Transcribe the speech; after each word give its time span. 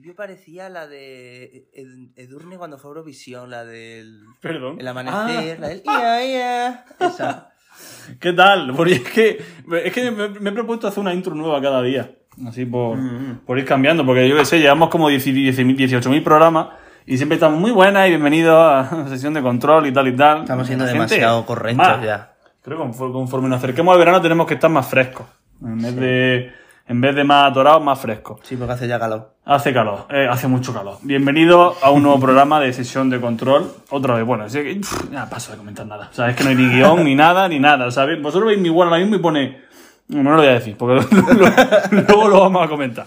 principio 0.00 0.16
parecía 0.16 0.68
la 0.68 0.86
de 0.86 1.66
Ed- 1.74 2.08
Edurne 2.16 2.56
cuando 2.56 2.78
fue 2.78 2.88
a 2.88 2.92
Eurovisión, 2.92 3.50
la 3.50 3.64
del 3.64 4.22
Perdón. 4.40 4.76
el 4.80 4.88
amanecer, 4.88 5.56
Ah, 5.58 5.60
la 5.60 5.68
del 5.68 5.82
ia, 5.84 6.24
ia, 6.26 6.84
esa. 7.00 7.50
¿Qué 8.20 8.32
tal? 8.32 8.72
Porque 8.74 8.94
es 8.94 9.02
que, 9.02 9.42
es 9.84 9.92
que 9.92 10.10
me, 10.10 10.28
me 10.28 10.50
he 10.50 10.52
propuesto 10.52 10.88
hacer 10.88 11.00
una 11.00 11.12
intro 11.14 11.34
nueva 11.34 11.60
cada 11.60 11.82
día. 11.82 12.12
Así 12.46 12.64
por, 12.64 12.96
Mm. 12.96 13.40
por 13.44 13.58
ir 13.58 13.64
cambiando. 13.64 14.04
Porque 14.06 14.28
yo 14.28 14.36
qué 14.36 14.44
sé, 14.44 14.58
llevamos 14.58 14.88
como 14.88 15.08
10 15.08 15.26
10.000, 15.26 15.76
18.000 15.76 16.22
programas 16.22 16.68
y 17.06 17.16
siempre 17.16 17.36
estamos 17.36 17.58
muy 17.60 17.70
buenas 17.70 18.06
y 18.06 18.10
bienvenidos 18.10 18.54
a 18.58 18.88
la 18.96 19.08
sesión 19.08 19.34
de 19.34 19.42
control 19.42 19.86
y 19.86 19.92
tal 19.92 20.08
y 20.08 20.16
tal. 20.16 20.42
Estamos 20.42 20.66
siendo 20.66 20.84
La 20.86 20.92
demasiado 20.92 21.44
correctos 21.44 22.02
ya. 22.02 22.34
Creo 22.62 22.76
que 22.78 22.82
conforme, 22.84 23.12
conforme 23.12 23.48
nos 23.48 23.58
acerquemos 23.58 23.92
al 23.92 23.98
verano 23.98 24.20
tenemos 24.22 24.46
que 24.46 24.54
estar 24.54 24.70
más 24.70 24.86
frescos. 24.88 25.26
En 25.62 25.78
vez 25.80 25.96
de, 25.96 26.52
en 26.86 27.00
vez 27.00 27.14
de 27.14 27.24
más 27.24 27.50
atorados, 27.50 27.82
más 27.82 27.98
frescos. 28.00 28.40
Sí, 28.42 28.56
porque 28.56 28.72
hace 28.72 28.88
ya 28.88 28.98
calor. 28.98 29.34
Hace 29.44 29.72
calor, 29.72 30.06
eh, 30.10 30.28
hace 30.30 30.48
mucho 30.48 30.72
calor. 30.72 30.98
Bienvenido 31.02 31.74
a 31.82 31.90
un 31.90 32.02
nuevo 32.02 32.20
programa 32.20 32.60
de 32.60 32.72
sesión 32.72 33.10
de 33.10 33.20
control. 33.20 33.72
Otra 33.90 34.14
vez, 34.14 34.24
bueno, 34.24 34.44
así 34.44 34.58
que 34.62 34.74
pff, 34.76 35.10
ya 35.10 35.28
paso 35.28 35.52
de 35.52 35.58
comentar 35.58 35.86
nada. 35.86 36.08
O 36.10 36.14
sea, 36.14 36.28
es 36.30 36.36
que 36.36 36.44
no 36.44 36.50
hay 36.50 36.56
ni 36.56 36.68
guion, 36.68 37.04
ni 37.04 37.14
nada, 37.14 37.48
ni 37.48 37.58
nada. 37.58 37.90
¿sabes? 37.90 38.20
Vosotros 38.20 38.48
veis 38.48 38.60
mi 38.60 38.70
wall 38.70 38.88
ahora 38.88 39.00
mismo 39.00 39.16
y 39.16 39.18
pone. 39.18 39.60
No, 40.08 40.22
no 40.22 40.30
lo 40.30 40.36
voy 40.38 40.48
a 40.48 40.54
decir, 40.54 40.76
porque 40.76 41.04
luego 41.90 42.28
lo 42.28 42.40
vamos 42.40 42.64
a 42.64 42.68
comentar. 42.68 43.06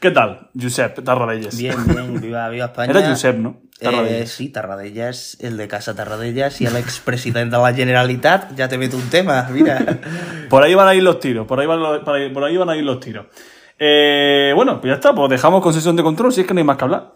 ¿Qué 0.00 0.10
tal, 0.10 0.48
Josep 0.60 1.04
Tarradellas? 1.04 1.56
Bien, 1.58 1.76
bien, 1.86 2.20
viva, 2.20 2.48
viva 2.48 2.64
España. 2.66 2.90
Era 2.90 3.08
Josep, 3.08 3.36
¿no? 3.36 3.58
Eh, 4.06 4.26
sí, 4.26 4.48
Tarradellas, 4.48 5.36
el 5.40 5.56
de 5.56 5.68
Casa 5.68 5.94
Tarradellas 5.94 6.60
y 6.60 6.66
el 6.66 6.76
expresidente 6.76 7.56
de 7.56 7.62
la 7.62 7.72
Generalitat. 7.74 8.54
Ya 8.54 8.68
te 8.68 8.76
meto 8.78 8.96
un 8.96 9.08
tema, 9.10 9.48
mira. 9.50 9.78
Por 10.50 10.62
ahí 10.62 10.74
van 10.74 10.88
a 10.88 10.94
ir 10.94 11.02
los 11.02 11.18
tiros, 11.20 11.46
por 11.46 11.60
ahí 11.60 11.66
van, 11.66 11.80
los- 11.80 12.00
por 12.04 12.14
ahí, 12.16 12.28
por 12.30 12.44
ahí 12.44 12.56
van 12.56 12.68
a 12.70 12.76
ir 12.76 12.84
los 12.84 12.98
tiros. 13.00 13.26
Eh, 13.78 14.52
bueno, 14.54 14.80
pues 14.80 14.90
ya 14.90 14.94
está, 14.96 15.14
pues 15.14 15.30
dejamos 15.30 15.62
con 15.62 15.72
sesión 15.72 15.96
de 15.96 16.02
control, 16.02 16.32
si 16.32 16.42
es 16.42 16.46
que 16.46 16.52
no 16.54 16.58
hay 16.58 16.64
más 16.64 16.76
que 16.76 16.84
hablar. 16.84 17.12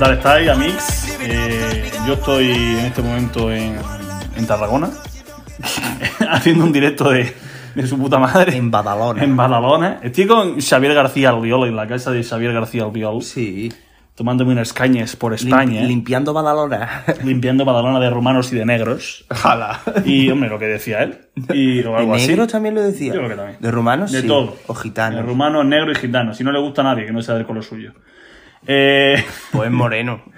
Tal 0.00 0.12
estáis, 0.14 0.48
Amix? 0.48 1.18
Eh, 1.20 1.90
yo 2.06 2.14
estoy 2.14 2.50
en 2.50 2.78
este 2.86 3.02
momento 3.02 3.52
en, 3.52 3.76
en 4.36 4.46
Tarragona, 4.46 4.90
haciendo 6.30 6.64
un 6.64 6.72
directo 6.72 7.10
de, 7.10 7.32
de 7.74 7.86
su 7.86 7.98
puta 7.98 8.18
madre. 8.18 8.56
En 8.56 8.70
Badalona. 8.70 9.22
En 9.22 9.36
Badalona. 9.36 10.00
Estoy 10.02 10.26
con 10.26 10.60
Xavier 10.60 10.94
García 10.94 11.30
Albiol, 11.30 11.68
en 11.68 11.76
la 11.76 11.86
casa 11.86 12.10
de 12.10 12.22
Xavier 12.24 12.52
García 12.52 12.84
Albiol, 12.84 13.22
Sí. 13.22 13.70
tomándome 14.14 14.52
unas 14.52 14.72
cañas 14.72 15.16
por 15.16 15.34
España, 15.34 15.82
limpiando 15.82 16.32
Badalona. 16.32 17.04
limpiando 17.24 17.64
Badalona 17.66 18.00
de 18.00 18.08
rumanos 18.10 18.52
y 18.52 18.56
de 18.56 18.64
negros. 18.64 19.26
Jala. 19.30 19.80
Y, 20.06 20.30
hombre, 20.30 20.48
lo 20.48 20.58
que 20.58 20.66
decía 20.66 21.02
él. 21.02 21.18
Y 21.52 21.80
o 21.84 21.92
¿De 21.92 21.96
algo 21.98 22.14
así. 22.14 22.28
negros 22.28 22.48
también 22.48 22.74
lo 22.74 22.82
decía? 22.82 23.12
Yo 23.12 23.18
creo 23.20 23.28
que 23.30 23.36
también. 23.36 23.58
¿De 23.60 23.70
rumanos? 23.70 24.12
De 24.12 24.22
sí. 24.22 24.26
todo. 24.26 24.56
O 24.66 24.74
De 24.74 24.80
gitanos. 24.80 25.24
rumanos, 25.26 25.64
negros 25.66 25.96
y 25.98 26.00
gitanos. 26.00 26.36
Si 26.38 26.44
no 26.44 26.52
le 26.52 26.60
gusta 26.60 26.80
a 26.80 26.84
nadie, 26.84 27.04
que 27.06 27.12
no 27.12 27.20
sea 27.22 27.34
del 27.34 27.44
color 27.46 27.62
suyo. 27.64 27.92
Eh, 28.66 29.24
Pues 29.52 29.70
moreno. 29.70 30.22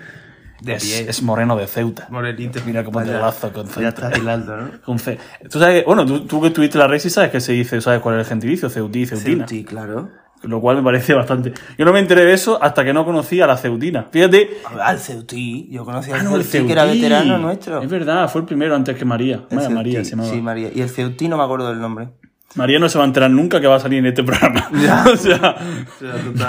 De 0.63 0.75
es, 0.75 1.01
es 1.09 1.23
moreno 1.25 1.57
de 1.57 1.67
Ceuta. 1.67 2.07
Morenito. 2.09 2.61
Mira 2.65 2.85
cómo 2.85 3.03
te 3.03 3.11
lazo 3.11 3.53
con 3.53 3.67
Ya 3.67 3.73
Ceuta. 3.73 3.89
está 4.07 4.17
hilando, 4.17 4.57
¿no? 4.57 4.71
Con 4.85 4.97
C. 5.01 5.19
Tú 5.51 5.59
sabes, 5.59 5.85
bueno, 5.85 6.07
tú, 6.07 6.21
tú 6.25 6.41
que 6.41 6.47
estuviste 6.49 6.79
en 6.79 6.83
la 6.83 6.87
Resi 6.87 7.11
sabes 7.11 7.33
que 7.33 7.41
se 7.41 7.51
dice, 7.53 7.81
sabes 7.81 7.99
cuál 8.01 8.15
es 8.15 8.21
el 8.21 8.29
gentilicio, 8.29 8.71
ceutí, 8.71 9.05
ceutina. 9.05 9.49
Sí, 9.49 9.65
claro. 9.65 10.11
Lo 10.45 10.61
cual 10.61 10.77
me 10.77 10.85
parece 10.85 11.15
bastante. 11.15 11.53
Yo 11.77 11.85
no 11.85 11.93
me 11.93 11.99
enteré 11.99 12.25
de 12.25 12.33
eso 12.33 12.63
hasta 12.63 12.85
que 12.85 12.93
no 12.93 13.05
conocía 13.05 13.43
a 13.45 13.47
la 13.49 13.57
ceutina. 13.57 14.07
Fíjate. 14.13 14.51
Al 14.81 15.01
Ceutí. 15.01 15.69
Yo 15.71 15.85
conocía 15.85 16.15
Ah, 16.15 16.19
al 16.21 16.25
no, 16.27 16.37
el 16.37 16.45
Ceutí, 16.45 16.67
que 16.69 16.73
era 16.75 16.83
Ceutí. 16.85 17.01
veterano 17.01 17.39
nuestro. 17.39 17.83
Es 17.83 17.89
verdad, 17.91 18.29
fue 18.29 18.43
el 18.43 18.47
primero 18.47 18.77
antes 18.77 18.97
que 18.97 19.05
María. 19.05 19.43
María 19.51 19.69
Ceutí, 19.69 20.05
se 20.05 20.11
llamaba. 20.13 20.31
Sí, 20.31 20.41
María. 20.41 20.71
Y 20.73 20.81
el 20.81 20.91
Ceutí 20.91 21.29
no 21.29 21.39
me 21.39 21.43
acuerdo 21.45 21.71
del 21.71 21.81
nombre. 21.81 22.11
María 22.55 22.79
no 22.79 22.89
se 22.89 22.99
va 22.99 23.05
a 23.05 23.07
enterar 23.07 23.31
nunca 23.31 23.61
que 23.61 23.67
va 23.67 23.77
a 23.77 23.81
salir 23.81 23.99
en 23.99 24.07
este 24.07 24.23
programa. 24.23 24.69
Ya. 24.83 25.05
o 25.13 25.17
sea, 25.17 25.57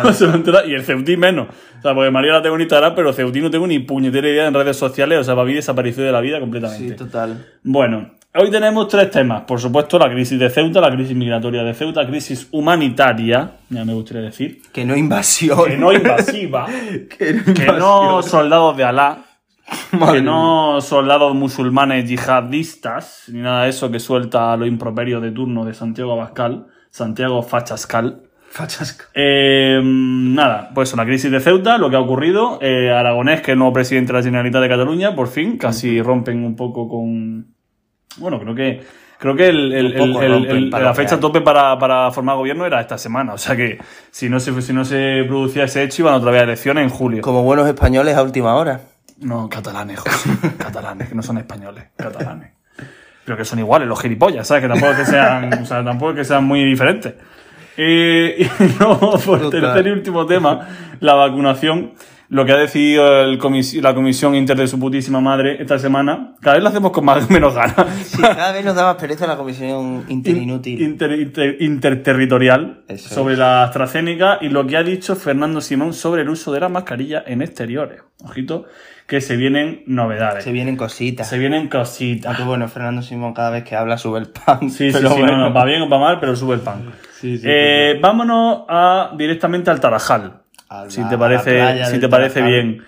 no 0.04 0.14
se 0.14 0.26
va 0.26 0.34
a 0.34 0.36
enterar. 0.36 0.68
Y 0.68 0.74
el 0.74 0.84
Ceutí 0.84 1.18
menos. 1.18 1.48
O 1.80 1.82
sea, 1.82 1.94
porque 1.94 2.10
María 2.10 2.34
la 2.34 2.42
tengo 2.42 2.56
en 2.56 2.62
Instagram, 2.62 2.96
pero 2.96 3.14
Ceutí 3.14 3.42
no 3.42 3.52
tengo 3.52 3.68
ni 3.68 3.80
puñetera 3.80 4.28
idea 4.28 4.48
en 4.48 4.54
redes 4.54 4.78
sociales. 4.78 5.20
O 5.20 5.24
sea, 5.24 5.36
para 5.36 5.46
mí 5.46 5.54
desapareció 5.54 6.04
de 6.04 6.12
la 6.12 6.22
vida 6.22 6.40
completamente. 6.40 6.90
Sí, 6.90 6.96
total. 6.96 7.46
Bueno, 7.64 8.12
hoy 8.36 8.50
tenemos 8.50 8.88
tres 8.88 9.12
temas. 9.12 9.44
Por 9.44 9.60
supuesto, 9.60 10.00
la 10.00 10.10
crisis 10.10 10.40
de 10.40 10.50
Ceuta, 10.50 10.82
la 10.82 10.92
crisis 10.92 11.16
migratoria 11.16 11.64
de 11.64 11.74
Ceuta, 11.74 12.06
crisis 12.08 12.48
humanitaria, 12.52 13.52
ya 13.70 13.86
me 13.86 13.94
gustaría 13.94 14.24
decir. 14.24 14.62
Que 14.72 14.86
no 14.86 14.96
invasión. 14.96 15.66
Que 15.66 15.78
no 15.78 15.94
invasiva, 15.94 16.68
que 17.18 17.34
no, 17.34 17.54
que 17.54 17.66
no 17.66 18.24
soldados 18.24 18.76
de 18.78 18.84
Alá, 18.84 19.18
Madre 19.92 20.18
que 20.20 20.22
no 20.24 20.82
soldados 20.82 21.34
musulmanes 21.36 22.10
yihadistas, 22.10 23.26
ni 23.32 23.40
nada 23.42 23.64
de 23.64 23.70
eso 23.70 23.92
que 23.92 24.00
suelta 24.00 24.56
los 24.58 24.68
improperios 24.68 25.22
de 25.22 25.32
turno 25.32 25.66
de 25.66 25.74
Santiago 25.74 26.14
Abascal, 26.14 26.68
Santiago 26.90 27.42
Fachascal. 27.44 28.24
Fachasca. 28.50 29.06
Eh, 29.16 29.82
nada, 29.84 30.70
pues 30.76 30.96
la 30.96 31.06
crisis 31.06 31.32
de 31.32 31.40
Ceuta, 31.40 31.80
lo 31.80 31.90
que 31.90 31.96
ha 31.96 32.00
ocurrido. 32.00 32.60
Eh, 32.62 32.92
Aragonés, 32.92 33.42
que 33.42 33.52
es 33.52 33.54
el 33.54 33.58
nuevo 33.60 33.74
presidente 33.74 34.14
de 34.14 34.20
la 34.20 34.24
Generalitat 34.24 34.62
de 34.62 34.70
Cataluña, 34.70 35.16
por 35.16 35.28
fin, 35.28 35.58
casi 35.58 36.00
rompen 36.04 36.44
un 36.46 36.56
poco 36.56 36.88
con. 36.88 37.48
Bueno, 38.18 38.40
creo 38.40 38.54
que. 38.54 38.82
Creo 39.18 39.36
que 39.38 39.48
el- 39.48 40.70
la 40.70 40.94
fecha 40.94 41.18
tope 41.18 41.40
para, 41.40 41.80
para 41.80 42.12
formar 42.12 42.36
gobierno 42.36 42.66
era 42.66 42.82
esta 42.82 42.98
semana. 42.98 43.34
O 43.34 43.38
sea 43.38 43.56
que 43.56 43.78
si 44.12 44.28
no 44.30 44.38
se, 44.40 44.62
si 44.62 44.74
no 44.74 44.84
se 44.84 45.24
producía 45.26 45.64
ese 45.64 45.82
hecho, 45.82 46.02
iban 46.02 46.14
otra 46.16 46.30
vez 46.30 46.42
a 46.42 46.44
elecciones 46.44 46.84
en 46.84 46.90
julio. 46.90 47.22
Como 47.22 47.42
buenos 47.44 47.66
españoles 47.66 48.18
a 48.18 48.22
última 48.24 48.54
hora. 48.56 48.82
No, 49.20 49.50
catalanes, 49.50 50.00
José. 50.00 50.30
catalanes, 50.58 51.10
que 51.10 51.16
no 51.16 51.24
son 51.24 51.38
españoles, 51.38 51.86
catalanes. 51.96 52.52
Pero 53.26 53.38
que 53.38 53.46
son 53.46 53.60
iguales, 53.60 53.88
los 53.88 54.02
gilipollas, 54.02 54.48
¿sabes? 54.48 54.64
Que 54.64 54.70
tampoco 54.70 54.92
es 54.92 54.98
que 55.00 55.06
sean, 55.06 55.54
o 55.54 55.66
sea, 55.66 55.84
tampoco 55.84 56.12
es 56.12 56.18
que 56.18 56.26
sean 56.26 56.44
muy 56.44 56.64
diferentes. 56.64 57.14
Eh, 57.78 58.50
y 58.60 58.80
luego, 58.80 59.18
por 59.20 59.40
Total. 59.40 59.62
tercer 59.62 59.88
y 59.88 59.92
último 59.92 60.26
tema, 60.26 60.68
la 61.00 61.14
vacunación. 61.14 61.94
Lo 62.34 62.46
que 62.46 62.52
ha 62.52 62.58
decidido 62.58 63.22
el 63.22 63.38
comis- 63.40 63.80
la 63.80 63.94
Comisión 63.94 64.34
Inter 64.36 64.58
de 64.58 64.68
su 64.68 64.80
putísima 64.80 65.22
madre 65.22 65.62
esta 65.62 65.78
semana, 65.78 66.34
cada 66.42 66.56
vez 66.56 66.64
lo 66.64 66.70
hacemos 66.70 66.92
con 66.92 67.06
más, 67.06 67.30
menos 67.30 67.54
ganas. 67.54 67.88
Sí, 68.06 68.22
cada 68.22 68.52
vez 68.52 68.66
nos 68.66 68.76
da 68.76 68.84
más 68.84 68.96
pereza 68.96 69.28
la 69.28 69.38
comisión 69.38 70.04
interinútil. 70.10 70.82
Inter- 70.82 71.20
inter- 71.20 71.58
interterritorial 72.04 72.84
Eso 72.88 73.14
sobre 73.14 73.38
la 73.38 73.64
AstraZeneca 73.64 74.40
y 74.42 74.50
lo 74.50 74.66
que 74.68 74.78
ha 74.78 74.84
dicho 74.84 75.16
Fernando 75.16 75.62
Simón 75.62 75.94
sobre 75.94 76.24
el 76.24 76.30
uso 76.30 76.52
de 76.52 76.60
la 76.60 76.70
mascarilla 76.70 77.24
en 77.26 77.42
exteriores. 77.42 78.02
Ojito, 78.24 78.66
que 79.08 79.22
se 79.22 79.36
vienen 79.36 79.84
novedades. 79.86 80.44
Se 80.44 80.52
vienen 80.52 80.76
cositas. 80.78 81.28
Se 81.30 81.38
vienen 81.38 81.68
cositas. 81.68 82.28
Aunque 82.28 82.44
bueno, 82.44 82.68
Fernando 82.68 83.02
Simón 83.02 83.34
cada 83.34 83.50
vez 83.52 83.64
que 83.64 83.76
habla 83.76 83.98
sube 83.98 84.20
el 84.20 84.28
pan. 84.30 84.70
Sí, 84.70 84.88
sí, 84.88 84.90
pero 84.94 85.10
sí, 85.10 85.20
bueno. 85.20 85.38
no, 85.38 85.50
no, 85.50 85.54
va 85.54 85.66
bien 85.66 85.82
o 85.82 85.90
va 85.90 86.00
mal, 86.00 86.20
pero 86.20 86.36
sube 86.36 86.56
el 86.56 86.62
pan. 86.62 86.92
Sí, 87.20 87.38
sí, 87.38 87.44
Eh, 87.48 88.00
vámonos 88.02 88.64
a, 88.70 89.12
directamente 89.18 89.70
al 89.70 89.80
Tarajal. 89.80 90.40
Si 90.90 91.08
te 91.10 91.18
parece, 91.18 91.86
si 91.86 92.00
te 92.00 92.10
parece 92.10 92.40
Tarajal. 92.42 92.52
bien. 92.64 92.84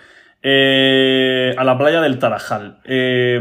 Eh, 0.48 1.56
a 1.58 1.64
la 1.64 1.78
playa 1.78 2.02
del 2.02 2.20
Tarajal. 2.20 2.78
Eh, 2.84 3.40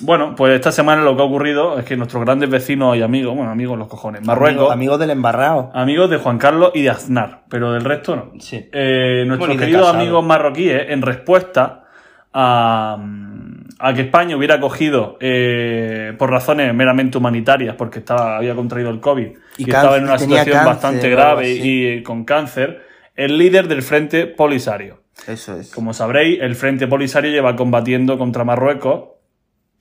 bueno, 0.00 0.34
pues 0.36 0.54
esta 0.54 0.72
semana 0.72 1.02
lo 1.02 1.16
que 1.16 1.22
ha 1.22 1.24
ocurrido 1.26 1.78
es 1.78 1.84
que 1.84 1.96
nuestros 1.96 2.24
grandes 2.24 2.50
vecinos 2.50 2.96
y 2.96 3.02
amigos, 3.02 3.36
bueno, 3.36 3.52
amigos 3.52 3.78
los 3.78 3.86
cojones, 3.88 4.22
Marruecos, 4.26 4.56
Amigo- 4.58 4.72
Amigos 4.72 4.98
del 4.98 5.10
embarrado. 5.10 5.70
amigos 5.74 6.10
de 6.10 6.16
Juan 6.18 6.38
Carlos 6.38 6.72
y 6.74 6.82
de 6.82 6.90
Aznar, 6.90 7.42
pero 7.48 7.72
del 7.72 7.84
resto 7.84 8.16
no. 8.16 8.32
Sí. 8.40 8.68
Eh, 8.72 9.24
nuestros 9.26 9.56
queridos 9.56 9.88
amigos 9.94 10.24
marroquíes, 10.24 10.86
en 10.90 11.02
respuesta 11.02 11.84
a, 12.32 12.98
a 13.78 13.94
que 13.94 14.02
España 14.02 14.36
hubiera 14.36 14.58
cogido, 14.60 15.16
eh, 15.20 16.14
por 16.18 16.30
razones 16.30 16.74
meramente 16.74 17.16
humanitarias, 17.16 17.76
porque 17.76 18.00
estaba, 18.00 18.36
había 18.36 18.54
contraído 18.54 18.90
el 18.90 19.00
COVID 19.00 19.26
y, 19.58 19.62
Y 19.62 19.64
estaba 19.64 19.96
en 19.96 20.04
una 20.04 20.18
situación 20.18 20.52
cáncer 20.56 20.66
bastante 20.66 21.10
grave 21.10 21.50
y, 21.52 22.02
con 22.02 22.24
cáncer, 22.24 22.85
el 23.16 23.38
líder 23.38 23.68
del 23.68 23.82
Frente 23.82 24.26
Polisario. 24.26 25.02
Eso 25.26 25.58
es. 25.58 25.70
Como 25.72 25.94
sabréis, 25.94 26.40
el 26.40 26.54
Frente 26.54 26.86
Polisario 26.86 27.30
lleva 27.30 27.56
combatiendo 27.56 28.18
contra 28.18 28.44
Marruecos 28.44 29.16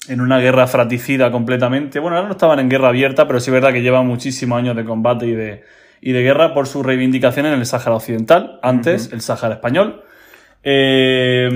en 0.07 0.21
una 0.21 0.39
guerra 0.39 0.67
fratricida 0.67 1.31
completamente. 1.31 1.99
Bueno, 1.99 2.17
ahora 2.17 2.27
no 2.27 2.33
estaban 2.33 2.59
en 2.59 2.69
guerra 2.69 2.89
abierta, 2.89 3.27
pero 3.27 3.39
sí 3.39 3.49
es 3.49 3.53
verdad 3.53 3.73
que 3.73 3.81
llevan 3.81 4.07
muchísimos 4.07 4.57
años 4.57 4.75
de 4.75 4.85
combate 4.85 5.27
y 5.27 5.33
de, 5.33 5.63
y 6.01 6.11
de 6.11 6.21
guerra 6.21 6.53
por 6.53 6.67
su 6.67 6.83
reivindicación 6.83 7.45
en 7.45 7.53
el 7.53 7.65
Sáhara 7.65 7.95
Occidental, 7.95 8.59
antes 8.61 9.11
el 9.11 9.21
Sáhara 9.21 9.55
Español. 9.55 10.03
Eh, 10.67 11.47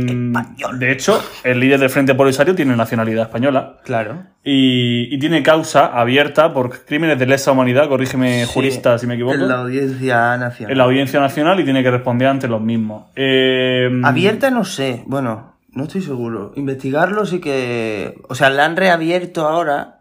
de 0.77 0.91
hecho, 0.91 1.19
el 1.43 1.59
líder 1.59 1.79
del 1.79 1.89
Frente 1.89 2.13
Polisario 2.13 2.53
tiene 2.53 2.75
nacionalidad 2.75 3.23
española 3.23 3.77
Claro. 3.83 4.23
y, 4.43 5.13
y 5.13 5.17
tiene 5.17 5.41
causa 5.41 5.87
abierta 5.87 6.53
por 6.53 6.85
crímenes 6.85 7.17
de 7.17 7.25
lesa 7.25 7.51
humanidad, 7.51 7.89
corrígeme 7.89 8.45
Sí, 8.45 8.51
jurista 8.53 8.99
si 8.99 9.07
me 9.07 9.15
equivoco, 9.15 9.33
En 9.33 9.47
la 9.47 9.61
audiencia 9.61 10.37
nacional. 10.37 10.71
en 10.71 10.77
la 10.77 10.83
Audiencia 10.83 11.19
Nacional 11.19 11.59
y 11.59 11.63
tiene 11.63 11.81
que 11.81 11.89
responder 11.89 12.27
ante 12.27 12.47
los 12.47 12.61
mismos. 12.61 13.05
Eh, 13.15 13.89
Abierta 14.03 14.51
no 14.51 14.63
sé. 14.63 15.03
Bueno, 15.07 15.55
no 15.71 15.83
estoy 15.85 16.01
seguro. 16.03 16.53
Investigarlo 16.55 17.25
sí 17.25 17.39
que... 17.39 18.21
O 18.29 18.35
sea, 18.35 18.51
la 18.51 18.65
han 18.65 18.75
reabierto 18.77 19.47
ahora 19.47 19.95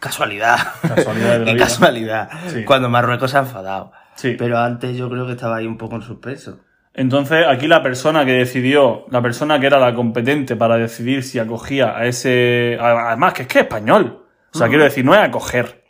Casualidad. 0.00 0.56
Casualidad 0.82 1.32
de 1.32 1.38
la 1.40 1.44
Qué 1.44 1.52
vida. 1.54 1.64
casualidad. 1.64 2.28
Sí. 2.48 2.64
Cuando 2.64 2.88
Marruecos 2.88 3.30
se 3.30 3.36
ha 3.36 3.40
enfadado. 3.40 3.92
Sí. 4.16 4.34
Pero 4.38 4.58
antes 4.58 4.96
yo 4.96 5.08
creo 5.08 5.26
que 5.26 5.32
estaba 5.32 5.56
ahí 5.56 5.66
un 5.66 5.76
poco 5.78 5.94
en 5.96 6.02
suspenso. 6.02 6.58
Entonces, 6.98 7.46
aquí 7.46 7.68
la 7.68 7.80
persona 7.82 8.24
que 8.26 8.32
decidió, 8.32 9.06
la 9.10 9.22
persona 9.22 9.60
que 9.60 9.66
era 9.66 9.78
la 9.78 9.94
competente 9.94 10.56
para 10.56 10.76
decidir 10.76 11.22
si 11.22 11.38
acogía 11.38 11.96
a 11.96 12.06
ese. 12.06 12.76
Además, 12.80 13.34
que 13.34 13.42
es 13.42 13.48
que 13.48 13.58
es 13.60 13.64
español. 13.64 14.24
O 14.52 14.58
sea, 14.58 14.66
quiero 14.68 14.82
decir, 14.82 15.04
no 15.04 15.14
es 15.14 15.20
acoger. 15.20 15.84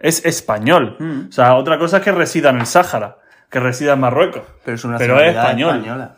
Es 0.00 0.24
español. 0.26 0.96
Mm. 0.98 1.28
O 1.28 1.32
sea, 1.32 1.54
otra 1.54 1.78
cosa 1.78 1.98
es 1.98 2.02
que 2.02 2.10
resida 2.10 2.50
en 2.50 2.58
el 2.58 2.66
Sáhara, 2.66 3.18
que 3.48 3.60
resida 3.60 3.92
en 3.92 4.00
Marruecos. 4.00 4.42
Pero 4.64 4.74
es 4.74 4.84
una 4.84 4.98
Pero 4.98 5.20
es 5.20 5.34
nacionalidad 5.36 5.44
español. 5.44 5.76
española. 5.76 6.16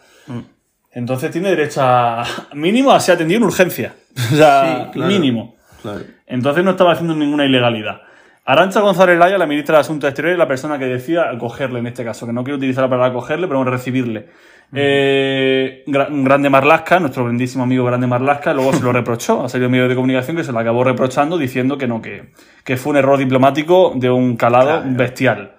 Entonces 0.93 1.31
tiene 1.31 1.50
derecho 1.50 1.81
a. 1.82 2.25
Mínimo 2.55 2.93
a 2.93 3.00
ser 3.00 3.17
atendido 3.17 3.38
en 3.38 3.44
urgencia. 3.44 3.94
O 4.32 4.37
sea, 4.37 4.84
Sí, 4.87 4.90
claro. 4.93 5.11
mínimo. 5.12 5.56
Claro. 5.82 6.00
Entonces 6.26 6.64
no 6.64 6.70
estaba 6.73 6.93
haciendo 6.93 7.14
ninguna 7.14 7.44
ilegalidad. 7.44 8.02
Arancha 8.44 8.81
González 8.81 9.19
Laya, 9.19 9.39
la 9.39 9.47
ministra 9.47 9.77
de 9.77 9.81
Asuntos 9.83 10.09
Exteriores, 10.09 10.35
es 10.35 10.39
la 10.39 10.49
persona 10.49 10.79
que 10.79 10.87
decía 10.87 11.31
acogerle 11.31 11.79
en 11.79 11.87
este 11.87 12.05
caso, 12.05 12.27
que 12.27 12.33
no 12.33 12.43
quiero 12.43 12.56
utilizar 12.56 12.83
la 12.83 12.91
palabra 12.91 13.11
acogerle, 13.11 13.47
pero 13.47 13.62
recibirle. 13.62 14.27
Eh, 14.75 15.85
Gra- 15.87 16.09
Grande 16.11 16.50
Marlasca, 16.50 16.99
nuestro 16.99 17.25
grandísimo 17.25 17.62
amigo 17.62 17.85
Grande 17.85 18.06
Marlasca, 18.09 18.53
luego 18.53 18.73
se 18.73 18.83
lo 18.83 18.93
reprochó, 18.93 19.44
ha 19.44 19.49
salido 19.49 19.67
en 19.67 19.73
medios 19.73 19.89
de 19.89 19.94
comunicación 19.94 20.37
que 20.37 20.43
se 20.44 20.50
lo 20.50 20.59
acabó 20.59 20.83
reprochando 20.83 21.39
diciendo 21.39 21.79
que 21.79 21.87
no, 21.87 22.03
que, 22.03 22.31
que 22.65 22.77
fue 22.77 22.91
un 22.91 22.97
error 22.97 23.19
diplomático 23.19 23.93
de 23.94 24.11
un 24.11 24.37
calado 24.37 24.81
Claro. 24.81 24.97
bestial. 24.97 25.53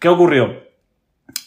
¿Qué 0.00 0.08
ocurrió? 0.08 0.64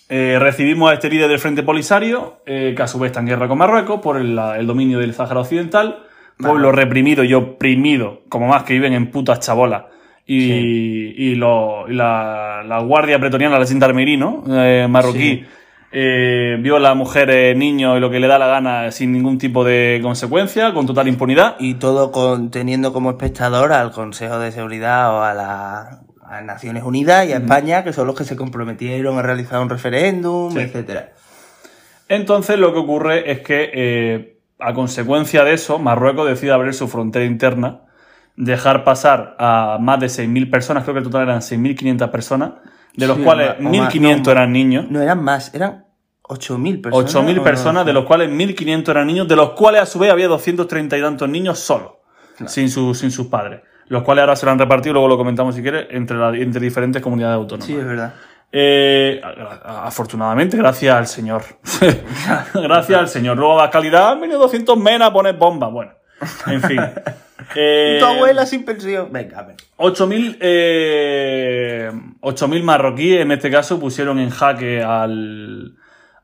Eh, 0.10 0.38
recibimos 0.40 0.90
a 0.90 0.94
este 0.94 1.10
líder 1.10 1.28
del 1.28 1.40
Frente 1.40 1.64
Polisario, 1.64 2.38
eh, 2.46 2.74
que 2.78 2.82
a 2.84 2.88
su 2.88 2.98
vez 2.98 3.10
está 3.10 3.20
en 3.20 3.26
guerra 3.26 3.50
con 3.50 3.58
Marruecos 3.58 4.00
por 4.00 4.16
el, 4.16 4.36
la- 4.38 4.58
el 4.58 4.66
dominio 4.68 5.00
del 5.00 5.14
Sáhara 5.14 5.42
Occidental, 5.42 6.04
pueblo 6.38 6.72
reprimido 6.72 7.26
y 7.26 7.34
oprimido, 7.34 8.22
como 8.30 8.48
más 8.48 8.64
que 8.64 8.74
viven 8.74 8.94
en 8.94 9.12
putas 9.12 9.42
chabolas. 9.42 9.84
Y, 10.30 11.32
y, 11.32 11.36
lo- 11.36 11.90
y 11.90 11.94
la, 11.94 12.62
la 12.68 12.80
guardia 12.82 13.18
pretoriana, 13.18 13.58
la 13.58 13.66
gendarmerie, 13.66 14.18
¿no? 14.18 14.44
Eh, 14.50 14.86
marroquí, 14.90 15.20
Sí. 15.38 15.46
eh, 15.94 16.58
viola 16.60 16.90
a 16.90 16.96
mujeres, 16.96 17.56
niños 17.56 17.96
y 17.98 18.02
lo 18.02 18.10
que 18.10 18.20
le 18.20 18.28
da 18.28 18.38
la 18.38 18.48
gana 18.48 18.92
sin 18.92 19.14
ningún 19.14 19.38
tipo 19.38 19.64
de 19.64 20.00
consecuencia, 20.04 20.74
con 20.74 20.86
total 20.86 21.08
impunidad. 21.08 21.56
Y 21.60 21.76
todo 21.76 22.12
con, 22.12 22.52
teniendo 22.52 22.92
como 22.92 23.10
espectador 23.12 23.72
al 23.72 23.92
Consejo 23.92 24.38
de 24.38 24.52
Seguridad 24.52 25.14
o 25.16 25.24
a, 25.24 25.34
la, 25.34 26.02
a 26.30 26.42
Naciones 26.42 26.84
Unidas 26.84 27.26
y 27.26 27.32
a 27.32 27.38
España, 27.38 27.86
que 27.86 27.94
son 27.94 28.06
los 28.08 28.18
que 28.18 28.26
se 28.26 28.36
comprometieron 28.36 29.18
a 29.18 29.22
realizar 29.22 29.62
un 29.62 29.70
referéndum, 29.70 30.52
Sí. 30.52 30.60
etcétera. 30.60 31.14
Entonces 32.10 32.60
lo 32.60 32.74
que 32.74 32.80
ocurre 32.80 33.32
es 33.32 33.40
que, 33.42 33.70
eh, 33.74 34.38
a 34.60 34.74
consecuencia 34.74 35.44
de 35.44 35.54
eso, 35.54 35.80
Marruecos 35.80 36.28
decide 36.28 36.52
abrir 36.52 36.74
su 36.74 36.88
frontera 36.90 37.24
interna, 37.26 37.82
dejar 38.38 38.84
pasar 38.86 39.36
a 39.40 39.78
más 39.82 40.00
de 40.00 40.08
6.000 40.08 40.50
personas, 40.50 40.84
creo 40.84 40.94
que 40.94 41.00
el 41.00 41.06
total 41.06 41.24
eran 41.24 41.42
6.500 41.42 42.10
personas, 42.10 42.52
de 42.96 43.08
los 43.08 43.18
Sí, 43.18 43.24
cuales 43.24 43.56
o 43.60 43.64
más, 43.64 43.94
1.500 43.94 44.22
no, 44.26 44.32
eran 44.32 44.52
niños, 44.54 44.86
No 44.90 45.02
eran 45.02 45.22
más, 45.24 45.54
eran 45.54 45.86
8.000 46.24 46.82
personas. 46.82 47.14
8.000 47.16 47.32
¿o 47.32 47.36
no? 47.38 47.44
personas, 47.44 47.86
de 47.86 47.94
los 47.94 48.06
cuales 48.06 48.30
1.500 48.30 48.90
eran 48.90 49.08
niños, 49.08 49.28
de 49.28 49.36
los 49.36 49.52
cuales 49.52 49.82
a 49.82 49.86
su 49.86 50.00
vez 50.00 50.12
había 50.12 50.28
230 50.28 50.98
y 50.98 51.02
tantos 51.02 51.28
niños 51.30 51.60
solos, 51.60 51.92
sin, 52.46 52.70
su- 52.70 52.94
sin 52.96 53.12
sus 53.12 53.28
padres, 53.28 53.62
los 53.88 54.04
cuales 54.04 54.22
ahora 54.22 54.36
se 54.36 54.46
lo 54.46 54.52
han 54.52 54.60
repartido, 54.60 54.94
luego 54.94 55.08
lo 55.10 55.18
comentamos 55.18 55.56
si 55.56 55.62
quieres, 55.62 55.88
entre, 55.92 56.18
la- 56.18 56.36
entre 56.38 56.62
diferentes 56.62 57.02
comunidades 57.02 57.36
autónomas. 57.38 57.68
Sí, 57.68 57.74
es 57.76 57.86
verdad. 57.86 58.14
Eh, 58.52 59.20
a- 59.24 59.70
a- 59.84 59.88
afortunadamente, 59.88 60.56
gracias 60.58 60.96
al 60.96 61.08
señor. 61.08 61.42
gracias 62.54 63.00
al 63.00 63.08
señor. 63.08 63.38
Luego 63.38 63.58
la 63.58 63.70
calidad, 63.70 64.12
han 64.12 64.22
venido 64.22 64.40
200 64.40 64.78
menas 64.78 65.10
a 65.10 65.14
poner 65.14 65.36
bombas. 65.36 65.72
Bueno, 65.72 65.92
en 66.48 66.62
fin. 66.62 66.80
Eh, 67.56 67.98
Tu 68.00 68.06
abuela 68.06 68.46
sin 68.46 68.66
pensión. 68.66 69.10
Venga, 69.12 69.40
a 69.40 69.44
ver. 69.44 69.56
8.000 69.78 70.38
eh, 70.42 71.92
8.000 72.22 72.64
marroquíes, 72.64 73.22
en 73.22 73.32
este 73.32 73.50
caso, 73.50 73.80
pusieron 73.80 74.20
en 74.20 74.30
jaque 74.30 74.84
al, 74.84 75.76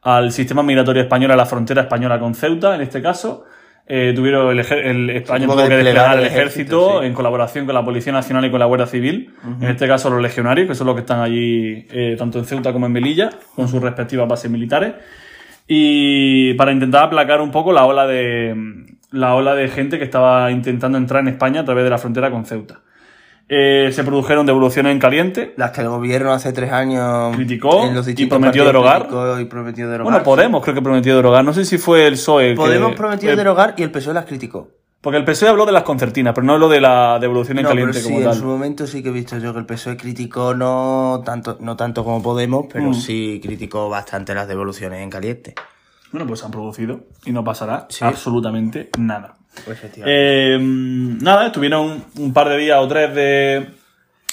al 0.02 0.32
sistema 0.32 0.64
migratorio 0.64 1.04
español, 1.04 1.32
a 1.32 1.36
la 1.36 1.46
frontera 1.46 1.84
española 1.84 2.20
con 2.20 2.36
Ceuta, 2.36 2.76
en 2.76 2.82
este 2.82 3.02
caso. 3.02 3.46
Eh, 3.86 4.14
tuvieron 4.16 4.50
el, 4.50 4.60
el 4.60 5.10
España 5.10 5.46
tuvo 5.46 5.58
que 5.58 5.68
desplegar 5.68 6.18
el 6.18 6.26
ejército, 6.26 6.78
ejército, 6.78 7.00
sí. 7.02 7.06
en 7.08 7.14
colaboración 7.14 7.66
con 7.66 7.76
la 7.76 7.84
Policía 7.84 8.14
Nacional 8.14 8.46
y 8.46 8.52
con 8.52 8.60
la 8.60 8.66
Guardia 8.66 8.88
Civil. 8.88 9.34
En 9.62 9.68
este 9.68 9.88
caso, 9.88 10.10
los 10.10 10.22
legionarios, 10.22 10.68
que 10.68 10.76
son 10.76 10.88
los 10.88 10.96
que 10.96 11.02
están 11.02 11.20
allí, 11.20 11.86
eh, 11.92 12.16
tanto 12.18 12.40
en 12.40 12.46
Ceuta 12.46 12.72
como 12.74 12.86
en 12.86 12.92
Melilla, 12.94 13.30
con 13.56 13.68
sus 13.68 13.82
respectivas 13.82 14.28
bases 14.28 14.50
militares. 14.50 14.94
Y 15.68 16.54
para 16.56 16.72
intentar 16.72 17.06
aplacar 17.06 17.42
un 17.42 17.52
poco 17.52 17.72
la 17.72 17.86
ola 17.86 18.08
de 18.08 18.56
la 19.14 19.36
ola 19.36 19.54
de 19.56 19.68
gente 19.70 19.98
que 19.98 20.04
estaba 20.04 20.52
intentando 20.52 20.98
entrar 20.98 21.22
en 21.22 21.30
España 21.30 21.62
a 21.62 21.66
través 21.66 21.84
de 21.84 21.90
la 21.90 21.98
frontera 21.98 22.30
con 22.32 22.46
Ceuta. 22.46 22.82
Eh, 23.50 23.90
se 23.92 24.04
produjeron 24.04 24.46
devoluciones 24.46 24.92
en 24.92 25.00
caliente. 25.00 25.54
Las 25.58 25.72
que 25.72 25.82
el 25.82 25.90
gobierno 25.90 26.32
hace 26.32 26.52
tres 26.54 26.72
años 26.72 27.36
Criticó 27.36 27.86
en 27.86 27.94
los 27.94 28.08
y 28.08 28.26
prometió 28.26 28.66
derogar. 28.66 29.02
criticó 29.04 29.40
y 29.40 29.46
prometió 29.46 29.90
derogar. 29.90 30.12
Bueno, 30.12 30.24
Podemos 30.26 30.64
creo 30.64 30.74
que 30.74 30.82
prometió 30.82 31.16
derogar. 31.16 31.44
No 31.46 31.54
sé 31.54 31.64
si 31.66 31.78
fue 31.78 32.08
el 32.08 32.14
PSOE. 32.14 32.50
el 32.52 32.56
que- 32.56 32.62
Podemos 32.62 32.96
prometió 32.96 33.36
derogar 33.36 33.76
y 33.78 33.84
el 33.84 33.92
PSOE 33.92 34.14
las 34.14 34.26
criticó. 34.26 34.70
Porque 35.02 35.18
el 35.18 35.26
PSOE 35.26 35.50
habló 35.50 35.66
de 35.66 35.74
las 35.74 35.84
concertinas, 35.84 36.34
pero 36.34 36.48
no 36.48 36.54
habló 36.54 36.70
de 36.70 36.80
la 36.80 37.20
devolución 37.20 37.58
en 37.60 37.64
No, 37.66 37.70
pero 37.72 37.82
caliente 37.82 38.00
sí, 38.00 38.06
como 38.06 38.20
en 38.20 38.24
tal. 38.24 38.36
su 38.36 38.46
momento 38.46 38.88
sí 38.88 39.04
que 39.04 39.10
he 39.10 39.12
visto 39.12 39.38
yo 39.38 39.52
que 39.52 39.60
el 39.60 39.66
PSOE 39.66 39.98
criticó 39.98 40.56
no 40.56 41.22
tanto, 41.26 41.58
no 41.60 41.76
tanto 41.76 42.06
como 42.06 42.24
Podemos, 42.24 42.68
pero 42.72 42.86
Mm. 42.86 42.94
sí 42.94 43.42
criticó 43.44 43.90
bastante 43.90 44.34
las 44.34 44.48
devoluciones 44.48 45.02
en 45.02 45.10
caliente. 45.10 45.54
Bueno, 46.14 46.26
pues 46.28 46.40
se 46.40 46.46
han 46.46 46.52
producido 46.52 47.02
y 47.26 47.32
no 47.34 47.44
pasará 47.44 47.88
Sí. 47.90 48.06
absolutamente 48.06 48.90
nada. 48.98 49.36
Efectivamente. 49.68 50.04
Eh, 50.06 50.58
nada, 50.62 51.48
estuvieron 51.48 52.06
un 52.18 52.34
par 52.34 52.48
de 52.50 52.58
días 52.58 52.78
o 52.80 52.88
tres 52.88 53.14
de, 53.14 53.68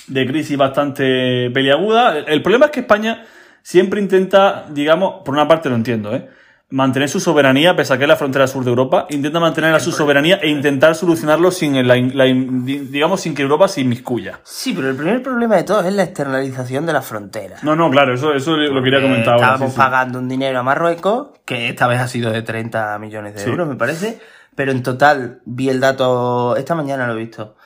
de 0.07 0.27
crisis 0.27 0.57
bastante 0.57 1.51
peliaguda. 1.51 2.19
El, 2.19 2.29
el 2.29 2.43
problema 2.43 2.67
es 2.67 2.71
que 2.73 2.81
España 2.81 3.25
siempre 3.63 4.01
intenta, 4.01 4.67
digamos, 4.71 5.23
por 5.25 5.35
una 5.35 5.49
parte 5.49 5.69
lo 5.69 5.75
entiendo, 5.75 6.15
¿eh? 6.15 6.29
Mantener 6.71 7.09
su 7.09 7.19
soberanía, 7.21 7.75
pese 7.75 7.93
a 7.95 7.99
que 7.99 8.05
es 8.05 8.09
la 8.09 8.17
frontera 8.17 8.47
sur 8.47 8.63
de 8.65 8.71
Europa, 8.71 9.07
intenta 9.11 9.41
mantener 9.41 9.75
a 9.75 9.81
su 9.81 9.91
soberanía 9.93 10.37
e 10.41 10.49
intentar 10.49 10.95
solucionarlo 10.95 11.51
sin, 11.51 11.75
la 11.87 11.97
la 11.97 12.25
digamos, 12.25 13.21
sin 13.21 13.35
que 13.35 13.43
Europa 13.43 13.67
se 13.69 13.81
inmiscuya. 13.81 14.41
Sí, 14.45 14.73
pero 14.75 14.89
el 14.91 14.97
primer 14.97 15.23
problema 15.23 15.57
de 15.57 15.65
todo 15.65 15.81
es 15.83 15.93
la 15.93 16.05
externalización 16.05 16.87
de 16.87 16.93
las 16.93 17.05
fronteras. 17.05 17.65
No, 17.65 17.75
no, 17.75 17.91
claro, 17.91 18.15
eso, 18.15 18.33
eso 18.35 18.57
lo 18.57 18.83
quería 18.83 19.03
comentar 19.03 19.35
ahora. 19.35 19.47
Estábamos 19.47 19.69
sí, 19.71 19.75
sí. 19.75 19.79
pagando 19.79 20.19
un 20.21 20.29
dinero 20.29 20.61
a 20.61 20.63
Marruecos, 20.63 21.29
que 21.45 21.69
esta 21.69 21.87
vez 21.89 22.01
ha 22.01 22.07
sido 22.09 22.31
de 22.31 22.43
30 22.43 22.99
millones 22.99 23.35
de 23.35 23.41
Sí. 23.41 23.51
euros, 23.51 23.67
me 23.69 23.75
parece. 23.77 24.21
Pero 24.55 24.73
en 24.73 24.83
total, 24.83 25.41
vi 25.47 25.69
el 25.71 25.81
dato, 25.81 26.57
esta 26.57 26.75
mañana 26.75 27.07
lo 27.07 27.15
he 27.15 27.17
visto. 27.17 27.57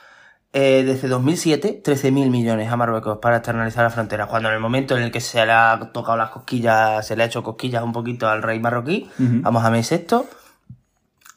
Eh, 0.57 0.83
desde 0.85 1.09
2007, 1.09 1.81
13.000 1.83 2.29
millones 2.29 2.71
a 2.71 2.77
Marruecos 2.77 3.17
para 3.21 3.35
externalizar 3.37 3.83
la 3.83 3.89
frontera. 3.89 4.27
Cuando 4.27 4.47
en 4.47 4.55
el 4.55 4.61
momento 4.61 4.95
en 4.95 5.03
el 5.03 5.11
que 5.11 5.19
se 5.19 5.45
le 5.45 5.51
ha 5.51 5.77
tocado 5.91 6.15
las 6.17 6.29
cosquillas, 6.29 7.05
se 7.05 7.17
le 7.17 7.23
ha 7.23 7.25
hecho 7.25 7.43
cosquillas 7.43 7.83
un 7.83 7.91
poquito 7.91 8.29
al 8.29 8.41
rey 8.41 8.57
marroquí, 8.61 9.09
Ujú. 9.19 9.41
a 9.43 9.51
Mohamed 9.51 9.83
VI, 9.83 10.23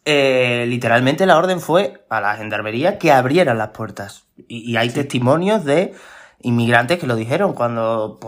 eh, 0.05 0.67
literalmente 0.69 1.27
la 1.27 1.37
orden 1.37 1.61
fue 1.61 2.05
a 2.09 2.21
la 2.21 2.37
gendarmería 2.37 2.97
que 2.99 3.11
abrieran 3.11 3.59
las 3.59 3.71
puertas. 3.71 4.25
Y, 4.47 4.71
y 4.71 4.77
hay 4.77 4.91
testimonios 4.91 5.65
de 5.65 5.95
inmigrantes 6.41 7.01
que 7.01 7.09
lo 7.09 7.17
dijeron 7.17 7.55
cuando 7.55 8.21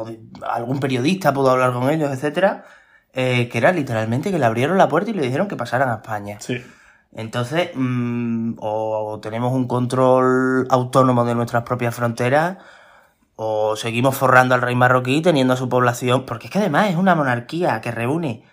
algún 0.42 0.80
periodista 0.80 1.32
pudo 1.32 1.50
hablar 1.52 1.72
con 1.72 1.88
ellos, 1.88 2.10
etcétera, 2.12 2.64
eh, 3.12 3.48
que 3.48 3.58
era 3.58 3.70
literalmente 3.70 4.32
que 4.32 4.40
le 4.40 4.44
abrieron 4.44 4.76
la 4.76 4.88
puerta 4.88 5.10
y 5.10 5.14
le 5.14 5.22
dijeron 5.22 5.46
que 5.46 5.54
pasaran 5.56 5.88
a 5.88 5.94
España. 5.94 6.38
Sí. 6.40 6.60
Entonces, 7.12 7.70
mm, 7.74 8.54
o 8.60 9.18
tenemos 9.20 9.52
un 9.52 9.66
control 9.66 10.66
autónomo 10.70 11.24
de 11.24 11.34
nuestras 11.34 11.64
propias 11.64 11.94
fronteras, 11.94 12.58
o 13.36 13.74
seguimos 13.76 14.16
forrando 14.16 14.54
al 14.54 14.62
rey 14.62 14.76
marroquí 14.76 15.22
teniendo 15.22 15.54
a 15.54 15.56
su 15.56 15.68
población, 15.68 16.24
porque 16.26 16.46
es 16.46 16.52
que 16.52 16.58
además 16.58 16.90
es 16.90 16.96
una 16.96 17.14
monarquía 17.14 17.80
que 17.80 17.90
reúne, 17.90 18.44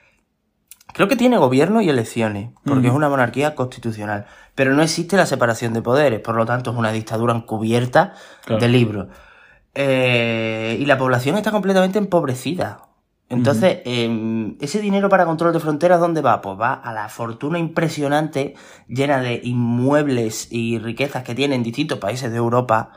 creo 0.93 1.07
que 1.07 1.15
tiene 1.15 1.37
gobierno 1.37 1.81
y 1.81 1.89
elecciones, 1.89 2.49
porque 2.65 2.87
es 2.87 2.93
una 2.93 3.09
monarquía 3.09 3.53
constitucional, 3.53 4.25
pero 4.55 4.73
no 4.73 4.81
existe 4.81 5.17
la 5.17 5.25
separación 5.27 5.73
de 5.73 5.81
poderes, 5.81 6.21
por 6.21 6.35
lo 6.35 6.45
tanto 6.45 6.71
es 6.71 6.77
una 6.77 6.91
dictadura 6.91 7.35
encubierta 7.35 8.13
Claro. 8.45 8.61
de 8.61 8.67
libros. 8.69 9.07
Eh, 9.75 10.77
y 10.79 10.85
la 10.85 10.97
población 10.97 11.37
está 11.37 11.51
completamente 11.51 11.99
empobrecida. 11.99 12.86
Entonces, 13.29 13.79
em, 13.83 14.55
ese 14.61 14.79
dinero 14.79 15.09
para 15.09 15.25
control 15.25 15.51
de 15.51 15.59
fronteras, 15.59 15.99
¿dónde 15.99 16.21
va? 16.21 16.41
Pues 16.41 16.57
va 16.59 16.73
a 16.73 16.93
la 16.93 17.09
fortuna 17.09 17.59
impresionante 17.59 18.55
llena 18.87 19.19
de 19.19 19.41
inmuebles 19.43 20.47
y 20.49 20.79
riquezas 20.79 21.23
que 21.23 21.35
tienen 21.35 21.61
distintos 21.61 21.99
países 21.99 22.31
de 22.31 22.37
Europa 22.37 22.91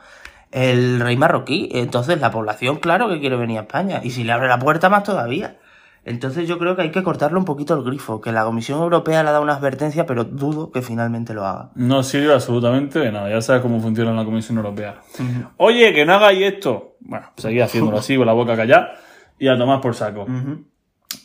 el 0.53 1.01
rey 1.01 1.17
marroquí. 1.17 1.69
Entonces, 1.73 2.21
la 2.21 2.31
población, 2.31 2.77
claro 2.77 3.09
que 3.09 3.19
quiere 3.19 3.37
venir 3.37 3.59
a 3.59 3.63
España. 3.63 4.01
Y 4.05 4.11
si 4.11 4.23
le 4.23 4.33
abre 4.33 4.49
la 4.49 4.59
puerta, 4.59 4.89
más 4.89 5.03
todavía. 5.03 5.59
Entonces, 6.05 6.49
yo 6.49 6.59
creo 6.59 6.77
que 6.77 6.83
hay 6.83 6.91
que 6.93 7.03
cortarle 7.03 7.39
un 7.39 7.45
poquito 7.45 7.75
el 7.75 7.83
grifo. 7.83 8.21
Que 8.21 8.31
la 8.31 8.45
Comisión 8.45 8.81
Europea 8.81 9.25
le 9.25 9.31
ha 9.31 9.33
dado 9.33 9.43
una 9.43 9.57
advertencia, 9.57 10.07
pero 10.07 10.25
dudo 10.25 10.71
que 10.71 10.81
finalmente 10.81 11.35
lo 11.35 11.45
haga. 11.45 11.71
No 11.75 12.05
sirve 12.05 12.33
absolutamente 12.33 13.01
de 13.01 13.11
nada. 13.11 13.29
Ya 13.29 13.43
sabes 13.43 13.63
cómo 13.63 13.81
funciona 13.81 14.13
la 14.13 14.25
Comisión 14.25 14.59
Europea. 14.59 15.01
Oye, 15.57 15.93
que 15.93 16.07
no 16.07 16.15
hagáis 16.15 16.41
esto. 16.43 16.97
Bueno, 17.01 17.31
seguid 17.37 17.63
haciéndolo 17.63 17.99
así, 17.99 18.17
con 18.17 18.27
la 18.27 18.33
boca 18.33 18.57
callada 18.57 18.95
y 19.41 19.49
a 19.49 19.59
tomar 19.59 19.81
por 19.81 19.95
saco. 19.97 20.27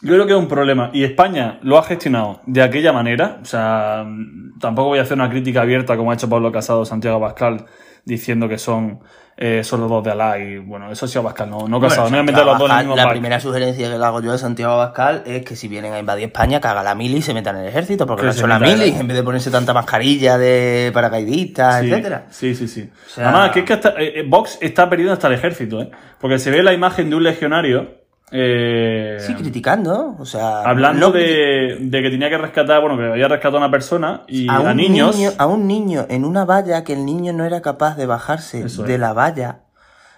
Yo 0.01 0.13
creo 0.13 0.25
que 0.25 0.33
es 0.33 0.39
un 0.39 0.47
problema. 0.47 0.89
Y 0.93 1.03
España 1.03 1.59
lo 1.61 1.77
ha 1.77 1.83
gestionado 1.83 2.41
de 2.47 2.63
aquella 2.63 2.91
manera. 2.91 3.37
O 3.41 3.45
sea, 3.45 4.03
mm, 4.05 4.57
tampoco 4.59 4.89
voy 4.89 4.99
a 4.99 5.03
hacer 5.03 5.15
una 5.15 5.29
crítica 5.29 5.61
abierta 5.61 5.95
como 5.95 6.09
ha 6.11 6.15
hecho 6.15 6.27
Pablo 6.27 6.51
Casado 6.51 6.85
Santiago 6.85 7.19
Pascal 7.19 7.65
diciendo 8.03 8.47
que 8.49 8.57
son 8.57 8.99
eh, 9.37 9.63
solo 9.63 9.87
dos 9.87 10.03
de 10.03 10.11
Alá. 10.11 10.39
Y 10.39 10.57
bueno, 10.57 10.91
eso 10.91 11.05
ha 11.05 11.07
sido 11.07 11.23
Pascal, 11.23 11.51
no, 11.51 11.67
no 11.67 11.79
Casado. 11.79 12.05
no 12.05 12.09
voy 12.11 12.19
a 12.19 12.23
meter 12.23 12.43
los 12.45 12.57
dos 12.57 12.67
en 12.69 12.75
el 12.77 12.81
mismo 12.83 12.95
la 12.95 13.03
pack. 13.03 13.11
primera 13.11 13.39
sugerencia 13.39 13.91
que 13.91 13.97
le 13.99 14.03
hago 14.05 14.21
yo 14.21 14.31
a 14.31 14.37
Santiago 14.39 14.73
Abascal 14.73 15.21
es 15.27 15.43
que 15.45 15.55
si 15.55 15.67
vienen 15.67 15.93
a 15.93 15.99
invadir 15.99 16.25
España, 16.25 16.59
que 16.59 16.67
haga 16.67 16.81
la 16.83 16.95
mili 16.95 17.17
y 17.17 17.21
se 17.21 17.33
metan 17.35 17.55
en 17.57 17.61
el 17.63 17.67
ejército, 17.67 18.07
porque 18.07 18.21
Que 18.21 18.27
no 18.27 18.33
son 18.33 18.49
la 18.49 18.59
mili, 18.59 18.89
en 18.89 19.07
vez 19.07 19.17
de 19.17 19.23
ponerse 19.23 19.51
tanta 19.51 19.71
mascarilla 19.73 20.37
de 20.39 20.89
paracaidistas, 20.95 21.81
Sí, 21.81 21.91
etcétera. 21.91 22.25
Sí, 22.31 22.55
sí, 22.55 22.67
sí. 22.67 22.89
sea- 23.07 23.29
Además, 23.29 23.51
que 23.51 23.59
es 23.59 23.65
que 23.65 23.73
hasta, 23.73 23.89
eh, 24.01 24.19
eh, 24.21 24.25
Vox 24.27 24.57
está 24.61 24.89
perdiendo 24.89 25.13
hasta 25.13 25.27
el 25.27 25.33
ejército, 25.33 25.79
¿eh? 25.81 25.91
Porque 26.19 26.39
se 26.39 26.49
ve 26.49 26.63
la 26.63 26.73
imagen 26.73 27.09
de 27.11 27.15
un 27.17 27.23
legionario. 27.23 28.04
Eh, 28.31 29.17
Sí, 29.19 29.33
criticando, 29.35 30.15
o 30.19 30.25
sea... 30.25 30.61
Hablando 30.61 31.07
no 31.07 31.11
de, 31.13 31.77
de 31.79 32.01
que 32.01 32.09
tenía 32.09 32.29
que 32.29 32.37
rescatar, 32.37 32.81
bueno, 32.81 32.97
que 32.97 33.05
había 33.05 33.27
rescatado 33.27 33.57
a 33.57 33.59
una 33.61 33.71
persona 33.71 34.23
y 34.27 34.47
a, 34.49 34.73
niños. 34.73 35.15
niño- 35.15 35.31
a 35.37 35.45
un 35.47 35.67
niño 35.67 36.05
en 36.09 36.25
una 36.25 36.45
valla 36.45 36.83
que 36.83 36.93
el 36.93 37.05
niño 37.05 37.33
no 37.33 37.45
era 37.45 37.61
capaz 37.61 37.95
de 37.97 38.05
bajarse 38.05 38.65
Eso 38.65 38.83
de 38.83 38.95
es. 38.95 38.99
la 38.99 39.13
valla. 39.13 39.59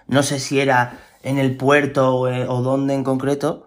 No 0.06 0.22
sé 0.22 0.38
si 0.38 0.58
era 0.60 0.94
en 1.22 1.38
el 1.38 1.56
puerto 1.56 2.16
o, 2.16 2.28
eh, 2.28 2.46
o 2.48 2.62
dónde 2.62 2.94
en 2.94 3.04
concreto. 3.04 3.66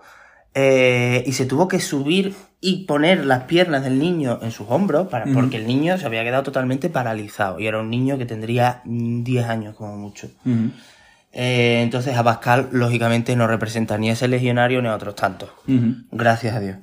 eh, 0.54 1.24
y 1.26 1.32
se 1.34 1.46
tuvo 1.46 1.68
que 1.70 1.80
subir 1.80 2.36
y 2.60 2.86
poner 2.86 3.26
las 3.26 3.44
piernas 3.44 3.84
del 3.84 3.98
niño 4.00 4.38
en 4.42 4.52
sus 4.52 4.68
hombros 4.70 5.08
para, 5.08 5.26
porque 5.34 5.56
el 5.58 5.66
niño 5.66 5.98
se 5.98 6.06
había 6.06 6.24
quedado 6.24 6.44
totalmente 6.44 6.90
paralizado. 6.90 7.60
Y 7.60 7.68
era 7.68 7.80
un 7.80 7.90
niño 7.90 8.18
que 8.18 8.26
tendría 8.26 8.82
mm, 8.86 9.24
10 9.24 9.46
años 9.48 9.76
como 9.76 9.96
mucho. 9.98 10.28
Eh, 11.34 11.82
entonces 11.82 12.18
Abascal, 12.18 12.70
lógicamente, 12.72 13.36
no 13.36 13.48
representa 13.48 13.98
ni 13.98 14.10
a 14.10 14.14
ese 14.14 14.28
legionario 14.28 14.82
ni 14.82 14.90
a 14.90 14.96
otros 14.96 15.16
tantos. 15.16 15.50
Gracias 16.12 16.56
a 16.56 16.60
Dios. 16.60 16.78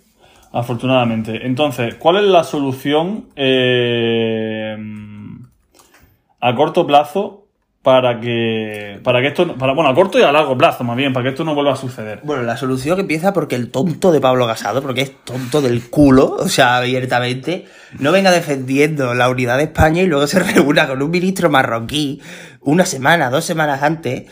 Afortunadamente. 0.53 1.47
Entonces, 1.47 1.97
¿cuál 1.97 2.17
es 2.17 2.25
la 2.25 2.45
solución 2.45 3.27
eh, 3.37 4.77
a 6.41 6.55
corto 6.55 6.87
plazo 6.87 7.48
para 7.83 8.21
que 8.21 8.99
para 9.05 9.21
que 9.21 9.29
esto 9.29 9.57
para 9.57 9.73
bueno 9.73 9.89
a 9.89 9.95
corto 9.95 10.19
y 10.19 10.23
a 10.23 10.33
largo 10.33 10.59
plazo 10.59 10.83
más 10.83 10.97
bien 10.97 11.13
para 11.13 11.23
que 11.23 11.31
esto 11.31 11.45
no 11.45 11.55
vuelva 11.55 11.75
a 11.75 11.77
suceder? 11.77 12.21
Bueno, 12.25 12.43
la 12.43 12.57
solución 12.57 12.99
empieza 12.99 13.33
porque 13.33 13.55
el 13.55 13.71
tonto 13.71 14.11
de 14.11 14.21
Pablo 14.21 14.47
Casado, 14.47 14.83
porque 14.83 15.03
es 15.03 15.25
tonto 15.25 15.61
del 15.61 15.89
culo, 15.89 16.37
o 16.39 16.49
sea, 16.49 16.77
abiertamente, 16.77 17.67
no 17.99 18.13
venga 18.13 18.31
defendiendo 18.31 19.15
la 19.15 19.29
unidad 19.29 19.59
de 19.59 19.65
España 19.65 20.03
y 20.03 20.07
luego 20.07 20.27
se 20.27 20.41
reúna 20.55 20.89
con 20.89 21.01
un 21.03 21.11
ministro 21.11 21.51
marroquí 21.51 22.21
una 22.61 22.85
semana, 22.85 23.31
dos 23.31 23.45
semanas 23.45 23.83
antes, 23.83 24.25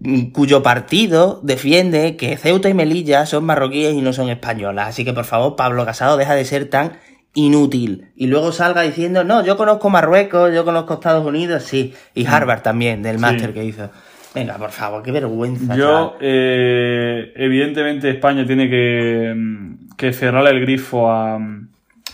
mm, 0.00 0.26
cuyo 0.32 0.62
partido 0.62 1.40
defiende 1.42 2.16
que 2.16 2.36
Ceuta 2.36 2.68
y 2.68 2.74
Melilla 2.74 3.24
son 3.24 3.44
marroquíes 3.44 3.94
y 3.94 4.02
no 4.02 4.12
son 4.12 4.28
españolas. 4.28 4.88
Así 4.88 5.04
que 5.04 5.14
por 5.14 5.24
favor, 5.24 5.56
Pablo 5.56 5.84
Casado, 5.86 6.16
deja 6.16 6.34
de 6.34 6.44
ser 6.44 6.68
tan 6.68 6.98
inútil. 7.34 8.08
Y 8.16 8.26
luego 8.26 8.52
salga 8.52 8.82
diciendo, 8.82 9.24
no, 9.24 9.44
yo 9.44 9.56
conozco 9.56 9.90
Marruecos, 9.90 10.52
yo 10.54 10.64
conozco 10.64 10.94
Estados 10.94 11.24
Unidos, 11.24 11.62
sí. 11.62 11.94
Y 12.14 12.26
Harvard 12.26 12.62
también, 12.62 13.02
del 13.02 13.18
máster 13.18 13.52
que 13.52 13.64
hizo. 13.64 13.90
Venga, 14.34 14.56
por 14.56 14.70
favor, 14.70 15.02
qué 15.02 15.10
vergüenza. 15.10 15.74
Yo, 15.76 16.16
eh, 16.20 17.32
evidentemente, 17.36 18.10
España 18.10 18.46
tiene 18.46 18.70
que, 18.70 19.32
mm, 19.34 19.96
que 19.96 20.12
cerrarle 20.12 20.50
el 20.50 20.60
grifo 20.60 21.10
a, 21.10 21.38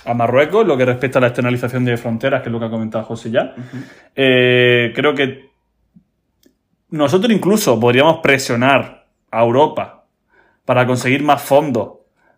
a 0.07 0.15
Marruecos, 0.15 0.67
lo 0.67 0.77
que 0.77 0.85
respecta 0.85 1.19
a 1.19 1.23
la 1.23 1.29
externalización 1.29 1.85
de 1.85 1.97
fronteras, 1.97 2.43
que 2.43 2.49
es 2.49 2.53
lo 2.53 2.59
que 2.59 2.67
ha 2.67 2.71
comentado 2.71 3.05
José 3.05 3.31
ya. 3.31 3.55
Eh, 4.15 4.93
creo 4.95 5.15
que 5.15 5.51
nosotros 6.91 7.33
incluso 7.33 7.79
podríamos 7.79 8.19
presionar 8.23 9.07
a 9.31 9.43
Europa 9.43 10.05
para 10.65 10.87
conseguir 10.87 11.23
más 11.23 11.43
fondos 11.43 11.96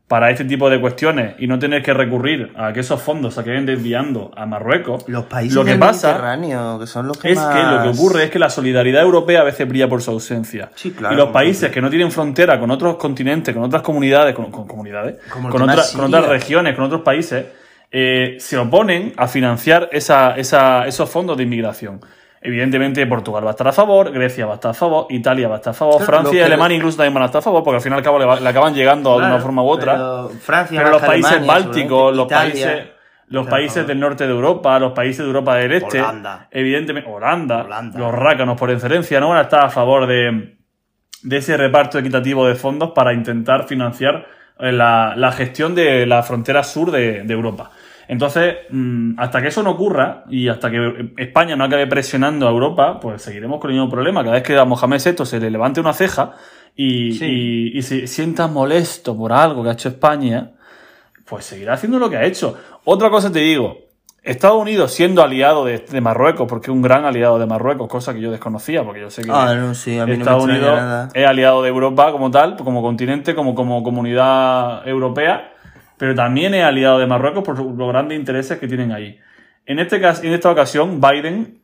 para 0.09 0.31
este 0.31 0.45
tipo 0.47 0.71
de 0.71 0.81
cuestiones 0.81 1.35
y 1.39 1.47
no 1.47 1.59
tener 1.59 1.83
que 1.83 1.93
recurrir 1.93 2.51
a 2.57 2.73
que 2.73 2.81
esos 2.81 3.01
fondos 3.03 3.35
se 3.35 3.41
acaben 3.41 3.67
desviando 3.67 4.31
a 4.35 4.47
Marruecos. 4.47 5.05
Los 5.07 5.25
países 5.27 5.55
lo 5.55 5.65
que 5.65 5.73
del 5.73 5.81
pasa 5.81 6.09
Mediterráneo, 6.09 6.79
que 6.81 6.87
son 6.87 7.07
los 7.09 7.19
que 7.19 7.31
es 7.31 7.37
más... 7.37 7.55
que 7.55 7.63
lo 7.63 7.83
que 7.83 7.89
ocurre 7.91 8.25
es 8.25 8.31
que 8.31 8.39
la 8.39 8.49
solidaridad 8.49 9.03
europea 9.03 9.43
a 9.43 9.45
veces 9.45 9.69
brilla 9.69 9.87
por 9.87 10.01
su 10.01 10.11
ausencia. 10.11 10.71
Sí, 10.75 10.93
claro, 10.93 11.15
y 11.15 11.19
los 11.19 11.29
países 11.29 11.71
que 11.71 11.83
no 11.83 11.91
tienen 11.91 12.11
frontera 12.11 12.59
con 12.59 12.71
otros 12.71 12.97
continentes, 12.97 13.55
con 13.55 13.63
otras 13.65 13.83
comunidades, 13.83 14.35
con, 14.35 14.51
con 14.51 14.67
comunidades, 14.67 15.17
con, 15.31 15.45
otra- 15.63 15.85
con 15.95 16.05
otras 16.07 16.27
regiones, 16.31 16.75
con 16.75 16.85
otros 16.85 17.03
países, 17.03 17.45
eh, 17.93 18.37
se 18.41 18.57
oponen 18.57 19.13
a 19.17 19.29
financiar 19.29 19.91
esa, 19.93 20.37
esa- 20.37 20.87
esos 20.87 21.09
fondos 21.11 21.37
de 21.37 21.43
inmigración. 21.43 22.01
Evidentemente 22.41 23.05
Portugal 23.07 23.45
va 23.45 23.49
a 23.49 23.51
estar 23.51 23.67
a 23.69 23.73
favor, 23.73 24.13
Grecia 24.13 24.47
va 24.47 24.53
a 24.53 24.55
estar 24.55 24.71
a 24.71 24.75
favor, 24.75 25.07
Italia 25.11 25.49
va 25.49 25.55
a 25.55 25.59
estar 25.59 25.73
a 25.73 25.75
favor, 25.75 25.97
Claro, 25.97 26.07
Francia 26.07 26.41
y 26.41 26.43
Alemania 26.43 26.77
incluso 26.77 26.97
también 26.99 27.15
van 27.15 27.25
a 27.25 27.27
estar 27.27 27.41
a 27.41 27.43
favor, 27.43 27.65
porque 27.65 27.77
al 27.77 27.83
fin 27.83 27.93
y 27.93 27.97
al 27.97 28.03
cabo 28.03 28.19
le, 28.19 28.25
va- 28.27 28.39
le 28.39 28.49
acaban 28.49 28.75
llegando 28.75 29.19
de 29.19 29.27
una 29.27 29.39
forma 29.41 29.63
u 29.63 29.67
otra. 29.69 29.95
pero 29.95 30.29
Francia, 30.41 30.79
Pero 30.79 30.91
los 30.93 31.03
países 31.03 31.33
Alemania, 31.33 31.53
bálticos, 31.65 32.17
los 32.17 32.27
países, 32.29 32.87
los 33.27 33.43
Claro, 33.47 33.51
países 33.57 33.87
del 33.87 34.01
norte 34.01 34.25
de 34.27 34.33
Europa, 34.33 34.79
los 34.79 34.93
países 34.93 35.19
de 35.19 35.25
Europa 35.25 35.57
del 35.57 35.73
Este, 35.73 36.01
Holanda. 36.01 36.49
evidentemente, 36.51 37.11
Holanda, 37.11 37.65
Holanda. 37.65 37.99
los 37.99 38.13
rácanos 38.15 38.57
por 38.59 38.71
excelencia, 38.71 39.19
no 39.21 39.31
van 39.31 39.39
a 39.39 39.43
estar 39.43 39.65
a 39.65 39.69
favor 39.71 40.07
de, 40.07 40.57
de 41.23 41.37
ese 41.37 41.57
reparto 41.57 41.99
equitativo 41.99 42.47
de 42.47 42.55
fondos 42.55 42.93
para 42.95 43.13
intentar 43.13 43.67
financiar 43.67 44.27
eh, 44.61 44.73
la, 44.73 45.15
la 45.17 45.33
gestión 45.33 45.75
de 45.75 46.07
la 46.07 46.23
frontera 46.23 46.63
sur 46.63 46.91
de, 46.91 47.23
de 47.25 47.35
Europa. 47.35 47.71
Entonces, 48.09 48.57
mm, 48.71 49.19
hasta 49.21 49.43
que 49.43 49.49
eso 49.49 49.63
no 49.63 49.71
ocurra 49.73 50.25
y 50.31 50.49
hasta 50.49 50.71
que 50.71 51.13
España 51.19 51.55
no 51.57 51.65
acabe 51.65 51.87
presionando 51.87 52.49
a 52.49 52.51
Europa, 52.51 52.99
pues 53.01 53.21
seguiremos 53.23 53.61
con 53.61 53.71
el 53.71 53.77
mismo 53.77 53.91
problema. 53.91 54.23
Cada 54.23 54.35
vez 54.35 54.43
que 54.43 54.57
a 54.59 54.65
Mohamed 54.65 55.01
VI 55.05 55.27
se 55.27 55.39
le 55.39 55.51
levante 55.51 55.81
una 55.81 55.93
ceja 55.93 56.33
y, 56.75 57.13
Sí. 57.13 57.27
y- 57.75 57.79
y 57.79 57.83
se 57.83 58.07
sienta 58.07 58.47
molesto 58.49 59.17
por 59.17 59.33
algo 59.33 59.63
que 59.63 59.69
ha 59.69 59.73
hecho 59.73 59.89
España, 59.91 60.53
pues 61.27 61.45
seguirá 61.45 61.75
haciendo 61.75 61.99
lo 61.99 62.09
que 62.09 62.17
ha 62.17 62.25
hecho. 62.25 62.57
Otra 62.85 63.11
cosa 63.11 63.31
te 63.31 63.41
digo, 63.41 63.77
Estados 64.23 64.61
Unidos 64.61 64.93
siendo 64.93 65.23
aliado 65.23 65.65
de, 65.67 65.79
de 65.79 66.01
Marruecos, 66.01 66.47
porque 66.49 66.71
es 66.71 66.75
un 66.75 66.81
gran 66.83 67.05
aliado 67.05 67.39
de 67.39 67.47
Marruecos, 67.47 67.89
cosa 67.89 68.15
que 68.15 68.21
yo 68.21 68.31
desconocía, 68.31 68.83
porque 68.85 69.01
yo 69.03 69.11
sé 69.11 69.23
que 69.23 69.31
Ah, 69.33 69.55
no, 69.55 69.75
sí, 69.75 69.99
a 69.99 70.05
mí 70.07 70.13
no 70.13 70.17
me 70.19 70.23
Estados 70.23 70.45
Unidos 70.45 70.77
nada. 70.77 71.09
es 71.15 71.27
aliado 71.27 71.63
de 71.63 71.69
Europa 71.69 72.11
como 72.13 72.31
tal, 72.31 72.57
como 72.57 72.81
continente, 72.83 73.35
como, 73.35 73.55
como 73.55 73.83
comunidad 73.83 74.87
europea, 74.89 75.53
pero 75.99 76.15
también 76.15 76.55
es 76.55 76.65
aliado 76.65 76.99
de 76.99 77.07
Marruecos 77.07 77.43
por 77.45 77.59
los 77.59 77.89
grandes 77.89 78.19
intereses 78.19 78.59
que 78.59 78.69
tienen 78.69 78.93
ahí. 78.93 79.19
En, 79.67 79.79
este 79.79 80.01
caso, 80.01 80.23
en 80.25 80.33
esta 80.33 80.51
ocasión, 80.51 81.01
Biden, 81.01 81.59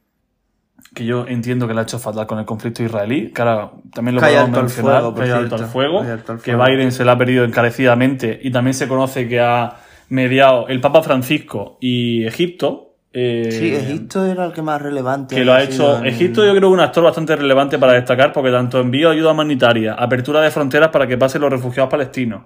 que 0.95 1.05
yo 1.07 1.27
entiendo 1.27 1.67
que 1.67 1.75
le 1.75 1.81
ha 1.81 1.83
hecho 1.85 1.99
fatal 1.99 2.27
con 2.27 2.39
el 2.39 2.45
conflicto 2.45 2.83
israelí, 2.83 3.31
que 3.33 3.41
ahora 3.43 3.71
también 3.93 4.17
lo 4.17 4.21
podemos 4.21 4.51
mencionar, 4.51 5.01
fuego, 5.15 5.35
alto 5.37 5.55
al 5.57 5.65
fuego, 5.67 6.03
Hay 6.03 6.11
alto 6.11 6.33
al 6.33 6.41
que. 6.41 6.55
Biden 6.55 6.93
se 6.93 7.05
le 7.05 7.11
ha 7.11 7.17
perdido 7.19 7.45
encarecidamente 7.45 8.39
y 8.43 8.51
también 8.51 8.75
se 8.75 8.87
conoce 8.87 9.27
que 9.29 9.41
ha 9.41 9.77
mediado 10.11 10.69
el 10.69 10.81
Papa 10.81 11.03
Francisco 11.03 11.79
y 11.81 12.27
Egipto. 12.27 12.93
eh, 13.17 13.49
Sí, 13.51 13.75
Egipto 13.75 14.27
era 14.27 14.45
el 14.45 14.53
que 14.53 14.61
más 14.61 14.83
relevante. 14.83 15.35
que 15.37 15.45
lo 15.45 15.53
ha 15.55 15.63
hecho 15.63 15.99
en- 15.99 16.07
Egipto 16.07 16.45
yo 16.45 16.51
creo 16.51 16.63
que 16.63 16.67
es 16.67 16.73
un 16.73 16.81
actor 16.81 17.03
bastante 17.05 17.35
relevante 17.37 17.79
para 17.79 17.93
destacar 17.95 18.33
porque 18.33 18.51
tanto 18.51 18.81
envío 18.81 19.09
ayuda 19.11 19.31
humanitaria, 19.33 19.95
apertura 19.95 20.41
de 20.43 20.51
fronteras 20.51 20.89
para 20.91 21.07
que 21.07 21.17
pasen 21.17 21.41
los 21.41 21.51
refugiados 21.51 21.91
palestinos, 21.91 22.43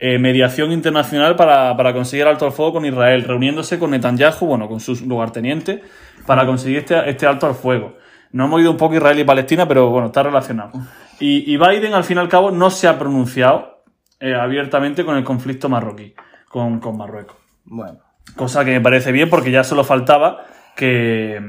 eh, 0.00 0.18
mediación 0.18 0.72
internacional 0.72 1.36
para, 1.36 1.76
para 1.76 1.92
conseguir 1.92 2.26
alto 2.26 2.46
al 2.46 2.52
fuego 2.52 2.72
con 2.72 2.86
Israel, 2.86 3.22
reuniéndose 3.24 3.78
con 3.78 3.90
Netanyahu, 3.90 4.46
bueno, 4.46 4.66
con 4.66 4.80
sus 4.80 5.02
lugartenientes, 5.02 5.80
para 6.26 6.46
conseguir 6.46 6.78
este, 6.78 7.08
este 7.08 7.26
alto 7.26 7.46
al 7.46 7.54
fuego. 7.54 7.98
No 8.32 8.46
hemos 8.46 8.62
ido 8.62 8.70
un 8.70 8.76
poco 8.76 8.94
Israel 8.94 9.18
y 9.18 9.24
Palestina, 9.24 9.68
pero 9.68 9.90
bueno, 9.90 10.06
está 10.06 10.22
relacionado. 10.22 10.72
Y, 11.20 11.52
y 11.52 11.56
Biden, 11.58 11.92
al 11.92 12.04
fin 12.04 12.16
y 12.16 12.20
al 12.20 12.28
cabo, 12.28 12.50
no 12.50 12.70
se 12.70 12.88
ha 12.88 12.98
pronunciado 12.98 13.82
eh, 14.20 14.34
abiertamente 14.34 15.04
con 15.04 15.16
el 15.16 15.24
conflicto 15.24 15.68
marroquí, 15.68 16.14
con, 16.48 16.80
con 16.80 16.96
Marruecos. 16.96 17.36
Bueno. 17.64 17.98
Cosa 18.36 18.64
que 18.64 18.70
me 18.70 18.80
parece 18.80 19.12
bien 19.12 19.28
porque 19.28 19.50
ya 19.50 19.64
solo 19.64 19.84
faltaba 19.84 20.46
que, 20.76 21.40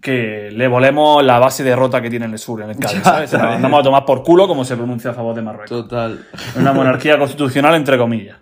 que 0.00 0.50
le 0.52 0.68
volemos 0.68 1.22
la 1.24 1.38
base 1.38 1.64
de 1.64 1.74
rota 1.76 2.00
que 2.02 2.10
tiene 2.10 2.26
en 2.26 2.32
el 2.32 2.38
sur, 2.38 2.62
en 2.62 2.70
el 2.70 2.76
Cádiz, 2.78 3.00
¿sabes? 3.04 3.30
Se 3.30 3.36
la 3.36 3.42
¿sabes? 3.44 3.54
mandamos 3.56 3.80
a 3.80 3.82
tomar 3.84 4.04
por 4.04 4.22
culo 4.22 4.46
como 4.48 4.64
se 4.64 4.76
pronuncia 4.76 5.10
a 5.10 5.14
favor 5.14 5.34
de 5.34 5.42
Marruecos. 5.42 5.68
Total. 5.68 6.24
Una 6.56 6.72
monarquía 6.72 7.18
constitucional, 7.18 7.74
entre 7.74 7.96
comillas. 7.98 8.36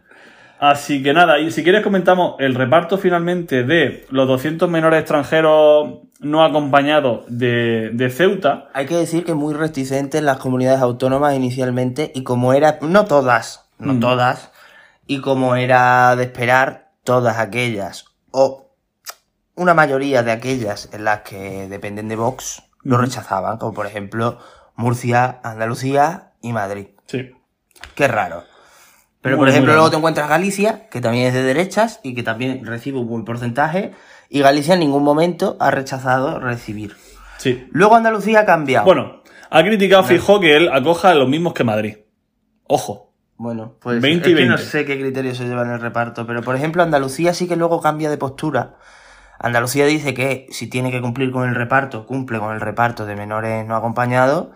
Así 0.60 1.02
que 1.02 1.12
nada, 1.12 1.38
y 1.40 1.50
si 1.50 1.62
quieres 1.62 1.82
comentamos 1.82 2.36
el 2.38 2.54
reparto 2.54 2.96
finalmente 2.96 3.64
de 3.64 4.06
los 4.10 4.26
200 4.26 4.70
menores 4.70 5.00
extranjeros 5.00 5.98
no 6.20 6.42
acompañados 6.42 7.24
de, 7.28 7.90
de 7.92 8.08
Ceuta. 8.08 8.68
Hay 8.72 8.86
que 8.86 8.96
decir 8.96 9.24
que 9.24 9.34
muy 9.34 9.52
reticentes 9.52 10.22
las 10.22 10.38
comunidades 10.38 10.80
autónomas 10.80 11.34
inicialmente 11.34 12.12
y 12.14 12.22
como 12.22 12.54
era, 12.54 12.78
no 12.80 13.04
todas, 13.04 13.68
no 13.78 13.94
Mm. 13.94 14.00
todas, 14.00 14.52
y 15.06 15.20
como 15.20 15.56
era 15.56 16.16
de 16.16 16.22
esperar, 16.24 16.92
todas 17.02 17.36
aquellas, 17.38 18.06
o 18.30 18.63
una 19.54 19.74
mayoría 19.74 20.22
de 20.22 20.32
aquellas 20.32 20.88
en 20.92 21.04
las 21.04 21.20
que 21.20 21.68
dependen 21.68 22.08
de 22.08 22.16
Vox, 22.16 22.62
lo 22.82 22.98
rechazaban, 22.98 23.58
como 23.58 23.72
por 23.72 23.86
ejemplo 23.86 24.38
Murcia, 24.76 25.40
Andalucía 25.42 26.32
y 26.40 26.52
Madrid. 26.52 26.88
Sí. 27.06 27.30
Qué 27.94 28.08
raro. 28.08 28.44
Pero, 29.20 29.36
Muy, 29.36 29.44
por 29.44 29.48
ejemplo, 29.48 29.72
luego 29.72 29.90
te 29.90 29.96
encuentras 29.96 30.28
Galicia, 30.28 30.88
que 30.90 31.00
también 31.00 31.26
es 31.26 31.34
de 31.34 31.42
derechas 31.42 32.00
y 32.02 32.14
que 32.14 32.22
también 32.22 32.66
recibe 32.66 32.98
un 32.98 33.08
buen 33.08 33.24
porcentaje, 33.24 33.92
y 34.28 34.40
Galicia 34.40 34.74
en 34.74 34.80
ningún 34.80 35.02
momento 35.02 35.56
ha 35.60 35.70
rechazado 35.70 36.40
recibir. 36.40 36.96
Sí. 37.38 37.66
Luego 37.70 37.94
Andalucía 37.94 38.40
ha 38.40 38.44
cambiado. 38.44 38.84
Bueno, 38.84 39.22
ha 39.50 39.62
criticado 39.62 40.04
Fijó 40.04 40.40
que 40.40 40.56
él 40.56 40.68
acoja 40.72 41.10
a 41.10 41.14
los 41.14 41.28
mismos 41.28 41.54
que 41.54 41.64
Madrid. 41.64 41.96
Ojo. 42.66 43.12
Bueno, 43.36 43.76
pues 43.80 44.00
20 44.00 44.28
y 44.28 44.32
es 44.32 44.38
que 44.38 44.44
no 44.46 44.56
20. 44.56 44.70
sé 44.70 44.84
qué 44.84 44.98
criterios 44.98 45.36
se 45.38 45.44
llevan 45.44 45.68
en 45.68 45.74
el 45.74 45.80
reparto, 45.80 46.26
pero 46.26 46.42
por 46.42 46.54
ejemplo 46.54 46.82
Andalucía 46.82 47.34
sí 47.34 47.48
que 47.48 47.56
luego 47.56 47.80
cambia 47.80 48.10
de 48.10 48.16
postura. 48.18 48.76
Andalucía 49.38 49.86
dice 49.86 50.14
que 50.14 50.46
si 50.50 50.68
tiene 50.68 50.90
que 50.90 51.00
cumplir 51.00 51.30
con 51.30 51.48
el 51.48 51.54
reparto, 51.54 52.06
cumple 52.06 52.38
con 52.38 52.54
el 52.54 52.60
reparto 52.60 53.04
de 53.06 53.16
menores 53.16 53.66
no 53.66 53.76
acompañados, 53.76 54.48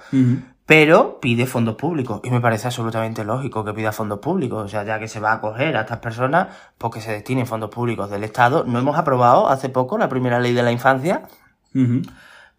pero 0.66 1.18
pide 1.20 1.46
fondos 1.46 1.76
públicos. 1.76 2.20
Y 2.24 2.30
me 2.30 2.40
parece 2.40 2.66
absolutamente 2.68 3.24
lógico 3.24 3.64
que 3.64 3.72
pida 3.72 3.90
fondos 3.90 4.18
públicos. 4.18 4.64
O 4.64 4.68
sea, 4.68 4.84
ya 4.84 4.98
que 4.98 5.08
se 5.08 5.18
va 5.18 5.32
a 5.32 5.34
acoger 5.36 5.76
a 5.76 5.80
estas 5.80 5.98
personas, 5.98 6.48
pues 6.76 6.94
que 6.94 7.00
se 7.00 7.12
destinen 7.12 7.46
fondos 7.46 7.70
públicos 7.70 8.10
del 8.10 8.24
Estado. 8.24 8.64
No 8.64 8.78
hemos 8.78 8.98
aprobado 8.98 9.48
hace 9.48 9.68
poco 9.68 9.98
la 9.98 10.08
primera 10.08 10.38
ley 10.40 10.52
de 10.52 10.62
la 10.62 10.70
infancia, 10.70 11.22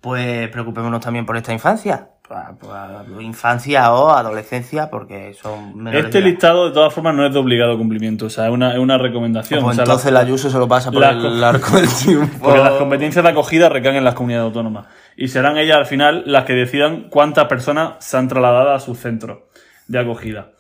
pues 0.02 0.50
preocupémonos 0.50 1.02
también 1.02 1.26
por 1.26 1.38
esta 1.38 1.54
infancia. 1.54 2.10
Pues, 2.60 3.22
infancia 3.22 3.92
o 3.92 4.12
adolescencia, 4.12 4.90
porque 4.90 5.34
son 5.34 5.76
menores 5.78 6.06
Este 6.06 6.22
listado, 6.22 6.68
de 6.68 6.74
todas 6.74 6.94
formas, 6.94 7.16
no 7.16 7.26
es 7.26 7.34
de 7.34 7.40
obligado 7.40 7.76
cumplimiento. 7.78 8.28
O 8.28 8.30
sea, 8.30 8.46
es 8.48 8.52
una, 8.52 8.74
es 8.74 8.80
una 8.80 8.98
recomendación. 9.00 9.62
Pues 9.64 9.74
O 9.74 9.76
sea, 9.76 9.84
entonces 9.86 10.12
la- 10.12 10.20
Ayuso 10.20 10.50
se 10.50 10.58
lo 10.60 10.68
pasa 10.68 10.92
por 10.92 11.04
el 11.04 11.20
co- 11.22 11.46
arco 11.46 11.76
del 11.78 11.88
triunfo. 12.04 12.38
Porque 12.40 12.60
las 12.60 12.74
competencias 12.74 13.24
de 13.24 13.30
acogida 13.32 13.68
recaen 13.70 13.96
en 13.96 14.04
las 14.04 14.14
comunidades 14.14 14.46
autónomas. 14.46 14.86
Y 15.18 15.28
serán 15.30 15.58
ellas 15.58 15.78
al 15.78 15.86
final 15.88 16.24
las 16.28 16.46
que 16.46 16.54
decidan 16.54 17.10
cuántas 17.10 17.46
personas 17.46 17.94
se 18.00 18.16
han 18.18 18.28
trasladado 18.28 18.72
a 18.74 18.80
sus 18.80 18.98
centros 19.00 19.40
de 19.88 20.00
acogida. 20.00 20.52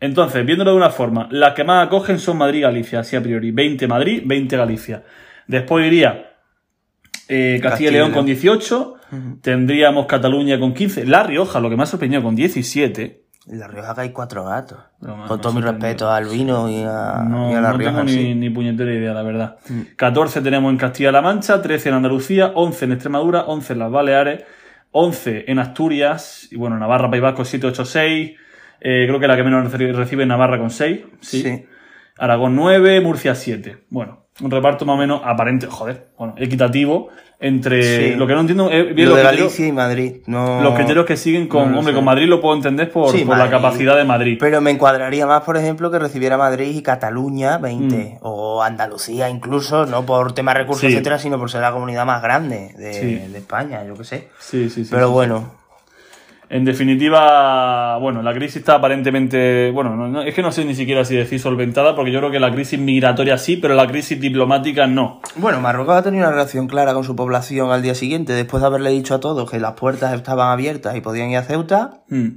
Entonces, 0.00 0.46
viéndolo 0.46 0.70
de 0.70 0.76
una 0.78 0.90
forma, 0.90 1.28
las 1.30 1.52
que 1.54 1.64
más 1.64 1.86
acogen 1.86 2.18
son 2.18 2.38
Madrid 2.38 2.60
y 2.60 2.62
Galicia, 2.62 3.00
así 3.00 3.16
a 3.16 3.22
priori. 3.22 3.50
20 3.50 3.86
Madrid, 3.86 4.22
20 4.24 4.56
Galicia. 4.56 5.02
Después 5.46 5.86
iría 5.86 6.32
eh, 7.28 7.58
Castilla 7.62 7.90
y 7.90 7.92
León 7.94 8.12
con 8.12 8.24
18. 8.24 8.94
Tendríamos 9.42 10.06
Cataluña 10.06 10.58
con 10.60 10.74
15. 10.74 11.06
La 11.06 11.22
Rioja, 11.22 11.60
lo 11.60 11.70
que 11.70 11.76
me 11.76 11.82
ha 11.82 11.86
sorprendido, 11.86 12.22
con 12.22 12.34
17. 12.34 13.22
En 13.50 13.58
La 13.60 13.66
Rioja 13.66 13.94
que 13.94 14.00
hay 14.02 14.10
cuatro 14.10 14.44
gatos. 14.44 14.78
Me- 15.00 15.08
Con 15.26 15.40
todo 15.40 15.52
mi 15.54 15.62
sorprendió. 15.62 15.70
respeto 15.88 16.10
al 16.10 16.26
vino 16.26 16.68
y 16.68 16.82
a, 16.82 17.24
No, 17.26 17.50
y 17.50 17.54
a 17.54 17.60
La 17.62 17.72
no 17.72 17.78
Rioja. 17.78 17.90
tengo 17.96 18.02
en 18.02 18.08
sí. 18.14 18.34
ni 18.34 18.50
puñetera 18.50 18.92
idea, 18.92 19.14
la 19.14 19.22
verdad. 19.22 19.56
14 19.96 20.42
tenemos 20.42 20.70
en 20.70 20.76
Castilla-La 20.76 21.22
Mancha, 21.22 21.62
13 21.62 21.88
en 21.88 21.94
Andalucía, 21.94 22.52
11 22.54 22.84
en 22.84 22.92
Extremadura, 22.92 23.44
11 23.46 23.72
en 23.72 23.78
las 23.78 23.90
Baleares, 23.90 24.44
11 24.90 25.44
en 25.50 25.58
Asturias, 25.58 26.48
y 26.50 26.56
bueno, 26.56 26.78
Navarra, 26.78 27.10
País 27.10 27.22
Vasco 27.22 27.44
7, 27.44 27.66
8, 27.68 27.84
6. 27.84 28.32
Eh, 28.80 29.04
creo 29.08 29.18
que 29.18 29.26
la 29.28 29.36
que 29.36 29.42
menos 29.44 29.72
reci- 29.72 29.92
recibe 29.94 30.22
es 30.24 30.28
Navarra 30.28 30.58
con 30.58 30.70
6. 30.70 31.00
Sí. 31.20 31.42
Sí. 31.42 31.64
Aragón 32.18 32.54
9, 32.56 33.00
Murcia 33.00 33.34
7. 33.34 33.84
Bueno, 33.90 34.26
un 34.42 34.50
reparto 34.50 34.84
más 34.84 34.94
o 34.94 34.98
menos 34.98 35.20
aparente, 35.24 35.66
joder, 35.66 36.08
bueno, 36.18 36.34
equitativo 36.36 37.08
entre 37.40 38.10
Sí. 38.10 38.14
lo 38.16 38.26
que 38.26 38.34
no 38.34 38.40
entiendo 38.40 38.68
es 38.68 38.92
bien 38.96 39.08
Lo 39.08 39.14
de 39.14 39.22
Galicia 39.22 39.64
y 39.66 39.70
Madrid. 39.70 40.16
No... 40.26 40.60
los 40.60 40.74
criterios 40.74 41.06
que 41.06 41.16
siguen 41.16 41.46
con, 41.46 41.70
no 41.70 41.78
hombre, 41.78 41.92
sé. 41.92 41.96
con 41.96 42.04
Madrid 42.04 42.26
lo 42.26 42.40
puedo 42.40 42.56
entender 42.56 42.90
por, 42.90 43.12
Sí, 43.12 43.24
por 43.24 43.38
la 43.38 43.48
capacidad 43.48 43.96
de 43.96 44.02
Madrid. 44.02 44.38
Pero 44.40 44.60
me 44.60 44.72
encuadraría 44.72 45.24
más, 45.24 45.42
por 45.44 45.56
ejemplo, 45.56 45.88
que 45.90 46.00
recibiera 46.00 46.36
Madrid 46.36 46.74
y 46.74 46.82
Cataluña 46.82 47.58
Mm. 47.58 47.62
20. 47.62 48.18
O 48.22 48.60
Andalucía 48.62 49.28
incluso, 49.30 49.86
no 49.86 50.04
por 50.04 50.32
temas 50.32 50.54
recursos, 50.56 50.80
Sí. 50.82 50.88
etcétera, 50.88 51.18
sino 51.20 51.38
por 51.38 51.48
ser 51.48 51.60
la 51.60 51.70
comunidad 51.70 52.04
más 52.06 52.22
grande 52.22 52.72
de, 52.76 53.36
España, 53.36 53.84
yo 53.86 53.94
qué 53.94 54.04
sé. 54.04 54.28
Sí, 54.40 54.68
sí, 54.68 54.84
sí. 54.84 54.90
Pero 54.90 55.10
bueno, 55.12 55.57
En 56.50 56.64
definitiva, 56.64 57.98
bueno, 57.98 58.22
la 58.22 58.32
crisis 58.32 58.56
está 58.56 58.76
aparentemente, 58.76 59.70
bueno, 59.70 59.96
no- 59.96 60.08
no- 60.08 60.22
es 60.22 60.34
que 60.34 60.42
no 60.42 60.50
sé 60.52 60.64
ni 60.64 60.74
siquiera 60.74 61.04
si 61.04 61.14
decir 61.14 61.38
solventada, 61.40 61.94
porque 61.94 62.10
yo 62.10 62.20
creo 62.20 62.30
que 62.30 62.40
la 62.40 62.50
crisis 62.50 62.78
migratoria 62.78 63.36
sí, 63.38 63.56
pero 63.56 63.74
la 63.74 63.86
crisis 63.86 64.18
diplomática 64.20 64.86
no. 64.86 65.20
Bueno, 65.36 65.60
Marruecos 65.60 65.94
ha 65.96 66.02
tenido 66.02 66.24
una 66.24 66.32
relación 66.32 66.66
clara 66.66 66.94
con 66.94 67.04
su 67.04 67.14
población 67.14 67.70
al 67.70 67.82
día 67.82 67.94
siguiente, 67.94 68.32
después 68.32 68.60
de 68.62 68.66
haberle 68.66 68.90
dicho 68.90 69.14
a 69.14 69.20
todos 69.20 69.50
que 69.50 69.58
las 69.60 69.72
puertas 69.74 70.14
estaban 70.14 70.50
abiertas 70.50 70.96
y 70.96 71.00
podían 71.00 71.30
ir 71.30 71.36
a 71.38 71.42
Ceuta. 71.42 72.00
Hmm. 72.08 72.28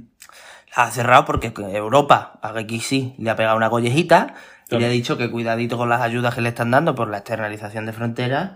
La 0.76 0.84
ha 0.84 0.90
cerrado 0.90 1.24
porque 1.24 1.52
Europa, 1.72 2.38
aquí 2.42 2.80
sí, 2.80 3.14
le 3.18 3.30
ha 3.30 3.36
pegado 3.36 3.56
una 3.56 3.70
collejita 3.70 4.34
y 4.70 4.78
le 4.78 4.86
ha 4.86 4.88
dicho 4.90 5.18
que 5.18 5.30
cuidadito 5.30 5.76
con 5.76 5.88
las 5.90 6.00
ayudas 6.00 6.34
que 6.34 6.40
le 6.40 6.48
están 6.48 6.70
dando 6.70 6.94
por 6.94 7.08
la 7.10 7.18
externalización 7.18 7.84
de 7.86 7.92
fronteras. 7.92 8.52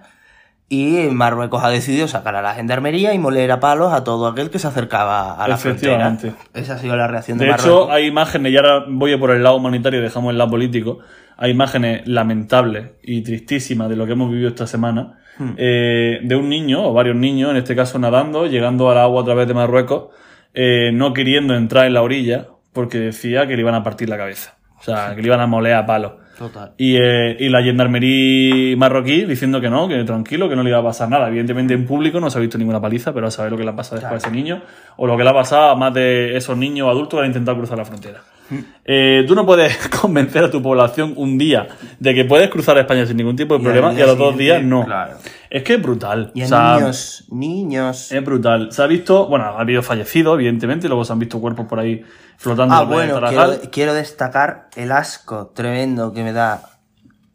Y 0.68 1.08
Marruecos 1.12 1.62
ha 1.62 1.68
decidido 1.68 2.08
sacar 2.08 2.35
a 2.35 2.42
la 2.42 2.54
gendarmería 2.54 3.14
y 3.14 3.18
moler 3.18 3.52
a 3.52 3.61
palos 3.61 3.92
a 3.92 4.02
todo 4.02 4.26
aquel 4.26 4.50
que 4.50 4.58
se 4.58 4.66
acercaba 4.66 5.32
a 5.35 5.46
la 5.46 5.56
frontera. 5.56 5.94
Efectivamente. 6.08 6.35
Esa 6.54 6.75
ha 6.75 6.78
sido 6.78 6.96
la 6.96 7.06
reacción 7.06 7.38
de, 7.38 7.44
De 7.44 7.50
Marruecos. 7.52 7.84
hecho, 7.84 7.93
hay 7.93 8.06
imágenes, 8.06 8.52
y 8.52 8.56
ahora 8.56 8.84
voy 8.88 9.12
a 9.12 9.19
por 9.19 9.30
el 9.30 9.43
lado 9.45 9.56
humanitario 9.56 10.00
y 10.00 10.02
dejamos 10.02 10.32
el 10.32 10.38
lado 10.38 10.50
político, 10.50 10.99
hay 11.36 11.52
imágenes 11.52 12.08
lamentables 12.08 12.93
y 13.02 13.23
tristísimas 13.23 13.88
de 13.88 13.97
lo 13.97 14.06
que 14.06 14.12
hemos 14.12 14.30
vivido 14.30 14.49
esta 14.49 14.67
semana, 14.67 15.19
Hmm. 15.38 15.50
eh, 15.58 16.21
de 16.23 16.34
un 16.34 16.49
niño, 16.49 16.82
o 16.82 16.95
varios 16.95 17.14
niños, 17.14 17.50
en 17.50 17.58
este 17.58 17.76
caso 17.76 17.99
nadando, 17.99 18.47
llegando 18.47 18.91
al 18.91 18.97
agua 18.97 19.21
a 19.21 19.25
través 19.26 19.47
de 19.47 19.52
Marruecos, 19.52 20.06
eh, 20.54 20.91
no 20.95 21.12
queriendo 21.12 21.54
entrar 21.54 21.84
en 21.86 21.93
la 21.93 22.00
orilla, 22.00 22.47
porque 22.73 22.99
decía 22.99 23.47
que 23.47 23.54
le 23.54 23.60
iban 23.60 23.75
a 23.75 23.82
partir 23.82 24.08
la 24.08 24.17
cabeza. 24.17 24.54
O 24.80 24.82
sea, 24.82 25.14
que 25.14 25.21
le 25.21 25.28
iban 25.28 25.41
a 25.41 25.47
moler 25.47 25.75
a 25.75 25.84
palos. 25.84 26.12
Total. 26.38 26.72
Y, 26.76 26.96
eh, 26.96 27.36
y 27.40 27.49
la 27.49 27.62
gendarmería 27.62 28.76
marroquí 28.76 29.25
diciendo 29.25 29.60
que 29.60 29.70
no, 29.70 29.88
que 29.88 30.04
tranquilo, 30.04 30.49
que 30.49 30.56
no 30.56 30.62
le 30.62 30.70
iba 30.70 30.78
a 30.78 30.82
pasar 30.82 31.08
nada. 31.08 31.28
Evidentemente 31.28 31.75
en 31.75 31.86
público 31.86 32.20
no 32.20 32.30
se 32.30 32.38
ha 32.38 32.40
visto 32.40 32.58
ninguna 32.58 32.80
paliza, 32.80 33.12
pero 33.12 33.26
a 33.26 33.30
saber 33.30 33.52
lo 33.52 33.58
que 33.58 33.64
le 33.64 33.70
ha 33.70 33.76
pasado 33.76 34.00
después 34.00 34.25
a 34.25 34.28
ese 34.28 34.36
niño, 34.36 34.62
o 34.96 35.06
lo 35.06 35.16
que 35.16 35.25
le 35.25 35.30
ha 35.30 35.34
pasado 35.34 35.70
a 35.70 35.76
más 35.76 35.94
de 35.94 36.36
esos 36.36 36.56
niños 36.56 36.88
adultos 36.88 37.18
que 37.18 37.25
han 37.25 37.30
intentado 37.30 37.56
cruzar 37.56 37.78
la 37.78 37.84
frontera. 37.84 38.20
Eh, 38.88 39.25
tú 39.26 39.34
no 39.34 39.44
puedes 39.44 39.76
convencer 40.00 40.44
a 40.44 40.50
tu 40.50 40.62
población 40.62 41.14
un 41.16 41.36
día 41.36 41.66
de 41.99 42.14
que 42.14 42.25
puedes 42.25 42.49
cruzar 42.49 42.78
España 42.78 43.04
sin 43.04 43.16
ningún 43.16 43.34
tipo 43.34 43.58
de 43.58 43.64
problema 43.64 43.92
y 43.92 44.00
a 44.00 44.06
los 44.06 44.16
dos 44.16 44.36
días 44.36 44.62
no. 44.62 44.84
claro. 44.84 45.16
Es 45.50 45.64
que 45.64 45.75
es 45.75 45.82
brutal. 45.82 46.30
Y 46.34 46.42
a 46.42 46.44
O 46.44 46.49
sea, 46.49 46.76
niños, 46.76 47.25
niños. 47.28 48.12
es 48.12 48.25
brutal. 48.25 48.70
Se 48.70 48.82
ha 48.82 48.86
visto, 48.86 49.26
bueno, 49.26 49.46
ha 49.46 49.60
habido 49.60 49.82
fallecidos, 49.82 50.34
evidentemente, 50.34 50.86
y 50.86 50.88
luego 50.88 51.04
se 51.04 51.12
han 51.12 51.18
visto 51.18 51.40
cuerpos 51.40 51.66
por 51.66 51.80
ahí 51.80 52.04
flotando. 52.36 52.75
Ah, 52.75 52.80
de 52.80 52.86
bueno, 52.86 53.20
quiero, 53.28 53.70
quiero 53.70 53.94
destacar 53.94 54.68
el 54.76 54.92
asco 54.92 55.49
tremendo 55.49 56.12
que 56.12 56.22
me 56.22 56.32
da 56.32 56.62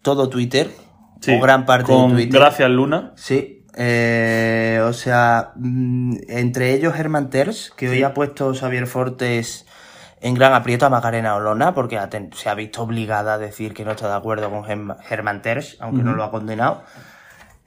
todo 0.01 0.29
Twitter, 0.29 0.69
Sí, 1.19 1.35
o 1.35 1.39
gran 1.41 1.65
parte 1.65 1.85
con 1.91 2.09
de 2.09 2.23
Twitter. 2.23 2.39
Gracias, 2.39 2.69
Luna. 2.71 3.11
Sí, 3.15 3.65
eh, 3.77 4.81
o 4.83 4.91
sea, 4.93 5.51
mm, 5.55 6.15
entre 6.29 6.73
ellos 6.73 6.97
Herman 6.97 7.29
Terz, 7.29 7.71
que 7.71 7.89
hoy 7.89 8.03
ha 8.03 8.13
puesto 8.13 8.53
Xavier 8.53 8.87
Fortes 8.87 9.65
en 10.19 10.33
gran 10.35 10.53
aprieto 10.53 10.85
a 10.85 10.89
Macarena 10.89 11.35
Olona, 11.35 11.73
porque 11.73 11.99
se 12.35 12.49
ha 12.49 12.53
visto 12.55 12.81
obligada 12.83 13.35
a 13.35 13.37
decir 13.37 13.73
que 13.73 13.85
no 13.85 13.91
está 13.91 14.07
de 14.07 14.15
acuerdo 14.15 14.49
con 14.49 14.63
Germ- 14.63 14.95
Herman 15.09 15.41
Terz, 15.41 15.77
aunque 15.79 16.03
no 16.03 16.13
lo 16.13 16.23
ha 16.23 16.31
condenado. 16.31 16.83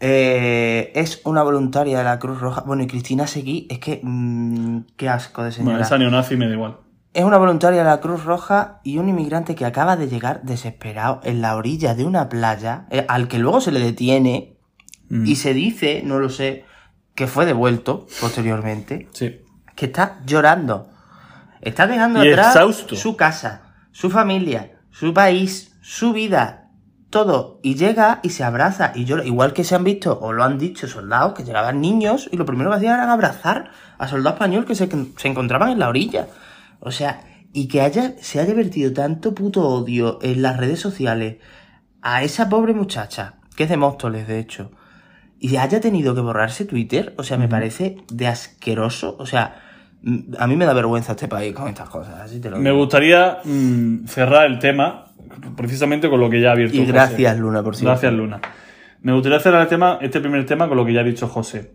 Eh, 0.00 0.92
es 0.94 1.20
una 1.24 1.42
voluntaria 1.42 1.98
de 1.98 2.04
la 2.04 2.18
Cruz 2.18 2.40
Roja. 2.40 2.62
Bueno, 2.66 2.82
y 2.82 2.86
Cristina 2.86 3.26
Seguí, 3.26 3.66
es 3.70 3.78
que. 3.78 4.00
mm, 4.02 4.80
qué 4.96 5.08
asco 5.08 5.42
de 5.44 5.52
señora. 5.52 5.72
Bueno, 5.76 5.84
esa 5.86 5.98
neonazi 5.98 6.36
me 6.36 6.46
da 6.48 6.52
igual. 6.54 6.76
Es 7.14 7.24
una 7.24 7.38
voluntaria 7.38 7.78
de 7.84 7.88
la 7.88 8.00
Cruz 8.00 8.24
Roja 8.24 8.80
y 8.82 8.98
un 8.98 9.08
inmigrante 9.08 9.54
que 9.54 9.64
acaba 9.64 9.96
de 9.96 10.08
llegar 10.08 10.42
desesperado 10.42 11.20
en 11.22 11.40
la 11.40 11.54
orilla 11.56 11.94
de 11.94 12.04
una 12.04 12.28
playa, 12.28 12.86
eh, 12.90 13.04
al 13.08 13.28
que 13.28 13.38
luego 13.38 13.60
se 13.60 13.70
le 13.72 13.80
detiene 13.80 14.50
Mm. 15.08 15.26
y 15.26 15.36
se 15.36 15.54
dice, 15.54 16.02
no 16.04 16.18
lo 16.18 16.28
sé, 16.28 16.64
que 17.14 17.26
fue 17.26 17.46
devuelto 17.46 18.06
posteriormente, 18.20 19.08
Sí. 19.12 19.42
que 19.76 19.86
está 19.86 20.18
llorando. 20.26 20.88
Está 21.60 21.86
dejando 21.86 22.24
Y 22.24 22.30
atrás 22.32 22.48
exhausto. 22.48 22.96
su 22.96 23.14
casa, 23.16 23.74
su 23.92 24.10
familia, 24.10 24.72
su 24.90 25.14
país, 25.14 25.76
su 25.82 26.12
vida, 26.14 26.68
todo. 27.10 27.60
Y 27.62 27.76
llega 27.76 28.18
y 28.22 28.30
se 28.30 28.42
abraza 28.44 28.90
y 28.94 29.04
llora. 29.04 29.24
Igual 29.24 29.52
que 29.52 29.62
se 29.62 29.74
han 29.76 29.84
visto 29.84 30.18
o 30.20 30.32
lo 30.32 30.42
han 30.42 30.58
dicho 30.58 30.88
soldados 30.88 31.34
que 31.34 31.44
llegaban 31.44 31.80
niños 31.80 32.28
y 32.32 32.36
lo 32.36 32.44
primero 32.44 32.70
que 32.70 32.76
hacían 32.76 32.94
era 33.00 33.12
abrazar 33.12 33.70
a 33.98 34.08
soldados 34.08 34.34
españoles 34.36 34.66
que 34.66 34.74
se, 34.74 34.88
se 35.16 35.28
encontraban 35.28 35.68
en 35.70 35.78
la 35.78 35.88
orilla. 35.88 36.26
O 36.84 36.90
sea, 36.90 37.20
y 37.52 37.68
que 37.68 37.80
haya, 37.80 38.14
se 38.20 38.40
haya 38.40 38.54
vertido 38.54 38.92
tanto 38.92 39.34
puto 39.34 39.66
odio 39.68 40.18
en 40.22 40.42
las 40.42 40.56
redes 40.56 40.80
sociales 40.80 41.36
a 42.02 42.22
esa 42.22 42.48
pobre 42.48 42.74
muchacha, 42.74 43.34
que 43.56 43.64
es 43.64 43.70
de 43.70 43.76
Móstoles, 43.76 44.26
de 44.28 44.38
hecho, 44.38 44.70
y 45.38 45.56
haya 45.56 45.80
tenido 45.80 46.14
que 46.14 46.20
borrarse 46.20 46.64
Twitter, 46.64 47.14
o 47.16 47.22
sea, 47.22 47.36
me 47.38 47.48
parece 47.48 47.96
de 48.12 48.26
asqueroso. 48.26 49.16
O 49.18 49.26
sea, 49.26 49.56
mm, 50.02 50.34
a 50.38 50.46
mí 50.46 50.56
me 50.56 50.64
da 50.64 50.72
vergüenza 50.72 51.12
este 51.12 51.28
país 51.28 51.54
con 51.54 51.68
estas 51.68 51.88
cosas, 51.88 52.20
así 52.20 52.40
te 52.40 52.50
lo 52.50 52.56
Me 52.58 52.70
digo. 52.70 52.76
gustaría 52.82 53.38
mm, 53.44 54.06
cerrar 54.06 54.46
el 54.46 54.58
tema 54.58 55.06
precisamente 55.56 56.08
con 56.08 56.20
lo 56.20 56.30
que 56.30 56.40
ya 56.40 56.50
ha 56.50 56.52
abierto 56.52 56.76
Y 56.76 56.80
José. 56.80 56.92
gracias, 56.92 57.38
Luna, 57.38 57.62
por 57.62 57.74
cierto. 57.76 57.90
Gracias, 57.90 58.12
Luna. 58.12 58.40
Me 59.02 59.12
gustaría 59.12 59.38
cerrar 59.40 59.62
el 59.62 59.68
tema, 59.68 59.98
este 60.00 60.20
primer 60.20 60.46
tema 60.46 60.66
con 60.68 60.76
lo 60.76 60.84
que 60.86 60.92
ya 60.92 61.00
ha 61.00 61.04
dicho 61.04 61.28
José. 61.28 61.74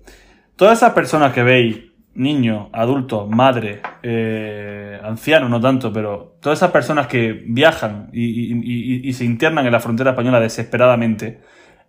Todas 0.55 0.79
esas 0.79 0.93
personas 0.93 1.31
que 1.33 1.43
veis, 1.43 1.77
niños, 2.15 2.67
adultos, 2.73 3.29
madres, 3.29 3.79
eh, 4.03 4.99
ancianos, 5.03 5.49
no 5.49 5.59
tanto, 5.61 5.93
pero 5.93 6.35
todas 6.41 6.59
esas 6.59 6.71
personas 6.71 7.07
que 7.07 7.43
viajan 7.47 8.09
y, 8.11 8.23
y- 8.53 8.53
y- 8.53 9.09
y 9.09 9.13
se 9.13 9.25
internan 9.25 9.65
en 9.65 9.71
la 9.71 9.79
frontera 9.79 10.11
española 10.11 10.39
desesperadamente, 10.39 11.39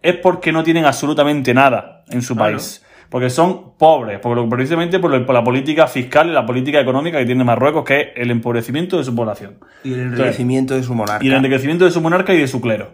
es 0.03 0.17
porque 0.17 0.53
no 0.53 0.63
tienen 0.63 0.85
absolutamente 0.85 1.53
nada 1.55 2.05
en 2.11 2.23
su 2.23 2.35
Claro. 2.37 2.53
país. 2.53 2.85
Porque 3.09 3.29
son 3.29 3.77
pobres, 3.77 4.21
por 4.21 4.49
precisamente 4.49 5.01
por 5.01 5.11
la 5.35 5.43
política 5.43 5.89
fiscal 5.89 6.29
y 6.29 6.33
la 6.33 6.47
política 6.47 6.79
económica 6.81 7.19
que 7.19 7.27
tiene 7.27 7.43
Marruecos, 7.43 7.85
que 7.85 8.01
es 8.01 8.09
el 8.15 8.31
empobrecimiento 8.31 8.99
de 8.99 9.05
su 9.05 9.17
población 9.17 9.57
Y 9.83 9.95
el 9.95 10.01
enriquecimiento 10.03 10.75
de 10.77 10.85
su 10.85 10.95
monarca. 10.95 11.25
y 11.25 11.29
el 11.29 11.35
enriquecimiento 11.35 11.85
de 11.85 11.91
su 11.91 12.01
monarca 12.01 12.33
y 12.33 12.39
de 12.39 12.47
su 12.47 12.61
clero. 12.61 12.93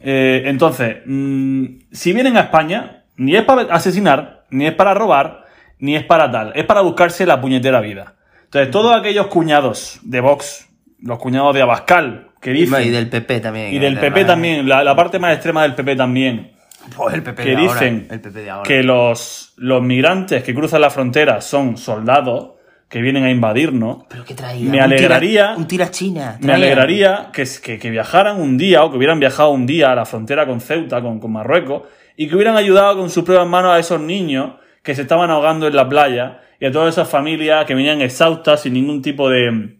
Eh, 0.00 0.44
entonces, 0.46 0.98
mm, 1.04 1.64
si 1.90 2.12
vienen 2.12 2.36
a 2.36 2.42
España, 2.42 3.02
ni 3.16 3.34
es 3.34 3.42
para 3.42 3.62
asesinar, 3.74 4.44
ni 4.50 4.66
es 4.66 4.72
para 4.74 4.94
robar, 4.94 5.44
ni 5.80 5.96
es 5.96 6.04
para 6.04 6.30
tal, 6.30 6.52
es 6.54 6.64
para 6.64 6.80
buscarse 6.82 7.26
la 7.26 7.40
puñetera 7.40 7.80
vida. 7.80 8.14
Entonces, 8.44 8.70
todos 8.70 8.96
aquellos 8.96 9.26
cuñados 9.28 9.98
de 10.02 10.20
Vox 10.20 10.68
los 11.02 11.18
cuñados 11.18 11.54
de 11.54 11.62
Abascal, 11.62 12.28
que 12.40 12.50
dicen... 12.50 12.82
Y 12.86 12.90
del 12.90 13.08
PP 13.08 13.40
también. 13.40 13.72
y 13.74 13.78
del 13.78 13.98
PP 13.98 14.24
también, 14.26 14.68
la, 14.68 14.84
la 14.84 14.94
parte 14.94 15.18
más 15.18 15.32
extrema 15.34 15.62
del 15.62 15.74
PP 15.74 15.96
también, 15.96 16.52
Pues 16.94 17.14
el 17.14 17.22
PP 17.22 17.42
que 17.42 17.50
de 17.50 17.56
ahora, 17.56 17.72
dicen 17.72 18.06
el 18.10 18.20
PP 18.20 18.38
de 18.42 18.50
ahora. 18.50 18.62
que 18.68 18.82
los, 18.82 19.54
los 19.56 19.82
migrantes 19.82 20.42
que 20.42 20.54
cruzan 20.54 20.82
la 20.82 20.90
frontera 20.90 21.40
son 21.40 21.76
soldados 21.78 22.50
que 22.90 23.00
vienen 23.00 23.24
a 23.24 23.30
invadirnos. 23.30 24.04
Pero 24.08 24.24
qué 24.24 24.34
traía. 24.34 24.60
Me 24.60 24.66
Un 24.66 24.72
tira- 24.72 24.84
alegraría- 24.84 25.54
Un 25.56 25.66
tira 25.68 25.90
China. 25.90 26.36
Me 26.40 26.52
alegraría 26.52 27.30
que, 27.32 27.44
que, 27.62 27.78
que 27.78 27.88
viajaran 27.90 28.38
un 28.40 28.58
día 28.58 28.82
o 28.84 28.90
que 28.90 28.96
hubieran 28.98 29.20
viajado 29.20 29.50
un 29.50 29.64
día 29.64 29.92
a 29.92 29.94
la 29.94 30.04
frontera 30.04 30.44
con 30.46 30.60
Ceuta, 30.60 31.00
con, 31.00 31.18
con 31.20 31.32
Marruecos, 31.32 31.84
y 32.16 32.28
que 32.28 32.34
hubieran 32.34 32.56
ayudado 32.56 32.98
con 32.98 33.08
sus 33.08 33.24
propias 33.24 33.46
manos 33.46 33.70
a 33.72 33.78
esos 33.78 34.00
niños 34.00 34.54
que 34.82 34.94
se 34.94 35.02
estaban 35.02 35.30
ahogando 35.30 35.66
en 35.66 35.76
la 35.76 35.88
playa 35.88 36.40
y 36.58 36.66
a 36.66 36.72
todas 36.72 36.94
esas 36.94 37.08
familias 37.08 37.64
que 37.66 37.74
venían 37.74 38.00
exhaustas 38.00 38.62
sin 38.62 38.74
ningún 38.74 39.02
tipo 39.02 39.28
de... 39.28 39.76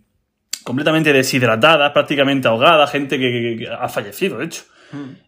completamente 0.65 1.13
deshidratadas, 1.13 1.93
prácticamente 1.93 2.49
ahogadas, 2.49 2.91
gente 2.91 3.19
que, 3.19 3.31
que- 3.31 3.57
que 3.65 3.69
ha 3.69 3.89
fallecido, 3.89 4.39
de 4.39 4.45
hecho. 4.47 4.63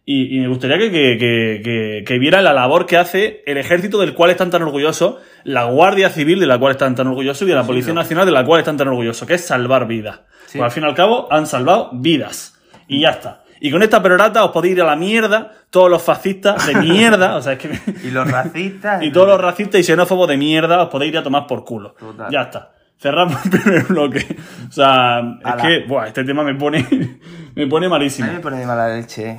Y, 0.04 0.36
y 0.36 0.40
me 0.40 0.48
gustaría 0.48 0.76
que, 0.76 0.90
que, 0.90 2.02
que, 2.04 2.18
vieran 2.18 2.42
la 2.42 2.52
labor 2.52 2.84
que 2.84 2.96
hace 2.96 3.44
el 3.46 3.58
ejército 3.58 4.00
del 4.00 4.12
cual 4.12 4.32
están 4.32 4.50
tan 4.50 4.62
orgullosos, 4.62 5.18
la 5.44 5.66
Guardia 5.66 6.10
Civil 6.10 6.40
de 6.40 6.46
la 6.46 6.58
cual 6.58 6.72
están 6.72 6.96
tan 6.96 7.06
orgullosos 7.06 7.42
y 7.42 7.50
de 7.50 7.54
la 7.54 7.62
Policía 7.62 7.94
Nacional 7.94 8.26
de 8.26 8.32
la 8.32 8.44
cual 8.44 8.58
están 8.58 8.76
tan 8.76 8.88
orgullosos, 8.88 9.28
que 9.28 9.34
es 9.34 9.46
salvar 9.46 9.86
vidas. 9.86 10.22
Sí. 10.46 10.58
Pues 10.58 10.64
al 10.64 10.70
fin 10.72 10.82
y 10.82 10.86
al 10.86 10.96
cabo 10.96 11.32
han 11.32 11.46
salvado 11.46 11.90
vidas. 11.94 12.58
Y 12.88 13.02
ya 13.02 13.10
está. 13.10 13.41
Y 13.64 13.70
con 13.70 13.80
esta 13.80 14.02
perorata 14.02 14.44
os 14.44 14.50
podéis 14.50 14.74
ir 14.74 14.82
a 14.82 14.86
la 14.86 14.96
mierda, 14.96 15.52
todos 15.70 15.88
los 15.88 16.02
fascistas 16.02 16.66
de 16.66 16.74
mierda, 16.74 17.36
o 17.36 17.42
sea, 17.42 17.52
es 17.52 17.58
que... 17.60 17.68
Y 18.04 18.10
los 18.10 18.28
racistas. 18.28 19.00
y 19.04 19.12
todos 19.12 19.28
los 19.28 19.40
racistas 19.40 19.80
y 19.80 19.84
xenófobos 19.84 20.26
de 20.26 20.36
mierda 20.36 20.82
os 20.82 20.88
podéis 20.88 21.12
ir 21.12 21.18
a 21.18 21.22
tomar 21.22 21.46
por 21.46 21.64
culo. 21.64 21.94
Total. 21.96 22.28
Ya 22.28 22.42
está. 22.42 22.72
Cerramos 23.00 23.36
el 23.44 23.50
primer 23.52 23.84
bloque. 23.84 24.36
O 24.68 24.72
sea, 24.72 25.20
es 25.46 25.62
que, 25.62 25.84
buah, 25.86 26.08
este 26.08 26.24
tema 26.24 26.42
me 26.42 26.56
pone, 26.56 26.84
me 27.54 27.66
pone 27.68 27.86
A 27.86 27.90
malísimo. 27.90 28.26
mí 28.28 28.34
me 28.34 28.40
pone 28.40 28.56
de 28.58 28.66
mala 28.66 28.88
leche. 28.88 29.38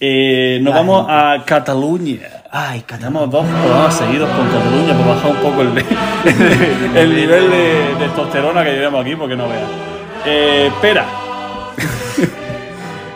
Eh, 0.00 0.58
nos 0.62 0.72
La 0.72 0.80
vamos 0.80 1.06
gente. 1.06 1.12
a 1.12 1.44
Cataluña. 1.44 2.28
Ay. 2.50 2.82
Tenemos 2.86 3.30
dos 3.30 3.44
programas 3.46 3.94
seguidos 3.94 4.30
con 4.30 4.46
Cataluña 4.48 4.94
por 4.96 5.06
bajar 5.06 5.30
un 5.32 5.36
poco 5.36 5.60
el, 5.60 6.96
el 6.96 7.14
nivel 7.14 7.50
de, 7.50 7.58
de 7.58 7.94
testosterona 8.06 8.64
que 8.64 8.72
llevamos 8.72 9.02
aquí, 9.04 9.14
porque 9.16 9.36
no 9.36 9.46
veas. 9.50 9.68
Eh, 10.24 10.70
pera. 10.80 11.04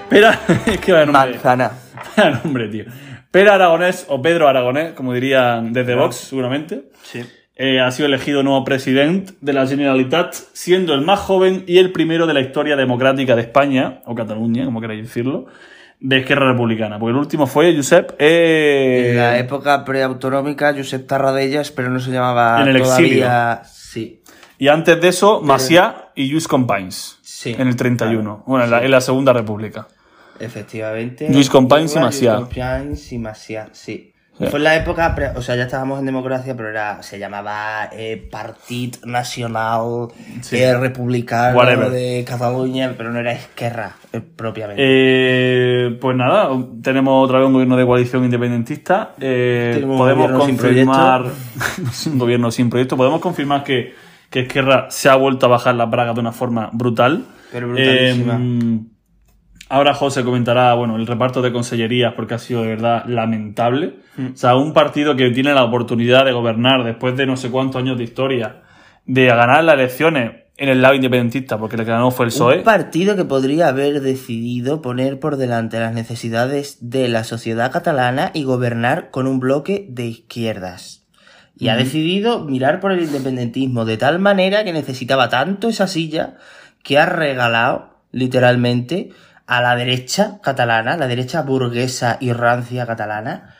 Pera, 0.08 0.38
es 0.66 0.78
que 0.80 0.92
vaya 0.92 1.06
nombre. 1.06 1.32
Manzana. 1.32 1.70
Vaya 2.16 2.40
nombre, 2.44 2.68
tío. 2.68 2.84
Pera 3.30 3.54
Aragonés 3.54 4.06
o 4.08 4.20
Pedro 4.22 4.48
Aragonés, 4.48 4.92
como 4.92 5.12
dirían 5.12 5.72
desde 5.72 5.94
Vox, 5.94 6.16
seguramente. 6.16 6.90
Sí. 7.02 7.24
Eh, 7.56 7.80
ha 7.80 7.90
sido 7.90 8.06
elegido 8.06 8.42
nuevo 8.42 8.64
presidente 8.64 9.32
de 9.40 9.52
la 9.52 9.66
Generalitat, 9.66 10.34
siendo 10.52 10.94
el 10.94 11.00
más 11.02 11.20
joven 11.20 11.64
y 11.66 11.78
el 11.78 11.92
primero 11.92 12.26
de 12.26 12.34
la 12.34 12.40
historia 12.40 12.76
democrática 12.76 13.34
de 13.34 13.42
España, 13.42 14.00
o 14.06 14.14
Cataluña, 14.14 14.64
como 14.64 14.80
queráis 14.80 15.02
decirlo, 15.02 15.46
de 16.00 16.18
Esquerra 16.18 16.52
Republicana. 16.52 16.98
Porque 16.98 17.12
el 17.12 17.16
último 17.18 17.46
fue 17.46 17.74
Josep. 17.74 18.12
eh, 18.18 19.08
En 19.10 19.16
la 19.16 19.38
época 19.38 19.84
preautonómica, 19.84 20.74
Josep 20.76 21.06
Tarradellas, 21.06 21.70
pero 21.70 21.90
no 21.90 21.98
se 22.00 22.10
llamaba 22.10 22.60
En 22.62 22.68
el 22.68 22.82
todavía... 22.82 23.62
Sí. 23.64 24.20
Y 24.58 24.68
antes 24.68 25.00
de 25.00 25.08
eso, 25.08 25.40
Maciá 25.40 26.10
y 26.14 26.28
Lluís 26.28 26.46
Companys. 26.46 27.18
Sí. 27.22 27.54
En 27.58 27.66
el 27.68 27.74
31. 27.76 28.44
Bueno, 28.46 28.64
en 28.64 28.70
la, 28.70 28.84
en 28.84 28.90
la 28.90 29.00
Segunda 29.00 29.32
República. 29.32 29.88
Efectivamente. 30.40 31.28
Lluís 31.30 31.50
Companys 31.50 31.94
y 31.96 31.98
Macià. 31.98 32.36
Companys 32.36 33.12
y 33.12 33.18
Macià, 33.18 33.68
sí. 33.72 34.10
Fue 34.36 34.58
en 34.58 34.64
la 34.64 34.74
época, 34.74 35.14
o 35.36 35.42
sea, 35.42 35.54
ya 35.54 35.62
estábamos 35.62 36.00
en 36.00 36.06
democracia, 36.06 36.56
pero 36.56 36.68
era, 36.68 37.00
se 37.04 37.20
llamaba 37.20 37.88
eh, 37.92 38.16
Partit 38.32 39.04
Nacional 39.04 40.08
Sí. 40.40 40.56
eh, 40.56 40.76
Republicano 40.76 41.56
Whatever. 41.56 41.90
de 41.90 42.24
Cataluña, 42.26 42.94
pero 42.96 43.12
no 43.12 43.20
era 43.20 43.30
Esquerra 43.30 43.92
eh, 44.12 44.20
propiamente. 44.20 44.82
Eh, 44.84 45.96
pues 46.00 46.16
nada, 46.16 46.48
tenemos 46.82 47.24
otra 47.24 47.38
vez 47.38 47.46
un 47.46 47.52
gobierno 47.52 47.76
de 47.76 47.86
coalición 47.86 48.24
independentista. 48.24 49.12
Tenemos 49.16 49.84
un 49.92 49.98
podemos 49.98 50.24
gobierno 50.32 50.46
sin 50.46 50.56
confirmar. 50.56 51.24
un 52.06 52.18
gobierno 52.18 52.50
sin 52.50 52.70
proyecto. 52.70 52.96
Podemos 52.96 53.20
confirmar 53.20 53.62
que, 53.62 53.94
que 54.30 54.40
Esquerra 54.40 54.88
se 54.90 55.08
ha 55.08 55.14
vuelto 55.14 55.46
a 55.46 55.50
bajar 55.50 55.76
las 55.76 55.88
bragas 55.88 56.16
de 56.16 56.20
una 56.20 56.32
forma 56.32 56.70
brutal. 56.72 57.24
Pero 57.52 57.68
brutalísima. 57.68 58.40
Ahora 59.68 59.94
José 59.94 60.24
comentará, 60.24 60.74
bueno, 60.74 60.96
el 60.96 61.06
reparto 61.06 61.40
de 61.40 61.52
consellerías 61.52 62.12
porque 62.14 62.34
ha 62.34 62.38
sido 62.38 62.62
de 62.62 62.68
verdad 62.68 63.04
lamentable. 63.06 63.94
Mm. 64.16 64.32
O 64.34 64.36
sea, 64.36 64.56
un 64.56 64.72
partido 64.72 65.16
que 65.16 65.30
tiene 65.30 65.54
la 65.54 65.64
oportunidad 65.64 66.24
de 66.24 66.32
gobernar 66.32 66.84
después 66.84 67.16
de 67.16 67.26
no 67.26 67.36
sé 67.36 67.50
cuántos 67.50 67.80
años 67.80 67.96
de 67.96 68.04
historia, 68.04 68.62
de 69.06 69.26
ganar 69.26 69.64
las 69.64 69.74
elecciones 69.74 70.44
en 70.56 70.68
el 70.68 70.82
lado 70.82 70.94
independentista, 70.94 71.58
porque 71.58 71.76
el 71.76 71.84
que 71.84 71.90
ganó 71.90 72.10
fue 72.10 72.26
el 72.26 72.30
PSOE. 72.30 72.58
Un 72.58 72.64
partido 72.64 73.16
que 73.16 73.24
podría 73.24 73.68
haber 73.68 74.00
decidido 74.00 74.82
poner 74.82 75.18
por 75.18 75.36
delante 75.36 75.80
las 75.80 75.92
necesidades 75.92 76.78
de 76.80 77.08
la 77.08 77.24
sociedad 77.24 77.72
catalana 77.72 78.30
y 78.34 78.44
gobernar 78.44 79.10
con 79.10 79.26
un 79.26 79.40
bloque 79.40 79.86
de 79.88 80.06
izquierdas. 80.06 81.06
Y 81.56 81.68
ha 81.68 81.76
decidido 81.76 82.44
mirar 82.44 82.80
por 82.80 82.92
el 82.92 83.02
independentismo 83.02 83.84
de 83.84 83.96
tal 83.96 84.18
manera 84.18 84.64
que 84.64 84.72
necesitaba 84.72 85.28
tanto 85.28 85.68
esa 85.68 85.86
silla 85.86 86.36
que 86.82 86.98
ha 86.98 87.06
regalado, 87.06 88.00
literalmente, 88.10 89.10
a 89.46 89.60
la 89.60 89.76
derecha 89.76 90.38
catalana, 90.42 90.96
la 90.96 91.06
derecha 91.06 91.42
burguesa 91.42 92.16
y 92.20 92.32
rancia 92.32 92.86
catalana, 92.86 93.54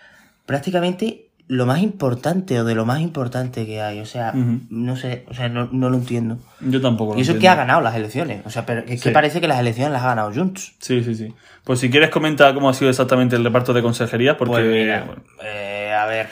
prácticamente 0.47 1.21
lo 1.47 1.67
más 1.67 1.81
importante 1.83 2.59
o 2.59 2.65
de 2.65 2.75
lo 2.75 2.87
más 2.87 3.01
importante 3.01 3.67
que 3.67 3.83
hay. 3.83 4.01
O 4.01 4.07
sea, 4.07 4.33
no 4.35 4.97
sé, 4.97 5.27
o 5.29 5.35
sea, 5.35 5.49
no, 5.51 5.69
no 5.73 5.91
lo 5.91 5.97
entiendo. 5.99 6.39
Yo 6.61 6.81
tampoco. 6.81 7.13
lo 7.13 7.19
Y 7.19 7.23
eso 7.23 7.33
es 7.33 7.37
entiendo. 7.37 7.41
que 7.41 7.49
ha 7.49 7.55
ganado 7.67 7.81
las 7.83 7.95
elecciones. 7.97 8.41
O 8.47 8.51
sea, 8.51 8.65
pero 8.65 8.81
es 8.87 9.01
Sí. 9.01 9.09
que 9.09 9.11
parece 9.11 9.41
que 9.43 9.49
las 9.49 9.59
elecciones 9.61 9.93
las 9.93 10.03
ha 10.05 10.09
ganado 10.09 10.33
Junts. 10.33 10.75
Sí, 10.79 11.05
sí, 11.05 11.15
sí. 11.15 11.35
Pues 11.65 11.81
si 11.81 11.91
quieres 11.91 12.09
comentar 12.11 12.55
cómo 12.55 12.71
ha 12.71 12.75
sido 12.75 12.91
exactamente 12.91 13.37
el 13.37 13.45
reparto 13.45 13.75
de 13.75 13.83
consejerías, 13.83 14.37
porque 14.37 14.53
Pues 14.55 14.65
mira, 14.67 15.07
eh, 15.43 15.93
a 15.93 16.07
ver. 16.07 16.29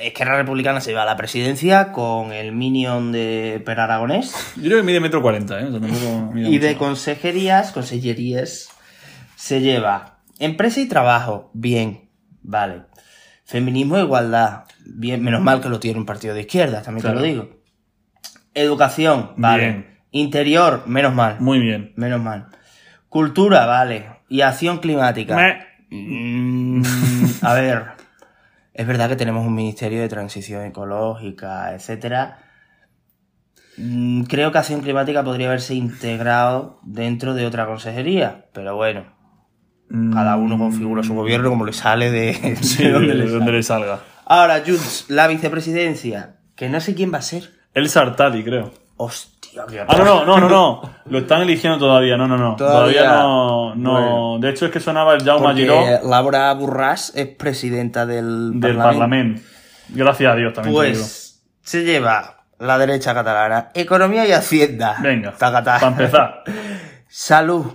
Esquerra 0.00 0.36
Republicana 0.36 0.80
se 0.80 0.90
lleva 0.90 1.04
la 1.04 1.16
presidencia 1.16 1.92
con 1.92 2.32
el 2.32 2.52
minion 2.52 3.12
de 3.12 3.62
Per 3.64 3.78
Aragonés. 3.80 4.34
yo 4.56 4.62
creo 4.64 4.76
que 4.78 4.82
mide 4.82 5.00
metro 5.00 5.22
cuarenta, 5.22 5.60
¿eh? 5.60 5.64
O 5.66 5.70
sea, 5.70 5.80
tampoco 5.80 6.32
mide 6.32 6.48
Y 6.50 6.58
de 6.58 6.76
consejerías, 6.76 7.72
consellerías, 7.72 8.70
se 9.36 9.60
lleva 9.60 10.18
empresa 10.38 10.80
y 10.80 10.86
trabajo, 10.88 11.50
bien, 11.54 12.10
vale. 12.42 12.82
Feminismo 13.44 13.96
e 13.98 14.02
igualdad, 14.02 14.64
bien, 14.86 15.22
menos 15.22 15.42
mal 15.42 15.60
que 15.60 15.68
lo 15.68 15.78
tiene 15.80 15.98
un 15.98 16.06
partido 16.06 16.34
de 16.34 16.40
izquierda, 16.42 16.82
también 16.82 17.02
Claro. 17.02 17.20
te 17.20 17.26
lo 17.26 17.32
digo. 17.32 17.60
Educación, 18.54 19.32
vale. 19.36 19.62
Bien. 19.64 19.98
Interior, 20.12 20.84
menos 20.86 21.12
mal. 21.14 21.40
Muy 21.40 21.58
bien. 21.58 21.92
Menos 21.96 22.20
mal. 22.22 22.46
Cultura, 23.08 23.66
vale. 23.66 24.06
Y 24.28 24.42
acción 24.42 24.78
climática. 24.78 25.36
Mm, 25.90 26.82
a 27.42 27.54
ver. 27.54 27.82
Es 28.74 28.86
verdad 28.86 29.08
que 29.08 29.16
tenemos 29.16 29.46
un 29.46 29.54
ministerio 29.54 30.00
de 30.00 30.08
transición 30.08 30.64
ecológica, 30.66 31.72
etcétera. 31.74 32.38
Mm, 33.76 34.24
Creo 34.24 34.52
que 34.52 34.58
acción 34.58 34.80
climática 34.80 35.22
podría 35.24 35.46
haberse 35.48 35.74
integrado 35.74 36.80
dentro 36.82 37.34
de 37.34 37.46
otra 37.46 37.66
consejería, 37.66 38.46
pero 38.52 38.76
bueno, 38.76 39.04
cada 40.12 40.36
uno 40.36 40.58
configura 40.58 41.02
su 41.04 41.14
gobierno 41.14 41.50
como 41.50 41.64
le 41.64 41.72
sale 41.72 42.10
de, 42.10 42.56
Sí, 42.62 42.82
de 42.84 42.90
donde 42.92 43.08
de 43.08 43.14
le 43.14 43.24
donde 43.30 43.38
sale. 43.46 43.52
le 43.56 43.62
salga. 43.62 44.00
Ahora, 44.26 44.62
Junts, 44.66 45.06
la 45.08 45.26
vicepresidencia, 45.28 46.36
que 46.56 46.68
no 46.68 46.80
sé 46.80 46.94
quién 46.94 47.12
va 47.12 47.18
a 47.18 47.22
ser. 47.22 47.50
El 47.74 47.88
Sartadi, 47.88 48.42
creo. 48.42 48.72
Hostia, 48.96 49.33
Ah, 49.56 49.96
no, 49.98 50.04
no, 50.04 50.24
no, 50.24 50.40
no, 50.40 50.48
no. 50.48 50.94
Lo 51.06 51.18
están 51.18 51.42
eligiendo 51.42 51.78
todavía, 51.78 52.16
no, 52.16 52.26
no, 52.26 52.36
no. 52.36 52.56
Todavía, 52.56 53.02
Todavía. 53.04 53.22
no. 53.22 53.74
no. 53.74 53.92
Bueno. 53.92 54.38
De 54.40 54.50
hecho, 54.50 54.66
es 54.66 54.72
que 54.72 54.80
sonaba 54.80 55.14
el 55.14 55.22
Jaume 55.24 55.54
Giró 55.54 55.80
Laura 56.04 56.52
Burras 56.54 57.12
es 57.14 57.28
presidenta 57.28 58.06
del, 58.06 58.58
del 58.60 58.76
Parlamento. 58.76 59.42
Gracias 59.90 60.32
a 60.32 60.36
Dios 60.36 60.52
también. 60.54 60.76
te 60.76 60.86
digo. 60.88 60.98
Pues 61.00 61.42
se 61.62 61.84
lleva 61.84 62.44
la 62.58 62.78
derecha 62.78 63.14
catalana. 63.14 63.70
Economía 63.74 64.26
y 64.26 64.32
Hacienda. 64.32 64.96
Venga, 65.00 65.32
Tacatá. 65.32 65.74
para 65.74 65.88
empezar. 65.88 66.42
Salud. 67.08 67.66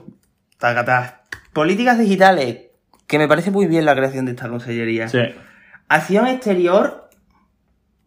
Tacatá. 0.58 1.22
Políticas 1.54 1.98
digitales. 1.98 2.58
Que 3.08 3.18
me 3.18 3.28
parece 3.28 3.50
muy 3.52 3.66
bien 3.66 3.86
la 3.86 3.96
creación 3.96 4.26
de 4.26 4.32
esta 4.32 4.50
consellería. 4.50 5.08
Sí. 5.08 5.20
Acción 5.88 6.28
exterior. 6.28 7.09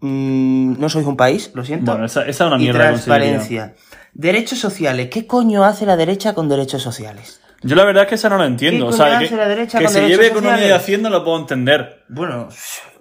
Mm, 0.03 0.79
no 0.79 0.89
sois 0.89 1.07
un 1.07 1.17
país, 1.17 1.51
lo 1.55 1.65
siento. 1.65 1.93
Bueno, 1.93 2.07
esa, 2.07 2.27
esa 2.27 2.45
es 2.45 2.49
una 2.49 2.57
y 2.57 2.65
mierda 2.65 2.91
consellería. 2.91 3.39
transparencia. 3.39 3.75
Derechos 4.13 4.59
sociales. 4.59 5.09
¿Qué 5.11 5.27
coño 5.27 5.65
hace 5.65 5.87
la 5.87 5.97
derecha 5.97 6.35
con 6.35 6.49
derechos 6.49 6.83
sociales? 6.83 7.41
Yo 7.63 7.77
la 7.77 7.85
verdad 7.85 8.03
es 8.03 8.09
que 8.11 8.15
esa 8.17 8.29
no 8.29 8.39
la 8.39 8.47
entiendo. 8.47 8.89
¿Qué 8.89 8.93
O 8.93 8.97
sea, 8.97 9.19
que, 9.19 9.29
que 9.29 9.85
con 9.85 9.89
se 9.89 10.07
lleve 10.07 10.27
economía 10.27 10.69
y 10.69 10.71
hacienda 10.71 11.09
lo 11.09 11.25
puedo 11.25 11.39
entender. 11.39 12.05
Bueno, 12.09 12.49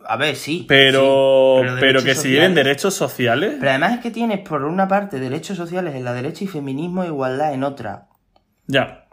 a 0.05 0.17
ver, 0.17 0.35
sí. 0.35 0.65
Pero, 0.67 1.61
sí, 1.63 1.69
pero, 1.79 2.03
que 2.03 2.15
se 2.15 2.29
lleven 2.29 2.53
derechos 2.53 2.93
sociales. 2.93 3.55
Pero 3.59 3.71
además 3.71 3.93
es 3.93 3.99
que 3.99 4.11
tienes 4.11 4.39
por 4.47 4.63
una 4.63 4.87
parte 4.87 5.19
derechos 5.19 5.57
sociales 5.57 5.95
en 5.95 6.03
la 6.03 6.13
derecha 6.13 6.43
y 6.43 6.47
feminismo 6.47 7.03
e 7.03 7.07
igualdad 7.07 7.53
en 7.53 7.63
otra. 7.63 8.07
Ya. 8.67 9.05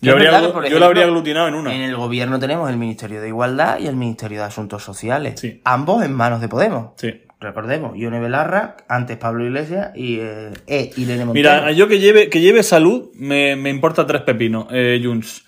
Yo, 0.00 0.12
habría, 0.12 0.30
verdad 0.30 0.70
lo 0.70 0.84
habría 0.84 1.04
aglutinado 1.04 1.48
en 1.48 1.54
una. 1.54 1.74
En 1.74 1.82
el 1.82 1.96
gobierno 1.96 2.38
tenemos 2.38 2.68
el 2.70 2.76
Ministerio 2.76 3.20
de 3.20 3.28
Igualdad 3.28 3.78
y 3.78 3.86
el 3.86 3.96
Ministerio 3.96 4.38
de 4.38 4.44
Asuntos 4.44 4.82
Sociales. 4.82 5.40
Sí. 5.40 5.60
Ambos 5.64 6.04
en 6.04 6.12
manos 6.12 6.40
de 6.40 6.48
Podemos. 6.48 6.92
Sí. 6.96 7.22
Recordemos, 7.38 7.96
Ione 7.98 8.18
Belarra, 8.18 8.76
antes 8.88 9.16
Pablo 9.18 9.44
Iglesias 9.44 9.90
y 9.94 10.18
eh, 10.20 10.52
e 10.66 10.90
Irene 10.96 11.24
Montero. 11.26 11.34
Mira, 11.34 11.70
yo 11.72 11.86
que 11.86 11.98
lleve, 11.98 12.30
que 12.30 12.40
lleve 12.40 12.62
salud 12.62 13.10
me, 13.14 13.56
me 13.56 13.68
importa 13.70 14.06
tres 14.06 14.22
pepinos, 14.22 14.66
eh, 14.70 15.00
Junts. 15.04 15.44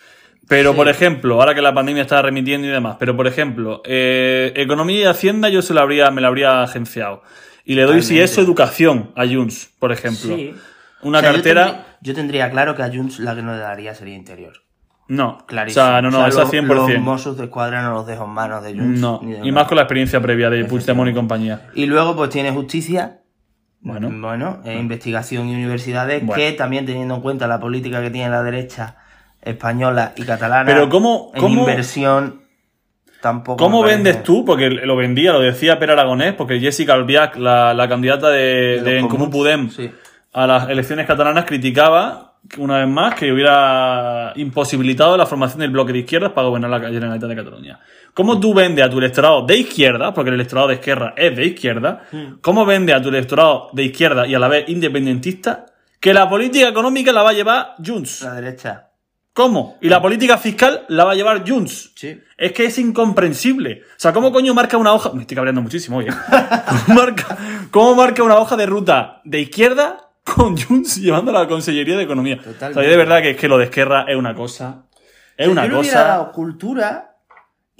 Pero, 0.48 0.70
Sí. 0.72 0.77
por 0.77 0.88
ejemplo, 0.88 1.35
ahora 1.40 1.55
que 1.55 1.62
la 1.62 1.74
pandemia 1.74 2.03
está 2.03 2.20
remitiendo 2.22 2.66
y 2.66 2.70
demás, 2.70 2.96
pero 2.98 3.16
por 3.16 3.27
ejemplo, 3.27 3.83
eh, 3.87 4.53
economía 4.57 5.01
y 5.01 5.05
hacienda 5.05 5.48
yo 5.48 5.61
se 5.62 5.74
lo 5.74 5.81
habría, 5.81 6.11
me 6.11 6.20
la 6.20 6.29
habría 6.29 6.62
agenciado. 6.62 7.22
Y 7.64 7.74
le 7.74 7.83
doy, 7.83 8.03
si 8.03 8.18
eso, 8.20 8.40
educación 8.40 9.11
a 9.14 9.27
Junts, 9.27 9.70
por 9.79 9.92
ejemplo. 9.92 10.35
Sí. 10.37 10.55
Una 11.03 11.18
O 11.18 11.20
sea, 11.20 11.31
yo 11.31 11.35
cartera. 11.37 11.64
tendría- 11.64 11.85
Yo 12.01 12.14
tendría, 12.14 12.51
claro 12.51 12.74
que 12.74 12.83
a 12.83 12.88
Junts 12.90 13.18
la 13.18 13.35
que 13.35 13.42
no 13.42 13.53
le 13.53 13.59
daría 13.59 13.94
sería 13.94 14.14
interior. 14.16 14.55
No. 15.08 15.38
Clarísimo. 15.46 15.84
O 15.84 15.88
sea, 15.88 16.02
no, 16.02 16.10
no, 16.10 16.18
O 16.18 16.20
sea, 16.20 16.28
esa 16.28 16.40
los- 16.42 16.50
100%. 16.52 16.92
Los 16.94 17.00
Mossos 17.02 17.36
de 17.38 17.44
escuadra 17.44 17.82
no 17.82 17.92
los 17.94 18.06
dejo 18.06 18.24
en 18.24 18.30
manos 18.30 18.62
de 18.62 18.74
Junts. 18.78 19.00
no. 19.00 19.20
de 19.22 19.40
Y 19.42 19.52
más 19.52 19.66
con 19.66 19.76
la 19.76 19.82
experiencia 19.82 20.20
previa 20.20 20.50
de 20.50 20.64
Puigdemont 20.66 21.10
y 21.10 21.14
compañía. 21.14 21.62
Y 21.74 21.86
luego, 21.86 22.14
pues 22.14 22.30
tiene 22.30 22.50
justicia. 22.52 23.20
Bueno. 23.80 24.10
Bueno, 24.12 24.60
eh, 24.64 24.76
investigación 24.78 25.48
y 25.48 25.54
universidades, 25.54 26.24
Bueno. 26.26 26.34
que 26.42 26.52
también 26.52 26.84
teniendo 26.84 27.14
en 27.14 27.20
cuenta 27.20 27.46
la 27.46 27.58
política 27.60 28.02
que 28.02 28.10
tiene 28.10 28.28
la 28.28 28.42
derecha 28.42 28.96
española 29.40 30.12
y 30.16 30.24
catalana. 30.24 30.66
Pero 30.66 30.88
¿cómo- 30.88 31.30
en 31.34 31.40
cómo- 31.40 31.60
inversión 31.60 32.42
tampoco. 33.20 33.56
¿Cómo 33.64 33.82
vendes 33.82 34.22
tú? 34.22 34.44
Porque 34.44 34.68
lo 34.68 34.96
vendía, 34.96 35.32
lo 35.32 35.40
decía 35.40 35.78
Per 35.78 35.90
Aragonés, 35.92 36.34
porque 36.34 36.60
Jessica 36.60 36.94
Albiac, 36.94 37.36
la, 37.36 37.72
la 37.72 37.88
candidata 37.88 38.28
de, 38.30 38.80
de 38.82 38.82
de 38.82 38.98
En? 38.98 39.08
Podem 39.30 39.70
Sí. 39.70 39.90
a 40.32 40.46
las 40.46 40.68
elecciones 40.68 41.06
catalanas, 41.06 41.44
criticaba 41.44 42.27
una 42.56 42.78
vez 42.78 42.88
más 42.88 43.14
que 43.14 43.30
hubiera 43.30 44.32
imposibilitado 44.37 45.16
la 45.16 45.26
formación 45.26 45.61
del 45.61 45.70
bloque 45.70 45.92
de 45.92 46.00
izquierdas 46.00 46.32
para 46.32 46.48
gobernar 46.48 46.70
la 46.70 46.80
Generalitat 46.80 47.28
de 47.28 47.37
Cataluña. 47.37 47.80
¿Cómo 48.14 48.40
tú 48.40 48.54
vendes 48.54 48.84
a 48.84 48.90
tu 48.90 48.98
electorado 48.98 49.44
de 49.44 49.56
izquierda, 49.56 50.14
porque 50.14 50.30
el 50.30 50.34
electorado 50.34 50.68
de 50.68 50.74
izquierda 50.74 51.14
es 51.16 51.37
de 51.37 51.44
izquierda, 51.44 52.04
cómo 52.40 52.64
vendes 52.64 52.96
a 52.96 53.02
tu 53.02 53.11
electorado 53.11 53.68
de 53.72 53.84
izquierda 53.84 54.26
y 54.26 54.34
a 54.34 54.38
la 54.38 54.48
vez 54.48 54.68
independentista 54.68 55.66
que 56.00 56.14
la 56.14 56.28
política 56.28 56.68
económica 56.68 57.12
la 57.12 57.22
va 57.22 57.30
a 57.30 57.34
llevar 57.34 57.74
Junts? 57.84 58.22
La 58.22 58.34
derecha. 58.34 58.84
¿Cómo? 59.32 59.78
Y 59.80 59.88
la 59.88 60.02
política 60.02 60.37
fiscal 60.37 60.84
la 60.88 61.04
va 61.04 61.12
a 61.12 61.14
llevar 61.14 61.48
Junts. 61.48 61.92
Sí. 61.94 62.20
Es 62.37 62.52
que 62.52 62.64
es 62.64 62.78
incomprensible. 62.78 63.82
O 63.84 63.94
sea, 63.96 64.12
¿cómo 64.12 64.32
coño 64.32 64.52
marca 64.52 64.76
una 64.76 64.92
hoja? 64.92 65.12
Me 65.12 65.20
estoy 65.20 65.37
cabreando 65.37 65.62
muchísimo, 65.62 65.98
oye. 65.98 66.08
¿Cómo 66.87 67.00
marca, 67.00 67.38
cómo 67.70 67.94
marca 67.94 68.24
una 68.24 68.38
hoja 68.38 68.56
de 68.56 68.66
ruta 68.66 69.20
de 69.24 69.40
izquierda 69.40 70.07
con 70.34 70.56
Junts 70.56 70.96
llevando 71.00 71.30
a 71.36 71.42
la 71.42 71.48
Consellería 71.48 71.96
de 71.96 72.04
Economía? 72.04 72.36
O 72.40 72.42
sea, 72.42 72.52
Totalmente. 72.52 72.84
yo 72.84 72.90
de 72.90 72.96
verdad 72.96 73.22
que 73.22 73.30
es 73.30 73.36
que 73.36 73.48
lo 73.48 73.58
de 73.58 73.64
Esquerra 73.64 74.04
es 74.08 74.16
una 74.16 74.34
cosa. 74.34 74.84
Es 75.36 75.48
una 75.48 75.62
yo 75.66 75.72
le 75.72 75.78
hubiera 75.80 75.98
cosa. 75.98 76.08
dado 76.08 76.32
cultura 76.32 77.04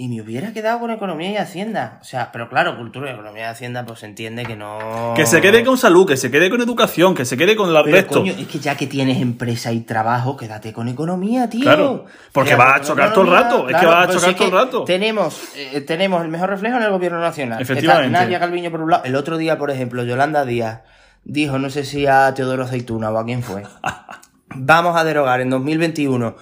y 0.01 0.07
me 0.07 0.23
hubiera 0.23 0.53
quedado 0.53 0.79
con 0.79 0.93
economía 0.93 1.33
y 1.33 1.37
hacienda. 1.39 1.99
O 2.01 2.05
sea, 2.05 2.31
pero 2.31 2.49
claro, 2.49 2.77
cultura 2.79 3.11
y 3.11 3.15
economía 3.15 3.47
y 3.47 3.47
hacienda, 3.47 3.85
pues 3.85 3.99
se 3.99 4.07
entiende 4.07 4.45
que 4.45 4.55
no. 4.55 5.13
Que 5.17 5.27
se 5.27 5.41
quede 5.41 5.65
con 5.65 5.77
salud, 5.77 6.07
que 6.07 6.17
se 6.17 6.31
quede 6.31 6.51
con 6.51 6.61
educación, 6.61 7.17
que 7.17 7.25
se 7.25 7.37
quede 7.37 7.57
con 7.57 7.69
el 7.69 7.83
Pero 7.83 7.97
resto. 7.97 8.21
coño, 8.21 8.33
es 8.39 8.47
que 8.47 8.61
ya 8.61 8.77
que 8.77 8.87
tienes 8.87 9.21
empresa 9.21 9.73
y 9.73 9.81
trabajo, 9.81 10.37
quédate 10.37 10.73
con 10.73 10.87
economía, 10.87 11.51
tío. 11.51 11.63
Claro, 11.63 12.05
porque 12.31 12.51
Quédate 12.51 12.71
vas 12.71 12.81
a 12.81 12.85
chocar 12.85 13.13
todo 13.13 13.25
el 13.25 13.31
rato, 13.33 13.69
es 13.69 13.77
que 13.77 13.87
vas 13.87 14.09
a 14.09 14.13
chocar 14.13 14.31
si 14.31 14.35
todo 14.37 14.47
el 14.47 14.55
rato. 14.55 14.85
Tenemos, 14.85 15.43
eh, 15.57 15.81
tenemos 15.81 16.23
el 16.23 16.29
mejor 16.29 16.51
reflejo 16.51 16.77
en 16.77 16.85
el 16.85 16.91
gobierno 16.93 17.19
nacional. 17.19 17.61
Efectivamente. 17.61 18.07
Está 18.07 18.21
Nadia 18.23 18.39
Calviño 18.39 18.71
por 18.71 18.83
un 18.83 18.91
lado. 18.93 19.03
El 19.03 19.17
otro 19.17 19.37
día, 19.37 19.59
por 19.59 19.73
ejemplo, 19.73 20.05
Yolanda 20.05 20.45
Díaz 20.45 20.83
dijo, 21.29 21.59
no 21.59 21.71
sé 21.71 21.85
si 21.85 22.07
a 22.07 22.33
Teodoro 22.35 22.65
Aceituna 22.65 23.11
o 23.11 23.19
a 23.19 23.25
quién 23.25 23.43
fue. 23.43 23.63
Vamos 24.57 24.97
a 24.97 25.05
derogar 25.05 25.41
en 25.41 25.51
2021. 25.51 26.35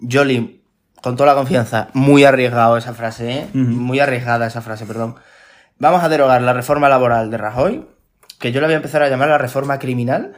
Yoli, 0.00 0.62
con 1.00 1.16
toda 1.16 1.30
la 1.30 1.34
confianza, 1.36 1.88
muy 1.94 2.24
arriesgado 2.24 2.76
esa 2.76 2.92
frase, 2.92 3.30
¿eh? 3.30 3.46
Muy 3.54 4.00
arriesgada 4.00 4.46
esa 4.46 4.60
frase, 4.60 4.84
perdón. 4.84 5.14
Vamos 5.78 6.02
a 6.02 6.08
derogar 6.08 6.42
la 6.42 6.52
reforma 6.52 6.88
laboral 6.88 7.30
de 7.30 7.38
Rajoy, 7.38 7.86
que 8.38 8.52
yo 8.52 8.60
la 8.60 8.66
voy 8.66 8.74
a 8.74 8.76
empezar 8.76 9.02
a 9.02 9.08
llamar 9.08 9.28
la 9.28 9.38
reforma 9.38 9.78
criminal, 9.78 10.34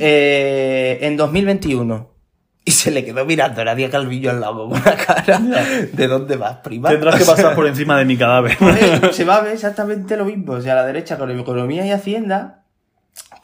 eh, 0.00 0.98
en 1.02 1.16
2021. 1.16 2.18
Y 2.64 2.70
se 2.70 2.90
le 2.90 3.02
quedó 3.02 3.24
mirando 3.24 3.62
a 3.62 3.64
Nadia 3.64 3.88
Calvillo 3.88 4.30
al 4.30 4.40
lado 4.40 4.68
con 4.68 4.78
una 4.78 4.94
cara 4.94 5.38
de 5.38 6.06
dónde 6.06 6.36
vas, 6.36 6.58
prima. 6.58 6.90
Tendrás 6.90 7.16
que 7.16 7.24
pasar 7.24 7.54
por 7.54 7.66
encima 7.66 7.96
de 7.98 8.04
mi 8.04 8.18
cadáver. 8.18 8.58
pues, 8.58 8.78
se 9.16 9.24
va 9.24 9.36
a 9.36 9.40
ver 9.40 9.54
exactamente 9.54 10.18
lo 10.18 10.26
mismo. 10.26 10.52
O 10.52 10.60
sea, 10.60 10.74
la 10.74 10.84
derecha 10.84 11.16
con 11.16 11.30
economía 11.30 11.86
y 11.86 11.92
hacienda. 11.92 12.57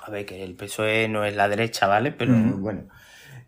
A 0.06 0.10
ver, 0.10 0.26
que 0.26 0.42
el 0.44 0.54
PSOE 0.54 1.08
no 1.08 1.24
es 1.24 1.34
la 1.34 1.48
derecha, 1.48 1.86
¿vale? 1.86 2.12
Pero 2.12 2.34
bueno. 2.34 2.82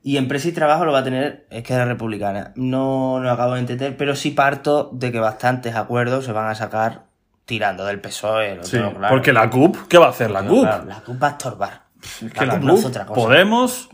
Y 0.02 0.16
empresa 0.18 0.48
y 0.48 0.52
trabajo 0.52 0.84
lo 0.84 0.92
va 0.92 1.00
a 1.00 1.04
tener 1.04 1.46
Esquerra 1.50 1.84
Republicana. 1.84 2.52
No 2.54 3.18
lo 3.20 3.30
acabo 3.30 3.54
de 3.54 3.60
entender, 3.60 3.96
pero 3.96 4.14
sí 4.14 4.30
parto 4.30 4.88
de 4.92 5.10
que 5.12 5.18
bastantes 5.18 5.74
acuerdos 5.74 6.24
se 6.24 6.32
van 6.32 6.46
a 6.48 6.54
sacar 6.54 7.06
tirando 7.44 7.84
del 7.84 8.00
PSOE. 8.00 8.56
lo 8.56 8.64
Sí, 8.64 8.72
tengo 8.78 8.94
claro. 8.94 9.14
porque 9.14 9.32
la 9.32 9.50
CUP, 9.50 9.76
¿qué 9.88 9.98
va 9.98 10.06
a 10.06 10.10
hacer 10.10 10.30
la 10.30 10.44
CUP? 10.44 10.62
claro, 10.62 10.84
la 10.84 11.00
CUP 11.00 11.22
va 11.22 11.26
a 11.26 11.30
estorbar. 11.32 11.82
Es 12.24 12.32
que 12.32 12.46
la 12.46 12.54
CUP 12.54 12.62
no 12.64 12.72
hace 12.74 12.82
CUP, 12.82 12.90
otra 12.90 13.06
cosa. 13.06 13.20
Podemos, 13.20 13.88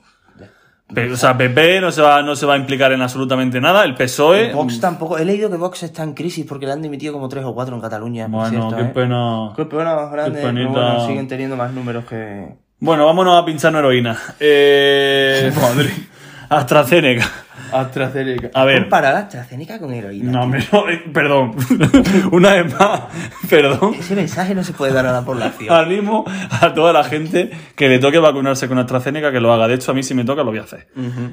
Pe- 0.94 1.12
o 1.12 1.16
sea, 1.16 1.37
PP 1.37 1.81
no 1.81 1.90
se, 1.90 2.02
va, 2.02 2.22
no 2.22 2.37
se 2.37 2.46
va 2.46 2.55
a 2.55 2.57
implicar 2.57 2.92
en 2.92 3.02
absolutamente 3.02 3.61
nada, 3.61 3.85
el 3.85 3.94
PSOE... 3.94 4.52
Vox 4.52 4.81
tampoco. 4.81 5.18
He 5.18 5.24
leído 5.24 5.50
que 5.50 5.57
Vox 5.57 5.83
está 5.83 6.02
en 6.02 6.14
crisis 6.14 6.44
porque 6.46 6.66
le 6.66 6.72
han 6.72 6.83
dimitido 6.83 7.12
como 7.12 7.28
tres 7.28 7.44
o 7.44 7.55
cuatro 7.55 7.74
en 7.74 7.81
Cataluña. 7.81 8.26
Bueno, 8.28 8.48
cierto, 8.70 8.76
qué 8.76 8.83
¿eh? 8.83 8.92
pena. 8.94 9.52
Qué 9.57 9.64
pena 9.64 9.94
más 9.94 10.12
grande. 10.12 10.38
Qué 10.40 10.46
pero 10.46 10.55
penita. 10.55 10.70
bueno, 10.81 11.07
siguen 11.07 11.28
teniendo 11.28 11.57
más 11.57 11.72
números 11.72 12.05
que. 12.05 12.55
Bueno, 12.81 13.07
vámonos 13.07 13.40
a 13.40 13.44
pinchar 13.44 13.74
heroína. 13.74 14.18
Eh... 14.40 15.52
Madre. 15.61 15.90
AstraZeneca. 16.48 17.24
AstraZeneca. 17.73 18.51
A 18.55 18.65
ver. 18.65 18.83
Comparar 18.83 19.17
AstraZeneca 19.17 19.79
con 19.79 19.93
heroína. 19.93 20.31
No, 20.31 20.47
no, 20.47 20.89
eh, 20.89 21.03
perdón. 21.13 21.57
Una 22.33 22.55
vez 22.55 22.79
más, 22.79 23.03
perdón. 23.49 23.95
Ese 23.95 24.15
mensaje 24.15 24.55
no 24.55 24.65
se 24.65 24.73
puede 24.73 24.93
dar 24.93 25.07
a 25.07 25.13
la 25.13 25.25
población. 25.25 25.75
Animo 25.75 26.25
a 26.51 26.73
toda 26.75 26.93
la 26.93 27.05
gente 27.05 27.51
que 27.77 27.89
le 27.89 27.99
toque 27.99 28.19
vacunarse 28.19 28.69
con 28.69 28.79
AstraZeneca 28.79 29.33
que 29.33 29.41
lo 29.41 29.53
haga. 29.53 29.69
De 29.69 29.75
hecho, 29.75 29.93
a 29.93 29.95
mí 29.95 30.03
si 30.03 30.15
me 30.15 30.25
toca 30.25 30.43
lo 30.43 30.51
voy 30.51 30.59
a 30.59 30.63
hacer. 30.63 30.89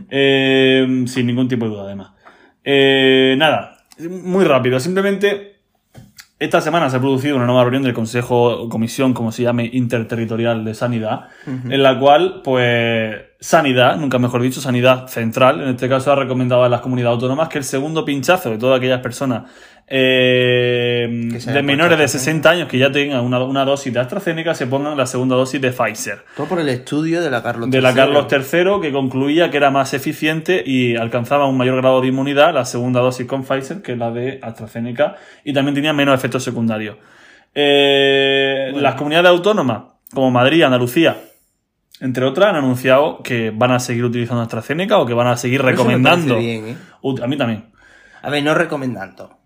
Eh, 0.09 1.03
sin 1.07 1.27
ningún 1.27 1.47
tipo 1.47 1.65
de 1.65 1.71
duda, 1.71 1.83
además. 1.83 2.11
Eh, 2.63 3.35
nada, 3.37 3.77
muy 3.99 4.45
rápido. 4.45 4.79
Simplemente, 4.79 5.59
esta 6.39 6.61
semana 6.61 6.89
se 6.89 6.97
ha 6.97 6.99
producido 6.99 7.35
una 7.35 7.45
nueva 7.45 7.63
reunión 7.63 7.83
del 7.83 7.93
Consejo 7.93 8.63
o 8.63 8.69
Comisión, 8.69 9.13
como 9.13 9.31
se 9.31 9.43
llame, 9.43 9.69
Interterritorial 9.73 10.63
de 10.63 10.73
Sanidad, 10.73 11.27
en 11.45 11.83
la 11.83 11.99
cual, 11.99 12.41
pues, 12.43 13.15
Sanidad, 13.41 13.95
nunca 13.95 14.19
mejor 14.19 14.41
dicho, 14.41 14.59
Sanidad 14.59 15.07
Central, 15.07 15.61
en 15.61 15.69
este 15.69 15.87
caso 15.87 16.11
ha 16.11 16.15
recomendado 16.15 16.65
a 16.65 16.69
las 16.69 16.81
comunidades 16.81 17.15
autónomas 17.15 17.47
que 17.47 17.57
el 17.57 17.63
segundo 17.63 18.03
pinchazo 18.03 18.49
de 18.49 18.57
todas 18.57 18.77
aquellas 18.77 18.99
personas 18.99 19.43
eh, 19.87 21.07
de 21.09 21.63
menores 21.63 21.97
de 21.97 22.07
60 22.07 22.49
años 22.49 22.67
que 22.67 22.77
ya 22.77 22.91
tengan 22.91 23.21
una, 23.23 23.41
una 23.43 23.63
dosis 23.63 23.93
de 23.93 23.99
AstraZeneca 24.01 24.53
se 24.53 24.67
pongan 24.67 24.97
la 24.97 25.05
segunda 25.05 25.37
dosis 25.37 25.61
de 25.61 25.71
Pfizer. 25.71 26.25
Todo 26.35 26.47
por 26.47 26.59
el 26.59 26.67
estudio 26.67 27.21
de 27.21 27.31
la 27.31 27.41
Carlos 27.41 27.71
De 27.71 27.81
la 27.81 27.91
III. 27.91 27.95
Carlos 27.95 28.27
III, 28.29 28.81
que 28.81 28.91
concluía 28.91 29.49
que 29.49 29.55
era 29.57 29.71
más 29.71 29.93
eficiente 29.93 30.61
y 30.63 30.97
alcanzaba 30.97 31.47
un 31.47 31.57
mayor 31.57 31.77
grado 31.77 32.01
de 32.01 32.07
inmunidad 32.07 32.53
la 32.53 32.65
segunda 32.65 32.99
dosis 32.99 33.25
con 33.25 33.43
Pfizer 33.45 33.81
que 33.81 33.95
la 33.95 34.11
de 34.11 34.39
AstraZeneca 34.43 35.15
y 35.45 35.53
también 35.53 35.75
tenía 35.75 35.93
menos 35.93 36.13
efectos 36.13 36.43
secundarios. 36.43 36.97
Eh, 37.55 38.73
Las 38.75 38.95
comunidades 38.95 39.29
autónomas, 39.29 39.83
como 40.13 40.29
Madrid, 40.29 40.61
Andalucía, 40.63 41.17
entre 42.01 42.25
otras, 42.25 42.49
han 42.49 42.55
anunciado 42.55 43.21
que 43.23 43.51
van 43.51 43.71
a 43.71 43.79
seguir 43.79 44.05
utilizando 44.05 44.41
AstraZeneca 44.41 44.97
o 44.97 45.05
que 45.05 45.13
van 45.13 45.27
a 45.27 45.37
seguir 45.37 45.61
recomendando. 45.61 46.37
bien, 46.37 46.67
¿eh? 46.69 46.77
A 47.23 47.27
mí 47.27 47.37
también. 47.37 47.71
A 48.21 48.29
ver, 48.29 48.43
no 48.43 48.53
recomendando. 48.53 49.37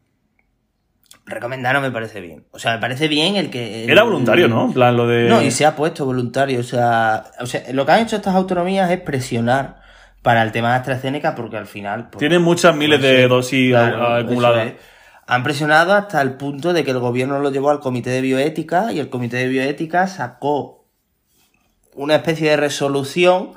Recomendar 1.25 1.73
no 1.73 1.81
me 1.81 1.89
parece 1.91 2.19
bien. 2.19 2.45
O 2.51 2.59
sea, 2.59 2.73
me 2.73 2.79
parece 2.79 3.07
bien 3.07 3.37
el 3.37 3.49
que. 3.49 3.85
el- 3.85 3.89
Era 3.89 4.03
voluntario, 4.03 4.47
¿no? 4.49 4.65
En 4.65 4.73
plan, 4.73 4.97
lo 4.97 5.07
de. 5.07 5.29
No, 5.29 5.41
y 5.41 5.51
se 5.51 5.65
ha 5.65 5.75
puesto 5.75 6.05
voluntario. 6.05 6.59
O 6.59 6.63
sea, 6.63 7.23
o 7.39 7.45
sea, 7.45 7.61
lo 7.71 7.85
que 7.85 7.91
han 7.93 8.01
hecho 8.01 8.17
estas 8.17 8.35
autonomías 8.35 8.91
es 8.91 8.99
presionar 8.99 9.81
para 10.21 10.43
el 10.43 10.51
tema 10.51 10.69
de 10.71 10.75
AstraZeneca 10.79 11.33
porque 11.33 11.55
al 11.57 11.65
final. 11.67 12.09
pues, 12.09 12.19
Tienen 12.19 12.41
muchas 12.41 12.75
miles 12.75 12.99
no 12.99 13.07
de 13.07 13.15
sé, 13.15 13.27
dosis 13.29 13.69
claro, 13.71 14.15
acumuladas. 14.15 14.67
es. 14.67 14.73
Han 15.25 15.43
presionado 15.43 15.93
hasta 15.93 16.21
el 16.21 16.33
punto 16.33 16.73
de 16.73 16.83
que 16.83 16.91
el 16.91 16.99
gobierno 16.99 17.39
lo 17.39 17.49
llevó 17.51 17.69
al 17.69 17.79
comité 17.79 18.09
de 18.09 18.19
bioética 18.19 18.91
y 18.91 18.99
el 18.99 19.09
comité 19.09 19.37
de 19.37 19.47
bioética 19.47 20.07
sacó 20.07 20.82
una 21.95 22.15
especie 22.15 22.49
de 22.49 22.57
resolución 22.57 23.53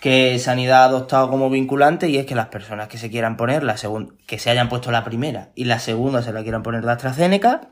que 0.00 0.38
Sanidad 0.40 0.82
ha 0.82 0.86
adoptado 0.86 1.30
como 1.30 1.48
vinculante 1.48 2.08
y 2.08 2.18
es 2.18 2.26
que 2.26 2.34
las 2.34 2.48
personas 2.48 2.88
que 2.88 2.98
se 2.98 3.08
quieran 3.08 3.36
poner 3.36 3.62
la 3.62 3.76
segunda, 3.76 4.12
que 4.26 4.38
se 4.38 4.50
hayan 4.50 4.68
puesto 4.68 4.90
la 4.90 5.04
primera 5.04 5.50
y 5.54 5.64
la 5.64 5.78
segunda 5.78 6.22
se 6.22 6.32
la 6.32 6.42
quieran 6.42 6.64
poner 6.64 6.84
de 6.84 6.90
AstraZeneca, 6.90 7.70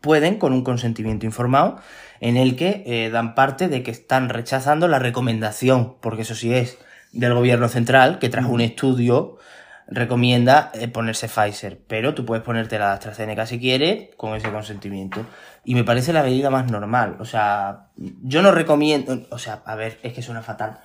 pueden 0.00 0.38
con 0.38 0.54
un 0.54 0.64
consentimiento 0.64 1.26
informado 1.26 1.78
en 2.20 2.36
el 2.36 2.56
que 2.56 2.82
eh, 2.86 3.10
dan 3.10 3.34
parte 3.34 3.68
de 3.68 3.82
que 3.82 3.90
están 3.90 4.30
rechazando 4.30 4.88
la 4.88 4.98
recomendación, 4.98 5.96
porque 6.00 6.22
eso 6.22 6.34
sí 6.34 6.54
es 6.54 6.78
del 7.12 7.34
gobierno 7.34 7.68
central, 7.68 8.18
que 8.18 8.30
tras 8.30 8.46
un 8.46 8.60
estudio 8.60 9.36
recomienda 9.86 10.70
eh, 10.74 10.88
ponerse 10.88 11.28
Pfizer, 11.28 11.80
pero 11.86 12.14
tú 12.14 12.24
puedes 12.24 12.44
ponerte 12.44 12.78
la 12.78 12.88
de 12.88 12.92
AstraZeneca 12.94 13.46
si 13.46 13.58
quieres 13.58 14.14
con 14.16 14.34
ese 14.34 14.50
consentimiento. 14.50 15.24
Y 15.64 15.74
me 15.74 15.84
parece 15.84 16.12
la 16.12 16.22
medida 16.22 16.50
más 16.50 16.70
normal. 16.70 17.16
O 17.20 17.24
sea, 17.24 17.88
yo 17.96 18.42
no 18.42 18.50
recomiendo, 18.52 19.26
o 19.30 19.38
sea, 19.38 19.62
a 19.64 19.74
ver, 19.74 19.98
es 20.02 20.12
que 20.12 20.22
suena 20.22 20.42
fatal. 20.42 20.80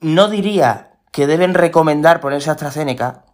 No 0.00 0.28
diría 0.28 0.90
que 1.12 1.26
deben 1.26 1.54
recomendar 1.54 2.20
ponerse 2.20 2.50
AstraZeneca 2.50 3.24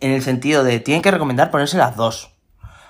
en 0.00 0.12
el 0.12 0.22
sentido 0.22 0.62
de 0.62 0.80
tienen 0.80 1.02
que 1.02 1.10
recomendar 1.10 1.50
ponerse 1.50 1.78
las 1.78 1.96
dos. 1.96 2.32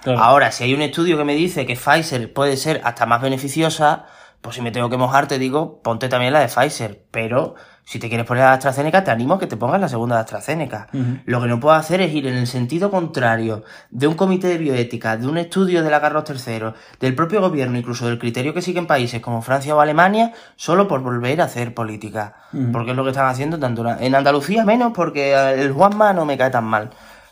Claro. 0.02 0.20
Ahora, 0.20 0.52
si 0.52 0.64
hay 0.64 0.74
un 0.74 0.82
estudio 0.82 1.16
que 1.16 1.24
me 1.24 1.34
dice 1.34 1.66
que 1.66 1.76
Pfizer 1.76 2.32
puede 2.32 2.56
ser 2.56 2.80
hasta 2.84 3.06
más 3.06 3.20
beneficiosa, 3.22 4.06
pues 4.40 4.56
si 4.56 4.62
me 4.62 4.70
tengo 4.70 4.90
que 4.90 4.96
mojar, 4.96 5.26
te 5.26 5.38
digo, 5.38 5.82
ponte 5.82 6.08
también 6.08 6.32
la 6.32 6.40
de 6.40 6.48
Pfizer. 6.48 7.06
Pero 7.10 7.54
si 7.88 8.00
te 8.00 8.08
quieres 8.08 8.26
poner 8.26 8.42
la 8.42 8.52
AstraZeneca, 8.54 9.04
te 9.04 9.12
animo 9.12 9.34
a 9.34 9.38
que 9.38 9.46
te 9.46 9.56
pongas 9.56 9.80
la 9.80 9.88
segunda 9.88 10.16
de 10.16 10.22
AstraZeneca. 10.22 10.88
Lo 11.24 11.40
que 11.40 11.46
no 11.46 11.60
puedo 11.60 11.76
hacer 11.76 12.00
es 12.00 12.12
ir 12.12 12.26
en 12.26 12.34
el 12.34 12.48
sentido 12.48 12.90
contrario 12.90 13.62
de 13.90 14.08
un 14.08 14.14
comité 14.14 14.48
de 14.48 14.58
bioética, 14.58 15.16
de 15.16 15.28
un 15.28 15.38
estudio 15.38 15.84
de 15.84 15.90
la 15.90 16.00
Carlos 16.00 16.24
III, 16.28 16.72
del 16.98 17.14
propio 17.14 17.40
gobierno, 17.40 17.78
incluso 17.78 18.08
del 18.08 18.18
criterio 18.18 18.52
que 18.52 18.60
siguen 18.60 18.88
países 18.88 19.20
como 19.20 19.40
Francia 19.40 19.76
o 19.76 19.80
Alemania, 19.80 20.32
solo 20.56 20.88
por 20.88 21.00
volver 21.00 21.40
a 21.40 21.44
hacer 21.44 21.74
política. 21.74 22.34
Porque 22.72 22.90
es 22.90 22.96
lo 22.96 23.04
que 23.04 23.10
están 23.10 23.26
haciendo 23.28 23.56
tanto 23.60 23.88
en- 24.00 24.14
Andalucía 24.16 24.64
menos, 24.64 24.92
porque 24.92 25.32
el 25.54 25.70
Juanma 25.72 26.12
no 26.12 26.24
me 26.24 26.36
cae 26.36 26.50
tan 26.50 26.64
mal. 26.64 26.90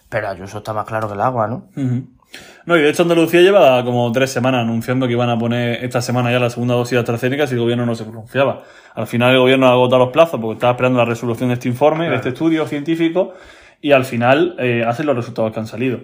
Pero 0.08 0.28
Ayuso 0.28 0.58
está 0.58 0.72
más 0.72 0.84
claro 0.84 1.08
que 1.08 1.14
el 1.14 1.20
agua, 1.20 1.48
¿no? 1.48 1.66
No, 2.66 2.76
y 2.76 2.82
de 2.82 2.88
hecho 2.88 3.02
Andalucía 3.02 3.40
lleva 3.42 3.84
como 3.84 4.10
tres 4.12 4.30
semanas 4.30 4.62
anunciando 4.62 5.06
que 5.06 5.12
iban 5.12 5.28
a 5.28 5.38
poner 5.38 5.84
esta 5.84 6.00
semana 6.00 6.32
ya 6.32 6.38
la 6.38 6.48
segunda 6.48 6.74
dosis 6.74 6.92
de 6.92 6.98
AstraZeneca 7.00 7.46
si 7.46 7.54
el 7.54 7.60
gobierno 7.60 7.84
no 7.84 7.94
se 7.94 8.04
pronunciaba. 8.04 8.62
Al 8.94 9.06
final 9.06 9.32
el 9.32 9.38
gobierno 9.38 9.66
ha 9.66 9.72
agotado 9.72 10.04
los 10.04 10.12
plazos 10.12 10.40
porque 10.40 10.54
estaba 10.54 10.72
esperando 10.72 10.98
la 10.98 11.04
resolución 11.04 11.50
de 11.50 11.54
este 11.54 11.68
informe, 11.68 12.08
de 12.08 12.16
este 12.16 12.30
estudio 12.30 12.66
científico, 12.66 13.34
y 13.82 13.92
al 13.92 14.06
final 14.06 14.56
eh, 14.58 14.82
hacen 14.86 15.04
los 15.04 15.14
resultados 15.14 15.52
que 15.52 15.60
han 15.60 15.66
salido. 15.66 15.98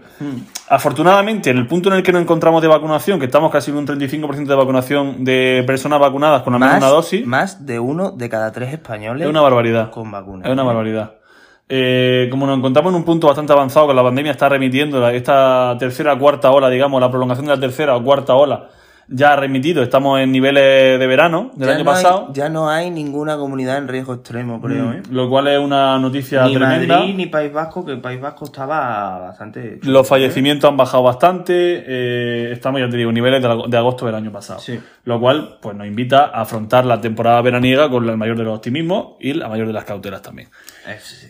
Afortunadamente, 0.69 1.49
en 1.49 1.57
el 1.57 1.67
punto 1.67 1.89
en 1.89 1.97
el 1.97 2.03
que 2.03 2.13
nos 2.13 2.21
encontramos 2.21 2.61
de 2.61 2.69
vacunación, 2.69 3.19
que 3.19 3.25
estamos 3.25 3.51
casi 3.51 3.71
en 3.71 3.79
un 3.79 3.87
35% 3.87 4.45
de 4.45 4.55
vacunación 4.55 5.25
de 5.25 5.65
personas 5.67 5.99
vacunadas 5.99 6.43
con 6.43 6.59
Más, 6.59 6.77
una 6.77 6.89
dosis, 6.89 7.27
más 7.27 7.65
de 7.65 7.79
uno 7.79 8.11
de 8.11 8.29
cada 8.29 8.53
tres 8.53 8.75
españoles 8.75 9.23
es 9.23 9.31
una 9.31 9.41
barbaridad. 9.41 9.91
con 9.91 10.11
vacuna. 10.11 10.45
Es 10.45 10.53
una 10.53 10.63
barbaridad. 10.63 11.20
Eh, 11.73 12.27
como 12.33 12.49
nos 12.49 12.59
encontramos 12.59 12.91
en 12.91 12.97
un 12.97 13.05
punto 13.05 13.29
bastante 13.29 13.53
avanzado, 13.53 13.87
que 13.87 13.95
la 13.95 14.03
pandemia 14.03 14.33
está 14.33 14.49
remitiendo, 14.49 15.09
esta 15.09 15.77
tercera 15.79 16.19
cuarta 16.19 16.51
ola, 16.51 16.69
digamos, 16.69 17.01
la 17.01 17.09
prolongación 17.09 17.47
de 17.47 17.55
la 17.55 17.61
tercera 17.61 17.97
o 17.97 18.03
cuarta 18.03 18.35
ola, 18.35 18.71
ya 19.13 19.33
ha 19.33 19.37
remitido, 19.37 19.83
estamos 19.83 20.21
en 20.21 20.31
niveles 20.31 20.99
de 21.01 21.07
verano 21.09 21.51
del 21.57 21.69
Ya 21.69 21.75
año 21.75 21.85
no 21.85 21.91
hay- 21.91 21.97
pasado, 22.03 22.33
ya 22.33 22.49
no 22.49 22.71
hay 22.71 22.91
ninguna 22.91 23.37
comunidad 23.37 23.79
en 23.79 23.89
riesgo 23.89 24.15
extremo, 24.15 24.61
creo, 24.61 24.93
¿eh? 24.93 25.03
lo 25.11 25.29
cual 25.29 25.49
es 25.49 25.59
una 25.59 25.99
noticia 25.99 26.45
Ni 26.47 26.55
tremenda. 26.55 26.99
Madrid 26.99 27.15
ni 27.17 27.27
País 27.27 27.53
Vasco, 27.53 27.85
que 27.85 27.91
el 27.93 28.01
País 28.01 28.21
Vasco 28.21 28.45
estaba 28.45 29.19
bastante... 29.19 29.81
Los 29.83 30.07
fallecimientos 30.07 30.71
han 30.71 30.77
bajado 30.77 31.03
bastante, 31.03 31.83
eh, 31.87 32.53
estamos, 32.53 32.81
ya 32.81 32.89
te 32.89 32.97
digo, 32.97 33.11
niveles 33.11 33.43
de, 33.43 33.49
la- 33.49 33.65
de 33.67 33.77
agosto 33.77 34.07
del 34.07 34.15
año 34.15 34.31
pasado. 34.31 34.61
Sí. 34.61 34.79
Lo 35.05 35.19
cual, 35.19 35.59
pues 35.61 35.75
nos 35.77 35.87
invita 35.87 36.27
a 36.27 36.43
afrontar 36.43 36.85
la 36.87 37.01
temporada 37.01 37.41
veraniega 37.43 37.91
con 37.91 38.09
el 38.09 38.17
mayor 38.17 38.37
de 38.39 38.45
los 38.45 38.57
optimismos 38.57 39.15
y 39.19 39.33
la 39.33 39.49
mayor 39.49 39.67
de 39.67 39.73
las 39.73 39.85
cautelas 39.85 40.23
también. 40.23 40.49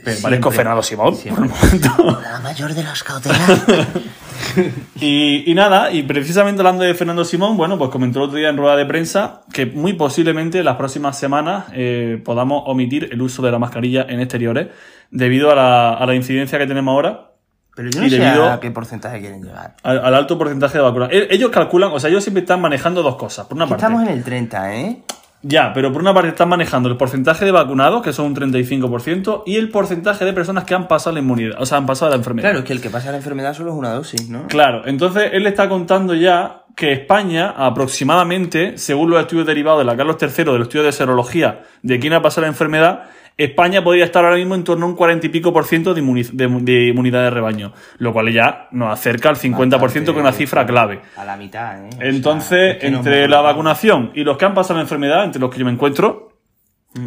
Pero 0.05 0.17
parezco 0.23 0.51
Fernando 0.51 0.83
Simón, 0.83 1.15
por 1.17 1.45
el 1.45 1.51
momento. 1.51 2.21
La 2.23 2.41
mayor 2.41 2.75
de 2.75 2.83
las 2.83 3.03
cautelas. 3.03 3.39
Y, 5.01 5.51
y 5.51 5.55
nada, 5.55 5.91
y 5.93 6.03
precisamente 6.03 6.61
hablando 6.61 6.85
de 6.85 6.93
Fernando 6.95 7.25
Simón, 7.25 7.57
bueno, 7.57 7.79
pues 7.79 7.91
comentó 7.91 8.19
el 8.19 8.25
otro 8.27 8.37
día 8.39 8.49
en 8.51 8.57
rueda 8.57 8.77
de 8.77 8.85
prensa 8.87 9.43
que 9.53 9.65
muy 9.67 9.95
posiblemente 9.95 10.59
en 10.59 10.65
las 10.67 10.77
próximas 10.77 11.19
semanas 11.19 11.65
eh, 11.73 12.21
podamos 12.25 12.65
omitir 12.67 13.09
el 13.11 13.23
uso 13.23 13.41
de 13.43 13.51
la 13.51 13.59
mascarilla 13.59 14.05
en 14.09 14.21
exteriores 14.21 14.69
debido 15.11 15.51
a 15.51 15.55
la, 15.55 15.95
a 15.95 16.07
la 16.07 16.15
incidencia 16.15 16.59
que 16.59 16.67
tenemos 16.67 16.93
ahora, 16.93 17.31
Pero 17.75 17.89
yo 17.91 18.01
no 18.01 18.07
Y 18.07 18.11
sé 18.11 18.19
debido- 18.19 18.51
a 18.51 18.61
qué 18.61 18.71
porcentaje 18.71 19.21
quieren 19.21 19.43
llegar. 19.43 19.77
al, 19.83 20.05
al 20.05 20.15
alto 20.15 20.37
porcentaje 20.37 20.77
de 20.79 20.85
vacunas. 20.85 21.09
E- 21.13 21.29
Ellos 21.31 21.51
calculan, 21.51 21.91
o 21.93 21.99
sea, 21.99 22.11
ellos 22.11 22.23
siempre 22.23 22.43
están 22.43 22.61
manejando 22.61 23.03
dos 23.03 23.17
cosas. 23.17 23.47
Por 23.47 23.57
una 23.57 23.67
parte, 23.67 23.85
estamos 23.85 24.03
en 24.07 24.09
el 24.15 24.23
30, 24.23 24.75
¿eh? 24.77 25.03
Ya, 25.43 25.73
pero 25.73 25.93
por 25.93 26.03
una 26.03 26.13
parte 26.13 26.29
están 26.29 26.49
manejando 26.49 26.89
el 26.89 26.97
porcentaje 26.97 27.45
de 27.45 27.51
vacunados, 27.51 28.03
que 28.03 28.13
son 28.13 28.27
un 28.27 28.37
35%, 28.37 29.43
y 29.47 29.57
el 29.57 29.71
porcentaje 29.71 30.25
de 30.25 30.33
personas 30.33 30.65
que 30.65 30.75
han 30.75 30.87
pasado 30.87 31.15
la 31.15 31.21
inmunidad, 31.21 31.61
o 31.61 31.67
sea, 31.67 31.79
han 31.79 31.87
pasado 31.87 32.11
la 32.11 32.17
enfermedad. 32.17 32.49
Claro, 32.49 32.59
es 32.61 32.65
que 32.65 32.73
el 32.73 32.81
que 32.81 32.91
pasa 32.91 33.11
la 33.11 33.17
enfermedad 33.17 33.55
solo 33.55 33.71
es 33.71 33.77
una 33.77 33.91
dosis, 33.91 34.29
¿no? 34.29 34.49
Claro, 34.49 34.83
entonces 34.87 35.31
él 35.33 35.45
le 35.45 35.49
está 35.49 35.69
contando 35.69 36.15
ya 36.15 36.65
que 36.77 36.93
España, 36.93 37.55
aproximadamente, 37.57 38.79
según 38.79 39.11
los 39.11 39.21
estudios 39.21 39.47
derivados 39.47 39.81
de 39.81 39.85
la 39.85 39.97
Carlos 39.97 40.17
III, 40.21 40.29
de 40.29 40.45
los 40.45 40.63
estudios 40.63 40.87
de 40.87 40.93
serología, 40.93 41.63
de 41.83 41.99
quién 41.99 42.13
ha 42.13 42.23
pasado 42.23 42.43
la 42.43 42.49
enfermedad, 42.49 43.05
España 43.43 43.83
podría 43.83 44.05
estar 44.05 44.25
ahora 44.25 44.37
mismo 44.37 44.55
en 44.55 44.65
torno 44.65 44.87
a 44.87 44.89
un 44.89 44.95
40 44.97 45.27
y 45.27 45.31
pico 45.31 45.53
por 45.53 45.65
ciento 45.65 45.95
de, 45.95 46.03
inmuniz- 46.03 46.31
de, 46.33 46.47
de 46.49 46.89
inmunidad 46.89 47.23
de 47.25 47.31
rebaño, 47.31 47.73
lo 47.99 48.13
cual 48.13 48.33
ya 48.33 48.69
nos 48.73 48.93
acerca 48.93 49.29
al 49.31 49.37
50% 49.37 49.93
que 49.93 50.11
es 50.11 50.17
una 50.17 50.33
cifra 50.33 50.67
clave. 50.67 51.01
A 51.17 51.25
la 51.25 51.37
mitad, 51.37 51.85
¿eh? 51.85 51.89
O 51.89 51.97
sea, 51.99 52.09
Entonces, 52.09 52.71
es 52.73 52.77
que 52.79 52.91
nos 52.91 52.99
entre 53.07 53.29
la 53.29 53.41
vacunación 53.41 54.11
y 54.15 54.25
los 54.25 54.37
que 54.37 54.45
han 54.45 54.55
pasado 54.55 54.75
la 54.77 54.83
enfermedad, 54.83 55.25
entre 55.25 55.41
los 55.41 55.51
que 55.51 55.59
yo 55.59 55.65
me 55.65 55.71
encuentro, 55.73 56.33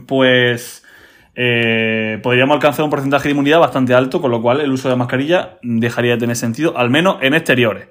pues 0.07 0.83
eh, 1.35 2.19
podríamos 2.21 2.55
alcanzar 2.55 2.83
un 2.85 2.89
porcentaje 2.91 3.25
de 3.27 3.31
inmunidad 3.31 3.59
bastante 3.59 3.93
alto, 3.93 4.21
con 4.21 4.31
lo 4.31 4.41
cual 4.41 4.61
el 4.61 4.71
uso 4.71 4.87
de 4.87 4.93
la 4.93 4.97
mascarilla 4.97 5.57
dejaría 5.61 6.13
de 6.13 6.17
tener 6.17 6.35
sentido, 6.35 6.77
al 6.77 6.89
menos 6.89 7.17
en 7.21 7.33
exteriores. 7.33 7.87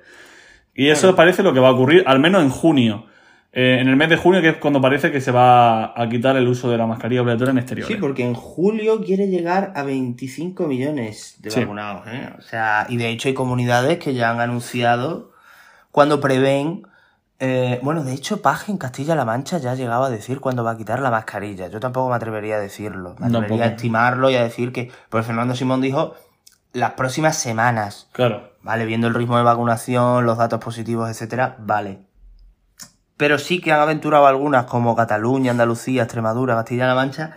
Y 0.75 0.89
eso 0.89 1.15
parece 1.15 1.43
lo 1.43 1.53
que 1.53 1.61
va 1.61 1.69
a 1.69 1.73
ocurrir, 1.73 2.03
al 2.07 2.19
menos 2.19 2.43
en 2.43 2.49
junio. 2.51 3.07
Eh, 3.55 3.79
en 3.81 3.89
el 3.89 3.97
mes 3.97 4.09
de 4.09 4.17
junio, 4.17 4.41
que 4.41 4.49
es 4.49 4.57
cuando 4.57 4.81
parece 4.81 5.13
que 5.13 5.21
se 5.21 5.31
va 5.31 5.93
a 6.01 6.09
quitar 6.09 6.37
el 6.37 6.49
uso 6.49 6.71
de 6.71 6.79
la 6.79 6.87
mascarilla 6.87 7.21
obligatoria 7.21 7.51
en 7.53 7.59
exteriores. 7.59 7.95
Sí, 7.95 8.01
porque 8.01 8.25
en 8.25 8.33
julio 8.33 9.03
quiere 9.05 9.27
llegar 9.29 9.73
a 9.77 9.83
25 9.83 10.67
millones 10.67 11.37
de 11.41 11.51
Sí. 11.51 11.61
vacunados, 11.61 12.07
¿eh? 12.07 12.31
O 12.39 12.41
sea, 12.41 12.87
y 12.89 12.97
de 12.97 13.11
hecho 13.11 13.29
hay 13.29 13.35
comunidades 13.35 13.99
que 13.99 14.15
ya 14.15 14.31
han 14.31 14.41
anunciado 14.41 15.33
cuando 15.91 16.21
prevén. 16.21 16.87
eh, 17.45 17.81
bueno, 17.83 18.05
de 18.05 18.13
hecho, 18.15 18.41
Paje 18.41 18.71
en 18.71 18.79
Castilla-La 18.79 19.25
Mancha 19.25 19.59
ya 19.59 19.73
ha 19.73 19.75
llegado 19.75 20.05
a 20.05 20.11
decir 20.11 20.39
cuándo 20.39 20.63
va 20.63 20.71
a 20.71 20.77
quitar 20.77 21.01
la 21.01 21.11
mascarilla. 21.11 21.67
Yo 21.67 21.81
tampoco 21.81 22.09
me 22.09 22.15
atrevería 22.15 22.55
a 22.55 22.61
decirlo. 22.61 23.17
Me 23.19 23.27
atrevería 23.27 23.65
a 23.65 23.69
estimarlo 23.69 24.31
y 24.31 24.37
a 24.37 24.45
decir 24.45 24.71
que. 24.73 24.93
Pues 25.11 25.27
Fernando 25.27 25.57
Simón 25.57 25.81
dijo 25.81 26.15
las 26.73 26.93
próximas 26.93 27.37
semanas. 27.37 28.09
Claro. 28.13 28.53
Vale, 28.63 28.87
viendo 28.87 29.09
el 29.09 29.15
ritmo 29.15 29.37
de 29.39 29.43
vacunación, 29.43 30.25
los 30.25 30.39
datos 30.39 30.61
positivos, 30.61 31.11
etcétera, 31.11 31.57
vale. 31.59 31.99
Pero 33.23 33.39
sí 33.39 33.61
que 33.61 33.71
han 33.71 33.79
aventurado 33.79 34.27
algunas, 34.27 34.65
como 34.65 34.97
Cataluña, 34.97 35.53
Andalucía, 35.53 36.03
Extremadura, 36.03 36.57
Castilla-La 36.57 36.97
Mancha, 36.97 37.35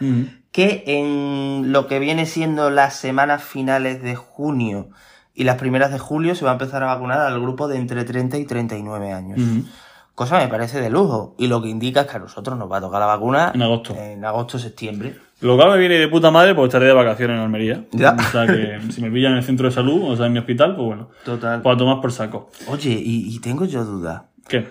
que 0.52 0.84
en 0.88 1.72
lo 1.72 1.86
que 1.86 2.00
viene 2.00 2.26
siendo 2.26 2.72
las 2.72 2.96
semanas 2.96 3.44
finales 3.44 4.02
de 4.02 4.16
junio 4.16 4.90
y 5.36 5.44
las 5.44 5.58
primeras 5.58 5.92
de 5.92 6.00
julio 6.00 6.34
se 6.34 6.44
va 6.44 6.50
a 6.50 6.54
empezar 6.54 6.82
a 6.82 6.88
vacunar 6.88 7.20
al 7.20 7.40
grupo 7.40 7.68
de 7.68 7.78
entre 7.78 8.04
30 8.04 8.36
y 8.40 8.46
39 8.46 9.14
años. 9.14 9.38
Ujú. 9.38 9.68
Cosa 10.16 10.40
me 10.40 10.48
parece 10.48 10.82
de 10.82 10.90
lujo. 10.90 11.36
Y 11.38 11.46
lo 11.46 11.62
que 11.62 11.70
indica 11.70 12.02
es 12.02 12.08
que 12.08 12.16
a 12.18 12.20
nosotros 12.20 12.58
nos 12.58 12.72
va 12.72 12.78
a 12.78 12.82
tocar 12.82 13.00
la 13.00 13.06
vacuna 13.06 13.52
En 13.54 13.62
agosto. 13.62 13.96
En 13.96 14.26
agosto, 14.26 14.58
septiembre. 14.58 15.16
Lo 15.42 15.56
cual 15.56 15.70
me 15.70 15.78
viene 15.78 16.00
de 16.00 16.08
puta 16.08 16.32
madre 16.32 16.56
porque 16.56 16.70
estaré 16.70 16.88
de 16.88 16.94
vacaciones 16.94 17.36
en 17.36 17.44
Almería. 17.44 17.86
Ya. 17.92 18.16
O 18.18 18.32
sea 18.32 18.48
que 18.48 18.80
si 18.90 19.04
me 19.04 19.12
pillan 19.12 19.34
en 19.34 19.38
el 19.38 19.44
centro 19.44 19.68
de 19.68 19.72
salud, 19.76 20.02
o 20.10 20.18
sea, 20.18 20.26
en 20.26 20.34
mi 20.34 20.40
hospital, 20.40 20.76
pues 20.76 20.88
bueno. 20.88 21.10
Total. 21.24 21.62
Pues 21.62 21.76
a 21.76 21.78
tomar 21.78 22.02
por 22.02 22.12
saco. 22.12 22.50
Oye, 22.70 22.90
y, 22.90 23.36
y 23.36 23.40
tengo 23.40 23.66
yo 23.66 23.86
duda. 23.86 24.30
¿Qué? 24.48 24.68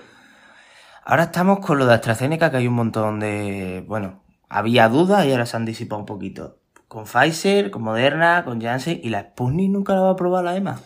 Ahora 1.05 1.25
estamos 1.25 1.59
con 1.61 1.79
lo 1.79 1.87
de 1.87 1.95
AstraZeneca, 1.95 2.51
que 2.51 2.57
hay 2.59 2.67
un 2.67 2.75
montón 2.75 3.21
de. 3.21 3.85
Bueno, 3.87 4.23
había 4.49 4.88
dudas 4.88 5.27
y 5.27 5.33
ahora 5.33 5.47
se 5.47 5.57
han 5.57 5.64
disipado 5.64 6.01
un 6.01 6.07
poquito. 6.07 6.59
Con 6.88 7.05
Pfizer, 7.05 7.71
con 7.71 7.83
Moderna, 7.83 8.45
con 8.45 8.61
Janssen 8.61 9.01
y 9.03 9.09
la 9.11 9.21
Sputnik 9.23 9.71
nunca 9.71 9.95
la 9.95 10.01
va 10.03 10.11
a 10.11 10.17
probar 10.17 10.45
la 10.45 10.57
EMA. 10.57 10.81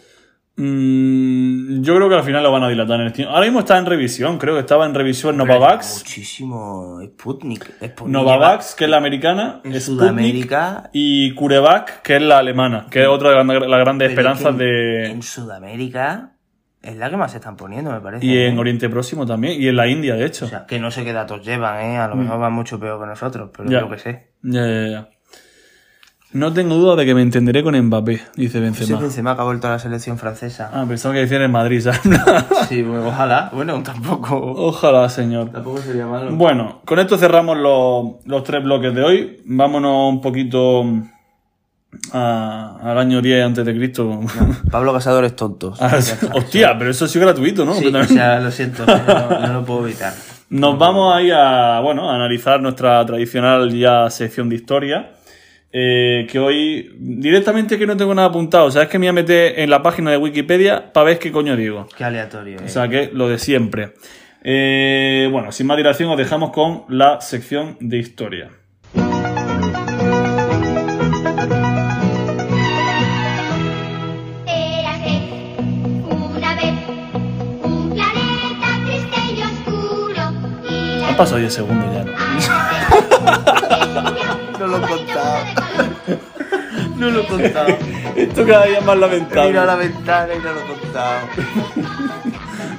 Mm, 0.56 1.82
yo 1.82 1.94
creo 1.94 2.08
que 2.08 2.16
al 2.16 2.24
final 2.24 2.42
lo 2.42 2.50
van 2.50 2.64
a 2.64 2.68
dilatar 2.68 2.98
en 3.00 3.06
el 3.06 3.12
tiempo. 3.12 3.32
Ahora 3.32 3.46
mismo 3.46 3.60
está 3.60 3.78
en 3.78 3.86
revisión, 3.86 4.38
creo 4.38 4.54
que 4.54 4.60
estaba 4.60 4.86
en 4.86 4.94
revisión 4.94 5.36
Novavax. 5.36 5.98
Muchísimo 5.98 6.98
Sputnik. 7.04 7.64
Sputnik 7.84 8.08
Novavax, 8.08 8.74
que 8.74 8.84
es 8.84 8.90
la 8.90 8.96
americana, 8.96 9.60
En 9.64 9.72
Sputnik, 9.80 9.82
Sudamérica. 9.82 10.90
y 10.92 11.32
CureVac, 11.34 12.02
que 12.02 12.16
es 12.16 12.22
la 12.22 12.38
alemana, 12.38 12.86
que 12.90 13.02
es 13.02 13.08
otra 13.08 13.30
de 13.30 13.44
las 13.68 13.80
grandes 13.80 14.10
esperanzas 14.10 14.46
en- 14.52 14.58
de... 14.58 15.06
En 15.10 15.22
Sudamérica 15.22 16.32
es 16.82 16.96
la 16.96 17.10
que 17.10 17.16
más 17.16 17.32
se 17.32 17.38
están 17.38 17.56
poniendo, 17.56 17.90
me 17.90 18.00
parece. 18.00 18.24
Y 18.24 18.36
¿eh? 18.36 18.48
en 18.48 18.58
Oriente 18.58 18.88
Próximo 18.88 19.26
también, 19.26 19.60
y 19.60 19.68
en 19.68 19.76
la 19.76 19.86
India, 19.88 20.14
de 20.14 20.26
hecho. 20.26 20.44
O 20.46 20.48
sea, 20.48 20.66
que 20.66 20.78
no 20.78 20.90
sé 20.90 21.04
qué 21.04 21.12
datos 21.12 21.44
llevan, 21.44 21.80
¿eh? 21.84 21.98
A 21.98 22.08
lo 22.08 22.16
mejor 22.16 22.38
van 22.38 22.52
mucho 22.52 22.78
peor 22.78 23.00
que 23.00 23.06
nosotros, 23.06 23.50
pero 23.56 23.68
Mm. 23.68 23.72
Yo 23.72 23.90
que 23.90 23.98
sé. 23.98 24.28
Ya, 24.42 24.66
ya, 24.66 24.86
ya. 24.88 25.08
No 26.30 26.52
tengo 26.52 26.74
duda 26.74 26.94
de 26.94 27.06
que 27.06 27.14
me 27.14 27.22
entenderé 27.22 27.62
con 27.62 27.74
Mbappé, 27.74 28.20
dice 28.36 28.58
Sí, 28.58 28.60
Benzema. 28.60 29.00
Benzema 29.00 29.34
que 29.34 29.40
ha 29.40 29.44
vuelto 29.44 29.66
a 29.66 29.70
la 29.70 29.78
selección 29.78 30.18
francesa. 30.18 30.70
Ah, 30.74 30.84
pensaba 30.86 31.14
que 31.14 31.20
decían 31.20 31.40
en 31.40 31.50
Madrid, 31.50 31.80
¿sabes? 31.80 32.00
Sí, 32.68 32.82
ojalá. 32.84 33.48
Bueno, 33.54 33.82
tampoco... 33.82 34.36
Ojalá, 34.36 35.08
señor. 35.08 35.50
Tampoco 35.50 35.78
sería 35.78 36.06
malo. 36.06 36.30
Bueno, 36.32 36.82
con 36.84 36.98
esto 36.98 37.16
cerramos 37.16 37.56
los, 37.56 38.16
los 38.26 38.44
tres 38.44 38.62
bloques 38.62 38.94
de 38.94 39.02
hoy. 39.02 39.42
Vámonos 39.46 40.12
un 40.12 40.20
poquito 40.20 40.84
a- 42.12 42.78
al 42.82 42.98
año 42.98 43.20
10 43.22 43.44
antes 43.44 43.64
de 43.64 43.74
Cristo. 43.74 44.20
Pablo 44.70 44.92
Casador 44.92 45.24
es 45.24 45.34
tonto. 45.36 45.74
Ah, 45.80 45.98
hostia, 46.34 46.76
pero 46.78 46.90
eso 46.90 47.06
sí 47.08 47.18
gratuito, 47.18 47.64
¿no? 47.64 47.74
Sí, 47.74 47.82
Que 47.82 47.88
o 47.88 47.92
también- 47.92 48.14
sea, 48.18 48.40
lo 48.40 48.50
siento, 48.50 48.84
no, 48.86 49.40
no 49.40 49.52
lo 49.52 49.64
puedo 49.64 49.86
evitar. 49.86 50.12
Nos 50.50 50.78
vamos 50.78 51.14
ahí 51.14 51.30
a, 51.30 51.80
bueno, 51.80 52.10
a 52.10 52.14
analizar 52.14 52.60
nuestra 52.62 53.04
tradicional 53.04 53.70
ya 53.72 54.08
sección 54.10 54.48
de 54.48 54.56
historia. 54.56 55.10
eh, 55.70 56.26
que 56.32 56.38
hoy 56.38 56.94
directamente 56.98 57.78
que 57.78 57.86
no 57.86 57.94
tengo 57.94 58.14
nada 58.14 58.28
apuntado. 58.28 58.64
O 58.64 58.70
sea, 58.70 58.84
es 58.84 58.88
que 58.88 58.98
me 58.98 59.02
voy 59.04 59.08
a 59.10 59.12
meter 59.12 59.58
en 59.60 59.68
la 59.68 59.82
página 59.82 60.10
de 60.10 60.16
Wikipedia 60.16 60.90
para 60.94 61.04
ver 61.04 61.18
qué 61.18 61.30
coño 61.30 61.54
digo. 61.56 61.86
Qué 61.94 62.04
aleatorio, 62.04 62.58
eh. 62.60 62.62
O 62.64 62.68
sea 62.68 62.88
que 62.88 63.10
lo 63.12 63.28
de 63.28 63.38
siempre. 63.38 63.92
Eh, 64.42 65.28
bueno, 65.30 65.52
sin 65.52 65.66
más 65.66 65.76
dilación, 65.76 66.08
os 66.10 66.16
dejamos 66.16 66.52
con 66.52 66.84
la 66.88 67.20
sección 67.20 67.76
de 67.80 67.98
historia. 67.98 68.48
Pasado 81.18 81.38
10 81.38 81.52
segundos 81.52 81.94
ya, 81.94 82.04
¿no? 82.04 82.12
No 84.58 84.66
lo 84.66 84.76
he 84.78 84.88
contado. 84.88 85.36
No 86.96 87.10
lo 87.10 87.20
he 87.20 87.26
contado. 87.26 87.68
Esto 88.16 88.46
cada 88.46 88.64
día 88.66 88.78
es 88.78 88.84
más 88.84 88.96
He 88.96 89.00
lamentable. 89.00 89.46
mirado 89.48 89.62
a 89.62 89.66
la 89.66 89.76
ventana 89.76 90.34
y 90.34 90.38
no 90.38 90.52
lo 90.52 90.60
he 90.60 90.64
contado. 90.80 91.18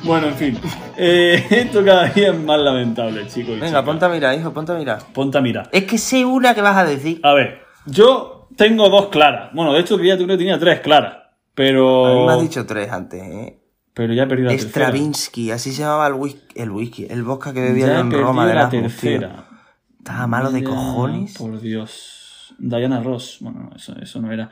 Bueno, 0.02 0.28
en 0.28 0.36
fin. 0.36 0.58
Eh, 0.96 1.46
esto 1.50 1.84
cada 1.84 2.06
día 2.08 2.30
es 2.30 2.40
más 2.40 2.58
lamentable, 2.58 3.28
chicos. 3.28 3.56
Venga, 3.56 3.68
chicas. 3.68 3.84
ponte 3.84 4.06
a 4.06 4.10
mirar, 4.10 4.34
hijo, 4.40 4.54
ponte 4.54 4.72
a 4.72 4.76
mirar. 4.76 5.00
Ponte 5.14 5.38
a 5.38 5.42
mirar. 5.42 5.68
Es 5.74 5.84
que 5.84 5.98
sé 5.98 6.24
una 6.26 6.56
que 6.56 6.62
vas 6.62 6.78
a 6.78 6.86
decir. 6.86 7.20
A 7.22 7.34
ver, 7.34 7.60
yo 7.86 8.48
tengo 8.56 8.90
dos 8.90 9.08
claras. 9.10 9.50
Bueno, 9.54 9.74
de 9.74 9.82
hecho, 9.82 9.98
creía 9.98 10.18
que 10.18 10.26
tenía 10.26 10.58
tres 10.58 10.80
claras. 10.80 11.14
A 11.14 11.18
mí 11.18 11.24
Pero. 11.54 12.26
me 12.26 12.32
has 12.34 12.42
dicho 12.42 12.66
tres 12.66 12.90
antes, 12.92 13.22
¿eh? 13.22 13.59
Pero 14.00 14.14
ya 14.14 14.24
he 14.24 14.28
perdido 14.28 14.50
la 14.50 14.56
tercera. 14.56 14.88
Stravinsky, 14.88 15.52
así 15.52 15.74
se 15.74 15.82
llamaba 15.82 16.08
el 16.08 16.14
whisky, 16.14 16.40
el 16.56 16.72
whisky, 16.72 17.08
el 17.10 17.22
vodka 17.22 17.52
que 17.52 17.60
bebía 17.60 18.00
en 18.00 18.10
Roma 18.10 18.48
de 18.48 18.54
la 18.54 18.62
Erasmus, 18.62 18.96
tío. 18.96 19.20
tercera. 19.20 19.46
Estaba 19.98 20.26
malo 20.26 20.52
de 20.52 20.62
Ya, 20.62 20.68
cojones. 20.70 21.38
Por 21.38 21.60
Dios. 21.60 22.56
Diana 22.58 23.02
Ross. 23.02 23.40
Bueno, 23.42 23.68
no, 23.70 23.76
eso, 23.76 23.94
eso 24.02 24.22
no 24.22 24.32
era. 24.32 24.52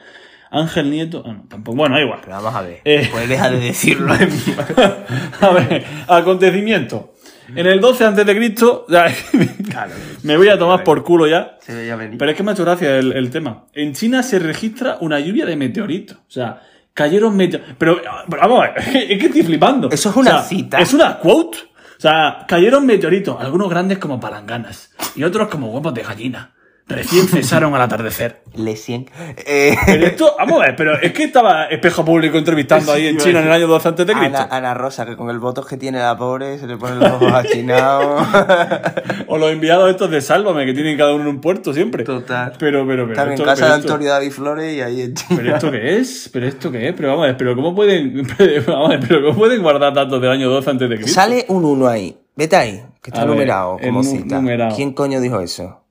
Ángel 0.52 0.92
Nieto. 0.92 1.24
Ah, 1.26 1.32
no, 1.32 1.46
tampoco. 1.48 1.78
Bueno, 1.78 1.96
da 1.96 2.02
igual. 2.02 2.20
Pero 2.26 2.36
vamos 2.36 2.56
a 2.56 2.62
ver. 2.62 2.82
Eh. 2.84 3.08
Pues 3.10 3.30
deja 3.30 3.50
de 3.50 3.60
decirlo. 3.62 4.12
a 5.40 5.50
ver, 5.52 5.86
acontecimiento. 6.10 7.14
En 7.56 7.68
el 7.68 7.80
12 7.80 8.04
antes 8.04 8.26
de 8.26 8.36
Cristo, 8.36 8.86
me 10.24 10.36
voy 10.36 10.50
a 10.50 10.60
tomar 10.60 10.84
por 10.84 11.06
culo 11.06 11.26
ya. 11.26 11.58
Pero 11.66 12.32
es 12.32 12.36
que 12.36 12.44
me 12.44 12.52
ha 12.52 12.54
hecho 12.54 12.66
gracia 12.66 12.98
el, 12.98 13.14
el 13.14 13.30
tema. 13.30 13.64
En 13.74 13.94
China 13.94 14.24
se 14.24 14.40
registra 14.40 14.98
una 15.00 15.22
lluvia 15.22 15.46
de 15.46 15.56
meteoritos. 15.56 16.18
O 16.18 16.32
sea, 16.32 16.62
cayeron 16.98 17.38
meteoritos. 17.38 17.76
Pero, 17.78 18.02
pero 18.28 18.42
vamos 18.42 18.60
a 18.60 18.72
ver, 18.72 18.80
es 18.80 18.86
que, 18.92 19.14
es 19.14 19.20
que 19.20 19.26
estoy 19.28 19.44
flipando. 19.44 19.90
Eso 19.92 20.10
es 20.10 20.16
una 20.16 20.32
O 20.32 20.34
sea, 20.40 20.44
cita. 20.44 20.80
Es 20.80 20.94
una 20.94 21.20
quote. 21.20 21.60
O 21.98 22.02
sea, 22.02 22.46
cayeron 22.48 22.86
meteoritos, 22.86 23.40
algunos 23.40 23.70
grandes 23.70 24.00
como 24.00 24.20
palanganas 24.20 24.92
y 25.16 25.24
otros 25.24 25.48
como 25.48 25.70
huevos 25.72 25.94
de 25.94 26.02
gallina. 26.02 26.52
Recién 26.90 27.28
cesaron 27.28 27.76
al 27.76 27.82
atardecer. 27.82 28.42
Le 28.56 28.76
Cien. 28.78 29.08
Eh, 29.46 29.76
Pero 29.86 30.06
esto, 30.08 30.36
vamos 30.40 30.62
a 30.62 30.68
ver, 30.68 30.76
pero 30.78 31.00
es 31.00 31.12
que 31.12 31.26
estaba 31.26 31.66
Espejo 31.66 32.04
Público 32.06 32.38
entrevistando 32.38 32.92
ahí 32.94 33.08
en 33.08 33.18
China 33.18 33.42
en 33.42 33.48
el 33.48 33.52
año 33.52 33.68
12 33.68 33.90
antes 33.90 34.08
de 34.08 34.14
Cristo. 34.14 34.38
Ana, 34.38 34.48
Ana 34.50 34.74
Rosa, 34.74 35.06
que 35.06 35.16
con 35.18 35.30
el 35.30 35.38
voto 35.38 35.64
que 35.66 35.76
tiene 35.78 36.00
la 36.00 36.18
pobre 36.18 36.58
se 36.58 36.66
le 36.66 36.78
ponen 36.78 37.00
los 37.00 37.12
ojos 37.12 37.32
achinados. 37.34 38.28
O 39.30 39.38
los 39.38 39.52
enviados 39.52 39.90
estos 39.90 40.10
de 40.10 40.22
Sálvame, 40.22 40.66
que 40.66 40.74
tienen 40.74 40.98
cada 40.98 41.14
uno 41.14 41.24
en 41.24 41.30
un 41.30 41.42
puerto 41.42 41.74
siempre. 41.74 42.04
Total. 42.06 42.54
Pero, 42.58 42.88
pero, 42.88 43.06
pero. 43.08 43.12
Están 43.12 43.32
en 43.34 43.38
casa 43.46 43.56
pero 43.56 43.68
de 43.68 43.74
Antonio 43.82 44.10
David 44.10 44.32
Flores 44.32 44.74
y 44.74 44.82
ahí 44.82 45.02
en 45.02 45.14
China. 45.14 45.40
¿Pero 45.42 45.56
esto 45.56 45.72
qué 45.72 45.98
es? 45.98 46.30
¿Pero 46.32 46.48
esto 46.48 46.72
qué 46.72 46.88
es? 46.90 46.94
Pero 46.96 47.10
vamos 47.10 47.24
a 47.24 47.28
ver, 47.28 47.38
¿pero 47.38 47.56
cómo 47.56 47.76
pueden, 47.76 48.26
vamos 48.68 48.88
a 48.88 48.98
ver, 48.98 49.00
¿pero 49.06 49.22
cómo 49.26 49.38
pueden 49.38 49.62
guardar 49.62 49.94
datos 49.94 50.22
del 50.22 50.32
año 50.32 50.50
12 50.50 50.70
antes 50.70 50.90
de 50.90 50.96
Cristo? 50.96 51.14
Sale 51.14 51.46
un 51.50 51.66
1 51.66 51.88
ahí. 51.88 52.18
Vete 52.36 52.56
ahí, 52.56 52.82
que 53.02 53.10
está 53.10 53.22
ver, 53.26 53.30
numerado 53.32 53.78
como 53.84 54.04
cita. 54.04 54.36
numerado. 54.38 54.74
¿Quién 54.76 54.94
coño 54.94 55.20
dijo 55.20 55.42
eso? 55.42 55.82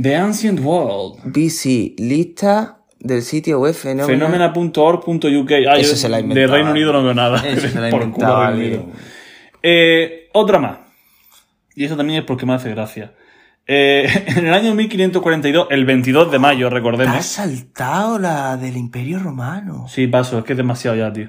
The 0.00 0.16
Ancient 0.16 0.60
World. 0.60 1.20
BC, 1.24 1.94
lista 1.98 2.78
del 2.98 3.22
sitio 3.22 3.60
web 3.60 3.74
fenómeno. 3.74 4.06
Fenómena.org.uk. 4.06 5.50
Ah, 5.68 5.76
Eso 5.76 5.96
se 5.96 6.08
la 6.08 6.22
De 6.22 6.46
Reino 6.46 6.70
Unido 6.70 6.92
no 6.92 7.02
veo 7.02 7.14
nada. 7.14 7.46
Eso 7.46 7.68
se 7.68 7.80
la 7.80 7.90
Por 7.90 8.10
culo 8.10 8.50
Reino. 8.50 8.86
Eh, 9.62 10.28
otra 10.32 10.58
más. 10.58 10.78
Y 11.74 11.84
eso 11.84 11.96
también 11.96 12.20
es 12.20 12.24
porque 12.24 12.46
me 12.46 12.54
hace 12.54 12.70
gracia. 12.70 13.14
Eh, 13.66 14.06
en 14.36 14.46
el 14.46 14.54
año 14.54 14.74
1542, 14.74 15.68
el 15.70 15.84
22 15.84 16.30
de 16.32 16.38
mayo, 16.38 16.58
Te 16.60 16.66
has 16.66 16.72
recordemos. 16.72 17.24
saltado 17.26 18.18
la 18.18 18.56
del 18.56 18.76
Imperio 18.76 19.18
Romano. 19.18 19.86
Sí, 19.88 20.06
paso, 20.06 20.38
es 20.38 20.44
que 20.44 20.52
es 20.54 20.56
demasiado 20.56 20.96
ya, 20.96 21.12
tío. 21.12 21.28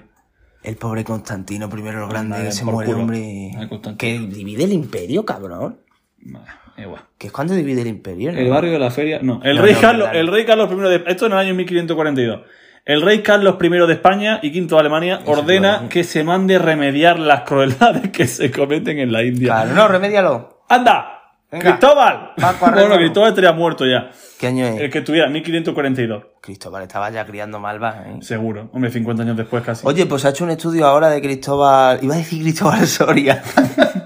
El 0.63 0.77
pobre 0.77 1.03
Constantino, 1.03 1.69
primero 1.69 1.99
lo 1.99 2.07
grande, 2.07 2.29
Madre, 2.37 2.45
que 2.45 2.51
se 2.53 2.63
por 2.63 2.73
muere, 2.75 2.89
culo. 2.91 3.01
hombre. 3.01 3.51
Que 3.97 4.17
divide 4.19 4.63
el 4.63 4.71
imperio, 4.73 5.25
cabrón. 5.25 5.79
Vale, 6.21 6.45
igual. 6.77 7.01
Que 7.17 7.27
es 7.27 7.33
cuando 7.33 7.53
divide 7.53 7.81
el 7.81 7.87
imperio, 7.87 8.31
¿no? 8.31 8.37
El 8.39 8.49
barrio 8.49 8.71
de 8.73 8.79
la 8.79 8.91
feria. 8.91 9.19
No, 9.21 9.41
el 9.43 9.57
No, 9.57 9.61
rey 9.61 9.73
no, 9.73 9.81
Carlos, 9.81 10.09
el 10.13 10.27
rey 10.27 10.45
Carlos 10.45 10.69
I 10.71 10.75
de 10.75 11.03
esto 11.07 11.25
en 11.27 11.31
el 11.33 11.37
año 11.37 11.53
1542. 11.53 12.41
El 12.85 13.01
rey 13.01 13.21
Carlos 13.21 13.55
I 13.61 13.69
de 13.69 13.93
España 13.93 14.39
y 14.41 14.49
V 14.59 14.67
de 14.67 14.77
Alemania 14.79 15.21
ordena 15.25 15.87
que 15.89 16.03
se 16.03 16.23
mande 16.23 16.59
remediar 16.59 17.17
las 17.17 17.41
crueldades 17.41 18.09
que 18.11 18.27
se 18.27 18.51
cometen 18.51 18.99
en 18.99 19.11
la 19.11 19.23
India. 19.23 19.53
Claro, 19.53 19.73
no, 19.73 19.87
remédialo. 19.87 20.63
¡Anda! 20.67 21.09
Venga. 21.49 21.77
¡Cristóbal! 21.77 22.31
Bueno, 22.73 22.95
Cristóbal 22.97 23.29
estaría 23.29 23.51
muerto 23.53 23.85
ya. 23.85 24.09
¿Qué 24.39 24.47
año 24.47 24.65
es? 24.65 24.81
El 24.81 24.89
que 24.89 24.97
estuviera, 24.97 25.29
1542. 25.29 26.23
Cristóbal 26.41 26.81
estaba 26.83 27.09
ya 27.11 27.23
criando 27.25 27.59
malvas, 27.59 27.95
¿eh? 28.07 28.15
Seguro. 28.21 28.69
Hombre, 28.73 28.89
50 28.89 29.23
años 29.23 29.37
después 29.37 29.63
casi. 29.63 29.87
Oye, 29.87 30.05
pues 30.05 30.25
ha 30.25 30.29
hecho 30.29 30.43
un 30.43 30.49
estudio 30.49 30.85
ahora 30.87 31.09
de 31.09 31.21
Cristóbal. 31.21 31.99
Iba 32.01 32.15
a 32.15 32.17
decir 32.17 32.41
Cristóbal 32.41 32.85
Soria. 32.87 33.41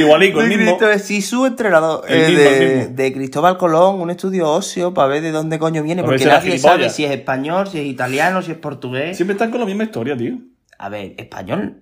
Igualico, 0.00 0.40
el 0.40 0.48
mismo. 0.48 0.78
Cristo- 0.78 0.98
sí, 0.98 1.22
su 1.22 1.46
entrenador. 1.46 2.04
El 2.08 2.20
eh, 2.20 2.28
mismo, 2.28 2.42
de, 2.42 2.56
el 2.56 2.78
mismo. 2.78 2.96
de 2.96 3.12
Cristóbal 3.12 3.56
Colón, 3.56 4.00
un 4.00 4.10
estudio 4.10 4.50
óseo 4.50 4.92
para 4.94 5.08
ver 5.08 5.22
de 5.22 5.32
dónde 5.32 5.58
coño 5.58 5.82
viene. 5.82 6.02
Porque 6.02 6.24
nadie 6.24 6.58
sabe 6.58 6.88
si 6.90 7.04
es 7.04 7.10
español, 7.12 7.68
si 7.68 7.78
es 7.78 7.86
italiano, 7.86 8.42
si 8.42 8.52
es 8.52 8.58
portugués. 8.58 9.16
Siempre 9.16 9.34
están 9.34 9.50
con 9.50 9.60
la 9.60 9.66
misma 9.66 9.84
historia, 9.84 10.16
tío. 10.16 10.38
A 10.78 10.88
ver, 10.88 11.14
español, 11.18 11.76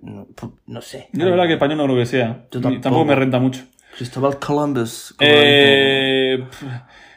no, 0.66 0.82
sé. 0.82 1.08
Yo 1.12 1.24
la 1.24 1.30
verdad 1.30 1.46
que 1.46 1.52
español 1.52 1.78
no 1.78 1.84
creo 1.84 1.96
que 1.98 2.06
sea. 2.06 2.46
Yo 2.50 2.60
tampoco. 2.60 2.80
tampoco 2.80 3.04
me 3.04 3.14
renta 3.14 3.38
mucho. 3.38 3.62
Cristóbal 3.96 4.38
Columbus. 4.38 5.14
Eh, 5.20 6.44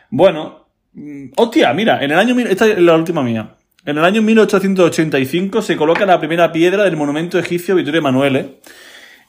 bueno, 0.09 0.67
mm, 0.93 1.29
hostia, 1.37 1.73
mira, 1.73 2.03
en 2.03 2.11
el 2.11 2.19
año. 2.19 2.39
Esta 2.39 2.67
es 2.67 2.77
la 2.79 2.95
última 2.95 3.23
mía. 3.23 3.55
En 3.83 3.97
el 3.97 4.05
año 4.05 4.21
1885 4.21 5.63
se 5.63 5.75
coloca 5.75 6.05
la 6.05 6.19
primera 6.19 6.51
piedra 6.51 6.83
del 6.83 6.97
monumento 6.97 7.39
egipcio 7.39 7.75
Vittorio 7.75 7.99
Emanuele. 7.99 8.59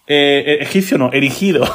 Eh, 0.06 0.42
eh, 0.46 0.58
egipcio 0.62 0.98
no, 0.98 1.10
erigido. 1.12 1.64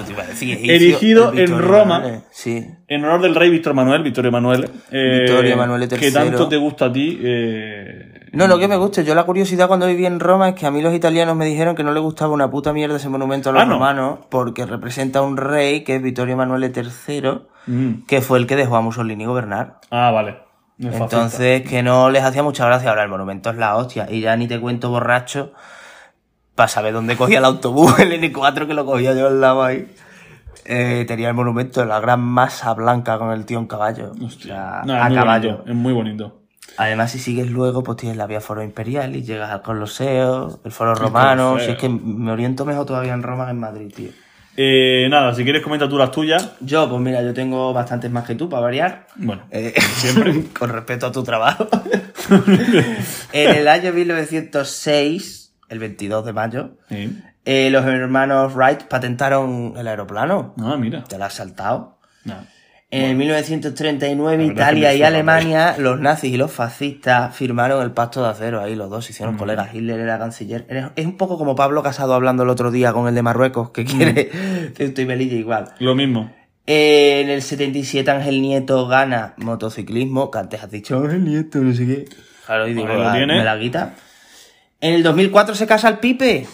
Egipcio, 0.00 0.72
Erigido 0.74 1.32
en 1.34 1.58
Roma. 1.58 2.22
Sí. 2.30 2.66
en 2.88 3.04
honor 3.04 3.20
del 3.20 3.34
rey 3.34 3.50
Víctor 3.50 3.74
Manuel, 3.74 4.02
Vittorio 4.02 4.28
Emanuele. 4.30 4.68
eh, 4.90 5.26
Emanuele 5.52 5.88
Que 5.88 6.06
III. 6.06 6.12
tanto 6.12 6.48
te 6.48 6.56
gusta 6.56 6.86
a 6.86 6.92
ti. 6.92 7.18
eh, 7.22 8.28
No, 8.32 8.46
lo 8.46 8.58
que 8.58 8.66
me 8.68 8.76
gusta, 8.76 9.02
yo 9.02 9.14
la 9.14 9.24
curiosidad 9.24 9.68
cuando 9.68 9.86
viví 9.86 10.06
en 10.06 10.18
Roma 10.20 10.50
es 10.50 10.54
que 10.54 10.66
a 10.66 10.70
mí 10.70 10.80
los 10.80 10.94
italianos 10.94 11.36
me 11.36 11.44
dijeron 11.44 11.74
que 11.76 11.84
no 11.84 11.92
les 11.92 12.02
gustaba 12.02 12.32
una 12.32 12.50
puta 12.50 12.72
mierda 12.72 12.96
ese 12.96 13.08
monumento 13.08 13.50
a 13.50 13.52
los 13.52 13.62
Ah, 13.62 13.66
¿no? 13.66 13.74
romanos 13.74 14.18
porque 14.30 14.64
representa 14.66 15.18
a 15.18 15.22
un 15.22 15.36
rey 15.36 15.84
que 15.84 15.96
es 15.96 16.02
Vittorio 16.02 16.34
Emanuele 16.34 16.72
III, 16.74 17.40
mm. 17.66 18.06
que 18.06 18.20
fue 18.22 18.38
el 18.38 18.46
que 18.46 18.56
dejó 18.56 18.76
a 18.76 18.80
Mussolini 18.80 19.26
gobernar. 19.26 19.80
Ah, 19.90 20.10
vale. 20.10 20.36
Fascista. 20.80 21.04
Entonces, 21.04 21.62
que 21.68 21.82
no 21.82 22.08
les 22.08 22.22
hacía 22.22 22.42
mucha 22.42 22.64
gracia. 22.64 22.88
Ahora, 22.88 23.02
el 23.02 23.10
monumento 23.10 23.50
es 23.50 23.56
la 23.56 23.76
hostia. 23.76 24.06
Y 24.10 24.20
ya 24.22 24.34
ni 24.36 24.48
te 24.48 24.58
cuento 24.58 24.88
borracho 24.88 25.52
para 26.60 26.68
saber 26.68 26.92
dónde 26.92 27.16
cogía 27.16 27.38
el 27.38 27.46
autobús, 27.46 27.98
el 28.00 28.12
N4 28.20 28.66
que 28.66 28.74
lo 28.74 28.84
cogía 28.84 29.14
yo 29.14 29.28
al 29.28 29.40
lado 29.40 29.62
ahí. 29.62 29.90
Eh, 30.66 31.06
tenía 31.08 31.28
el 31.28 31.34
monumento 31.34 31.80
de 31.80 31.86
la 31.86 32.00
gran 32.00 32.20
masa 32.20 32.74
blanca 32.74 33.16
con 33.18 33.30
el 33.32 33.46
tío 33.46 33.58
en 33.58 33.66
caballo. 33.66 34.12
O 34.22 34.28
sea, 34.28 34.82
No, 34.84 34.94
es 34.94 35.00
a 35.02 35.08
muy 35.08 35.16
caballo. 35.16 35.50
bonito, 35.52 35.70
es 35.70 35.74
muy 35.74 35.92
bonito. 35.94 36.36
Además, 36.76 37.12
si 37.12 37.18
sigues 37.18 37.50
luego, 37.50 37.82
pues 37.82 37.96
tienes 37.96 38.18
la 38.18 38.26
vía 38.26 38.42
Foro 38.42 38.62
Imperial 38.62 39.16
y 39.16 39.22
llegas 39.22 39.50
al 39.50 39.62
Coloseo, 39.62 40.60
el 40.62 40.70
Foro 40.70 40.94
Romano. 40.94 41.58
Si 41.58 41.70
es 41.70 41.78
que 41.78 41.88
me 41.88 42.30
oriento 42.30 42.66
mejor 42.66 42.84
todavía 42.84 43.14
en 43.14 43.22
Roma 43.22 43.46
que 43.46 43.52
en 43.52 43.58
Madrid, 43.58 43.90
tío. 43.96 44.10
Eh, 44.58 45.06
nada, 45.08 45.34
si 45.34 45.42
quieres 45.44 45.62
comenta 45.62 45.88
tú 45.88 45.96
las 45.96 46.10
tuyas. 46.10 46.50
Yo, 46.60 46.90
pues 46.90 47.00
mira, 47.00 47.22
yo 47.22 47.32
tengo 47.32 47.72
bastantes 47.72 48.10
más 48.10 48.24
que 48.26 48.34
tú 48.34 48.50
para 48.50 48.60
variar. 48.64 49.06
Bueno, 49.16 49.44
Eh, 49.50 49.72
con 50.58 50.68
respeto 50.68 51.06
a 51.06 51.12
tu 51.12 51.22
trabajo. 51.22 51.66
en 53.32 53.50
el 53.56 53.66
año 53.66 53.94
1906, 53.94 55.49
el 55.70 55.78
22 55.78 56.24
de 56.26 56.32
mayo, 56.34 56.70
sí. 56.90 57.18
eh, 57.46 57.70
los 57.70 57.86
hermanos 57.86 58.54
Wright 58.54 58.82
patentaron 58.84 59.72
el 59.78 59.88
aeroplano. 59.88 60.54
Ah, 60.60 60.76
mira. 60.76 61.04
Te 61.04 61.16
lo 61.16 61.24
has 61.24 61.32
saltado. 61.34 61.98
No. 62.24 62.34
En 62.92 63.16
1939, 63.16 64.36
La 64.36 64.48
verdad 64.48 64.52
Italia 64.52 64.88
es 64.88 64.94
que 64.94 64.98
y 64.98 65.02
Alemania, 65.04 65.76
los 65.78 66.00
nazis 66.00 66.32
y 66.32 66.36
los 66.36 66.50
fascistas 66.50 67.34
firmaron 67.36 67.82
el 67.84 67.92
pacto 67.92 68.20
de 68.22 68.30
acero. 68.30 68.60
Ahí 68.60 68.74
los 68.74 68.90
dos 68.90 69.04
se 69.04 69.10
Mm. 69.10 69.14
hicieron 69.14 69.36
colegas. 69.36 69.72
Hitler 69.72 70.00
era 70.00 70.18
canciller. 70.18 70.66
Es 70.96 71.06
un 71.06 71.16
poco 71.16 71.38
como 71.38 71.54
Pablo 71.54 71.84
Casado 71.84 72.14
hablando 72.14 72.42
el 72.42 72.48
otro 72.48 72.72
día 72.72 72.92
con 72.92 73.06
el 73.06 73.14
de 73.14 73.22
Marruecos, 73.22 73.70
que 73.70 73.84
quiere 73.84 74.30
Mm. 74.34 74.72
que 74.74 74.84
estoy 74.86 75.06
Melilla 75.06 75.36
igual. 75.36 75.66
Lo 75.78 75.94
mismo. 75.94 76.32
Eh, 76.66 77.20
en 77.22 77.30
el 77.30 77.42
77 77.42 78.10
Ángel 78.10 78.42
Nieto 78.42 78.86
gana 78.88 79.34
motociclismo, 79.36 80.30
que 80.32 80.38
antes 80.38 80.62
has 80.62 80.70
dicho 80.70 80.98
Ángel 80.98 81.24
Nieto, 81.24 81.58
no 81.60 81.72
sé 81.72 81.86
qué. 81.86 82.04
Claro, 82.46 82.66
y 82.66 82.74
digo, 82.74 82.88
ah, 82.90 83.14
me 83.14 83.44
la 83.44 83.58
quita. 83.58 83.94
En 84.80 84.94
el 84.94 85.02
2004 85.02 85.54
se 85.54 85.66
casa 85.66 85.88
el 85.88 85.98
Pipe. 85.98 86.46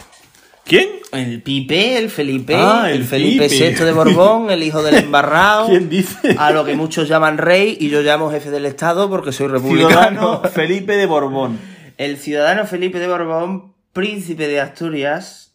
¿Quién? 0.65 0.89
El 1.13 1.43
Pipe, 1.43 1.97
el 1.97 2.11
Felipe, 2.11 2.57
Ah, 2.57 2.91
el, 2.91 2.99
el 3.03 3.05
Felipe. 3.05 3.47
VI 3.49 3.85
de 3.85 3.93
Borbón, 3.93 4.51
el 4.51 4.63
hijo 4.65 4.83
del 4.83 4.95
embarrado. 5.05 5.69
¿Quién 5.69 5.89
dice? 5.89 6.35
A 6.39 6.51
lo 6.51 6.65
que 6.65 6.75
muchos 6.75 7.09
llaman 7.09 7.39
rey 7.39 7.77
y 7.81 7.89
yo 7.89 8.03
llamo 8.03 8.31
jefe 8.31 8.51
del 8.51 8.67
Estado 8.67 9.09
porque 9.09 9.31
soy 9.33 9.47
republicano. 9.47 9.91
Ciudadano 9.91 10.43
Felipe 10.51 10.97
de 10.97 11.07
Borbón. 11.07 11.59
El 11.99 12.17
ciudadano 12.19 12.67
Felipe 12.67 12.99
de 12.99 13.07
Borbón, 13.07 13.75
príncipe 13.93 14.49
de 14.49 14.61
Asturias. 14.61 15.55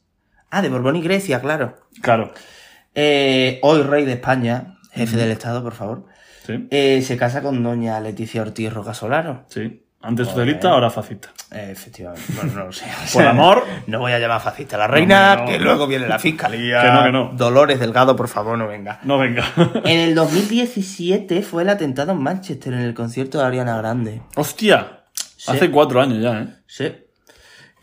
Ah, 0.49 0.61
de 0.61 0.69
Borbón 0.69 0.95
y 0.95 1.01
Grecia, 1.01 1.41
claro. 1.41 1.75
Claro. 2.01 2.33
Eh, 2.95 3.59
hoy 3.63 3.81
rey 3.83 4.05
de 4.05 4.13
España, 4.13 4.77
jefe 4.93 5.17
del 5.17 5.31
Estado, 5.31 5.61
por 5.61 5.73
favor. 5.73 6.05
Sí. 6.47 6.67
Eh, 6.71 7.01
se 7.05 7.17
casa 7.17 7.41
con 7.41 7.61
doña 7.63 7.99
Leticia 7.99 8.41
Ortiz 8.41 8.73
Rocasolano. 8.73 9.45
Sí. 9.49 9.80
Antes 10.03 10.27
socialista, 10.29 10.71
ahora 10.71 10.89
fascista. 10.89 11.29
Efectivamente. 11.51 12.25
Bueno, 12.35 12.53
no 12.53 12.65
lo 12.65 12.71
sé. 12.73 12.85
Por 13.13 13.25
amor. 13.25 13.63
No 13.87 13.99
voy 13.99 14.11
a 14.13 14.19
llamar 14.19 14.41
fascista 14.41 14.75
a 14.75 14.79
la 14.79 14.87
reina, 14.87 15.35
No, 15.35 15.41
no. 15.43 15.47
que 15.49 15.59
luego 15.59 15.85
viene 15.87 16.07
la 16.07 16.17
fiscalía. 16.17 16.81
Que 16.83 16.91
no, 16.91 17.03
que 17.03 17.11
no. 17.11 17.31
Dolores 17.33 17.79
Delgado, 17.79 18.15
por 18.15 18.27
favor, 18.27 18.57
no 18.57 18.67
venga. 18.67 18.99
No 19.03 19.17
venga. 19.19 19.45
En 19.85 19.99
el 19.99 20.15
2017 20.15 21.41
fue 21.43 21.63
el 21.63 21.69
atentado 21.69 22.13
en 22.13 22.19
Manchester, 22.21 22.73
en 22.73 22.79
el 22.81 22.93
concierto 22.93 23.37
de 23.39 23.45
Ariana 23.45 23.77
Grande. 23.77 24.21
Hostia. 24.35 25.03
Hace 25.47 25.69
cuatro 25.71 26.01
años 26.01 26.21
ya, 26.21 26.41
¿eh? 26.41 26.47
Sí. 26.67 26.91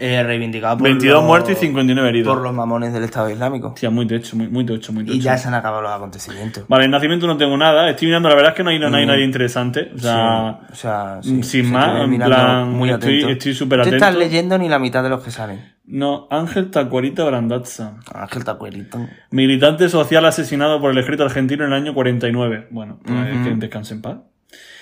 Eh, 0.01 0.23
reivindicado 0.23 0.79
por 0.79 0.85
22 0.89 1.15
los- 1.17 1.25
muertos 1.25 1.51
y 1.51 1.55
59 1.57 2.09
heridos. 2.11 2.33
por 2.33 2.41
los 2.43 2.55
mamones 2.55 2.93
del 2.93 3.03
Estado 3.03 3.31
Islámico. 3.31 3.69
Hostia, 3.69 3.91
muy 3.91 4.07
techo, 4.07 4.37
muy, 4.37 4.47
muy 4.47 4.65
tocho, 4.65 4.93
muy. 4.93 5.03
Y 5.11 5.19
ya 5.19 5.37
se 5.37 5.49
han 5.49 5.55
acabado 5.55 5.83
los 5.83 5.91
acontecimientos. 5.91 6.65
Vale, 6.69 6.85
en 6.85 6.93
nacimiento 6.93 7.27
no 7.27 7.37
tengo 7.37 7.57
nada. 7.57 7.91
Estoy 7.91 8.07
mirando, 8.07 8.29
la 8.29 8.37
verdad 8.37 8.53
es 8.53 8.57
que 8.57 8.63
no 8.63 8.71
hay, 8.71 8.79
no 8.79 8.95
hay 8.97 9.07
nadie 9.07 9.25
interesante. 9.25 9.91
O 9.95 9.99
sea, 9.99 10.61
Sí, 10.69 10.73
o 10.73 10.75
sea, 10.77 11.19
sin 11.23 11.43
se 11.43 11.63
más, 11.65 12.01
en 12.05 12.17
plan, 12.17 12.71
muy 12.71 12.91
estoy- 12.91 13.17
atento. 13.17 13.29
estoy 13.33 13.55
súper 13.55 13.79
No 13.79 13.85
te 13.85 13.91
estás 13.91 14.11
atento. 14.11 14.25
leyendo 14.25 14.57
ni 14.59 14.69
la 14.69 14.79
mitad 14.79 15.03
de 15.03 15.09
los 15.09 15.21
que 15.23 15.33
salen. 15.33 15.75
no, 15.85 16.29
Ángel 16.31 16.71
Tacuarita 16.71 17.25
Brandazza. 17.25 17.95
Ángel 18.15 18.45
Tacuerito. 18.45 18.99
Militante 19.33 19.89
social 19.89 20.25
asesinado 20.27 20.81
por 20.81 20.93
el 20.93 20.99
ejército 20.99 21.25
argentino 21.25 21.65
en 21.65 21.73
el 21.73 21.77
año 21.83 21.95
49. 21.95 22.69
Bueno, 22.71 23.01
pues 23.05 23.19
que 23.43 23.55
descanse 23.57 23.95
en 23.95 24.03
paz. 24.03 24.19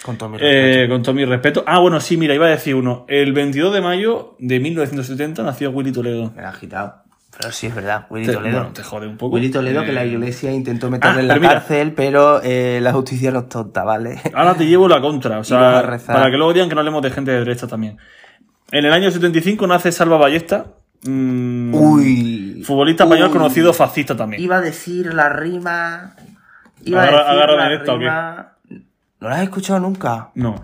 Con 0.03 0.17
todo 0.19 0.29
mi 0.29 0.37
Eh, 0.41 0.41
respeto. 0.41 0.93
con 0.93 1.03
todo 1.03 1.15
mi 1.15 1.25
respeto. 1.25 1.65
Ah, 1.67 1.79
bueno, 1.81 2.01
sí, 2.01 2.17
mira, 2.17 2.35
iba 2.35 2.47
a 2.47 2.51
decir 2.51 2.75
uno. 2.75 3.05
El 3.09 3.33
22 3.33 3.73
de 3.75 3.81
mayo 3.81 4.37
de 4.39 4.61
1970 4.61 5.43
nació 5.43 5.71
Willy 5.71 5.93
Toledo. 5.93 6.33
Me 6.37 6.43
has 6.43 6.55
agitado. 6.55 7.03
Pero 7.39 7.53
sí, 7.53 7.67
es 7.67 7.75
verdad. 7.75 8.07
Willy 8.09 8.27
Te- 8.27 8.33
Toledo. 8.33 8.57
bueno, 8.59 8.73
te 8.73 8.83
jode 8.83 9.07
un 9.09 9.17
poco. 9.19 9.35
Willy 9.35 9.51
Toledo, 9.51 9.85
que 9.85 9.93
la 9.93 10.05
Eh, 10.05 10.09
iglesia 10.09 10.53
intentó 10.53 10.89
meterle 10.91 11.19
Ah, 11.19 11.21
en 11.23 11.29
la 11.29 11.35
mira. 11.37 11.49
cárcel, 11.55 11.93
pero 11.93 12.41
eh, 12.43 12.79
la 12.81 12.93
justicia 12.93 13.31
no 13.31 13.41
es 13.41 13.49
tonta, 13.49 13.85
¿vale? 13.85 14.21
Ahora 14.33 14.55
te 14.55 14.65
llevo 14.67 14.89
la 14.89 15.01
contra, 15.01 15.39
o 15.41 15.45
sea, 15.45 15.83
rezar. 15.83 16.17
para 16.17 16.31
que 16.31 16.37
luego 16.37 16.53
digan 16.53 16.69
que 16.69 16.75
no 16.75 16.81
hablemos 16.81 17.03
de 17.03 17.11
gente 17.11 17.33
de 17.33 17.39
derecha 17.41 17.67
también. 17.67 17.99
En 18.71 18.85
el 18.85 18.93
año 18.93 19.11
75 19.11 19.67
nace 19.67 19.93
Salva 19.93 20.17
Ballesta, 20.17 20.67
mm, 21.05 21.75
Uy. 21.75 22.63
futbolista 22.65 23.05
español 23.05 23.31
conocido 23.31 23.73
fascista 23.75 24.17
también. 24.17 24.41
Iba 24.43 24.57
a 24.57 24.61
decir 24.63 25.13
la 25.13 25.29
rima. 25.29 26.15
Iba 26.85 27.03
Agarra- 27.03 27.17
a 27.19 27.25
decir 27.25 27.43
agárrame 27.43 27.71
la 27.71 27.75
esta, 27.77 27.93
¿o 27.95 27.99
qué? 27.99 28.07
¿No 29.27 29.31
la 29.31 29.39
has 29.39 29.43
escuchado 29.43 29.81
nunca? 29.81 30.31
No. 30.37 30.55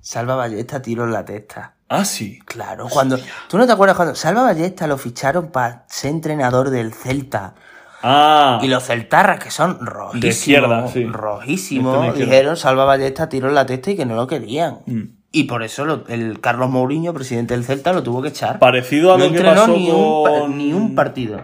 Salva 0.00 0.36
Ballesta, 0.36 0.80
tiro 0.80 1.02
en 1.04 1.12
la 1.12 1.24
testa. 1.24 1.74
Ah, 1.88 2.04
sí. 2.04 2.38
Claro, 2.44 2.86
cuando. 2.88 3.18
¿Tú 3.48 3.58
no 3.58 3.66
te 3.66 3.72
acuerdas 3.72 3.96
cuando 3.96 4.14
Salva 4.14 4.42
Ballesta 4.42 4.86
lo 4.86 4.96
ficharon 4.96 5.48
para 5.50 5.84
ser 5.88 6.12
entrenador 6.12 6.70
del 6.70 6.92
Celta? 6.94 7.54
Ah, 8.00 8.60
Y 8.62 8.68
los 8.68 8.84
celtarras, 8.84 9.40
que 9.42 9.50
son 9.50 9.84
rojísimos, 9.84 10.20
De 10.20 10.28
izquierda, 10.28 10.86
sí. 10.88 11.04
rojísimos, 11.04 12.06
izquierda. 12.06 12.30
dijeron 12.30 12.56
Salva 12.56 12.84
Ballesta 12.84 13.28
tiró 13.28 13.48
en 13.48 13.56
la 13.56 13.66
testa 13.66 13.90
y 13.90 13.96
que 13.96 14.06
no 14.06 14.14
lo 14.14 14.28
querían. 14.28 14.78
Mm. 14.86 15.02
Y 15.32 15.44
por 15.44 15.64
eso 15.64 15.84
lo- 15.84 16.06
el 16.06 16.40
Carlos 16.40 16.70
Mourinho, 16.70 17.12
presidente 17.12 17.54
del 17.54 17.64
Celta, 17.64 17.92
lo 17.92 18.04
tuvo 18.04 18.22
que 18.22 18.28
echar. 18.28 18.60
parecido 18.60 19.14
a 19.14 19.18
no 19.18 19.24
lo 19.26 19.32
que 19.32 19.40
pasó 19.42 19.66
ni, 19.68 19.90
un, 19.90 20.24
con... 20.24 20.58
ni 20.58 20.72
un 20.72 20.94
partido. 20.94 21.40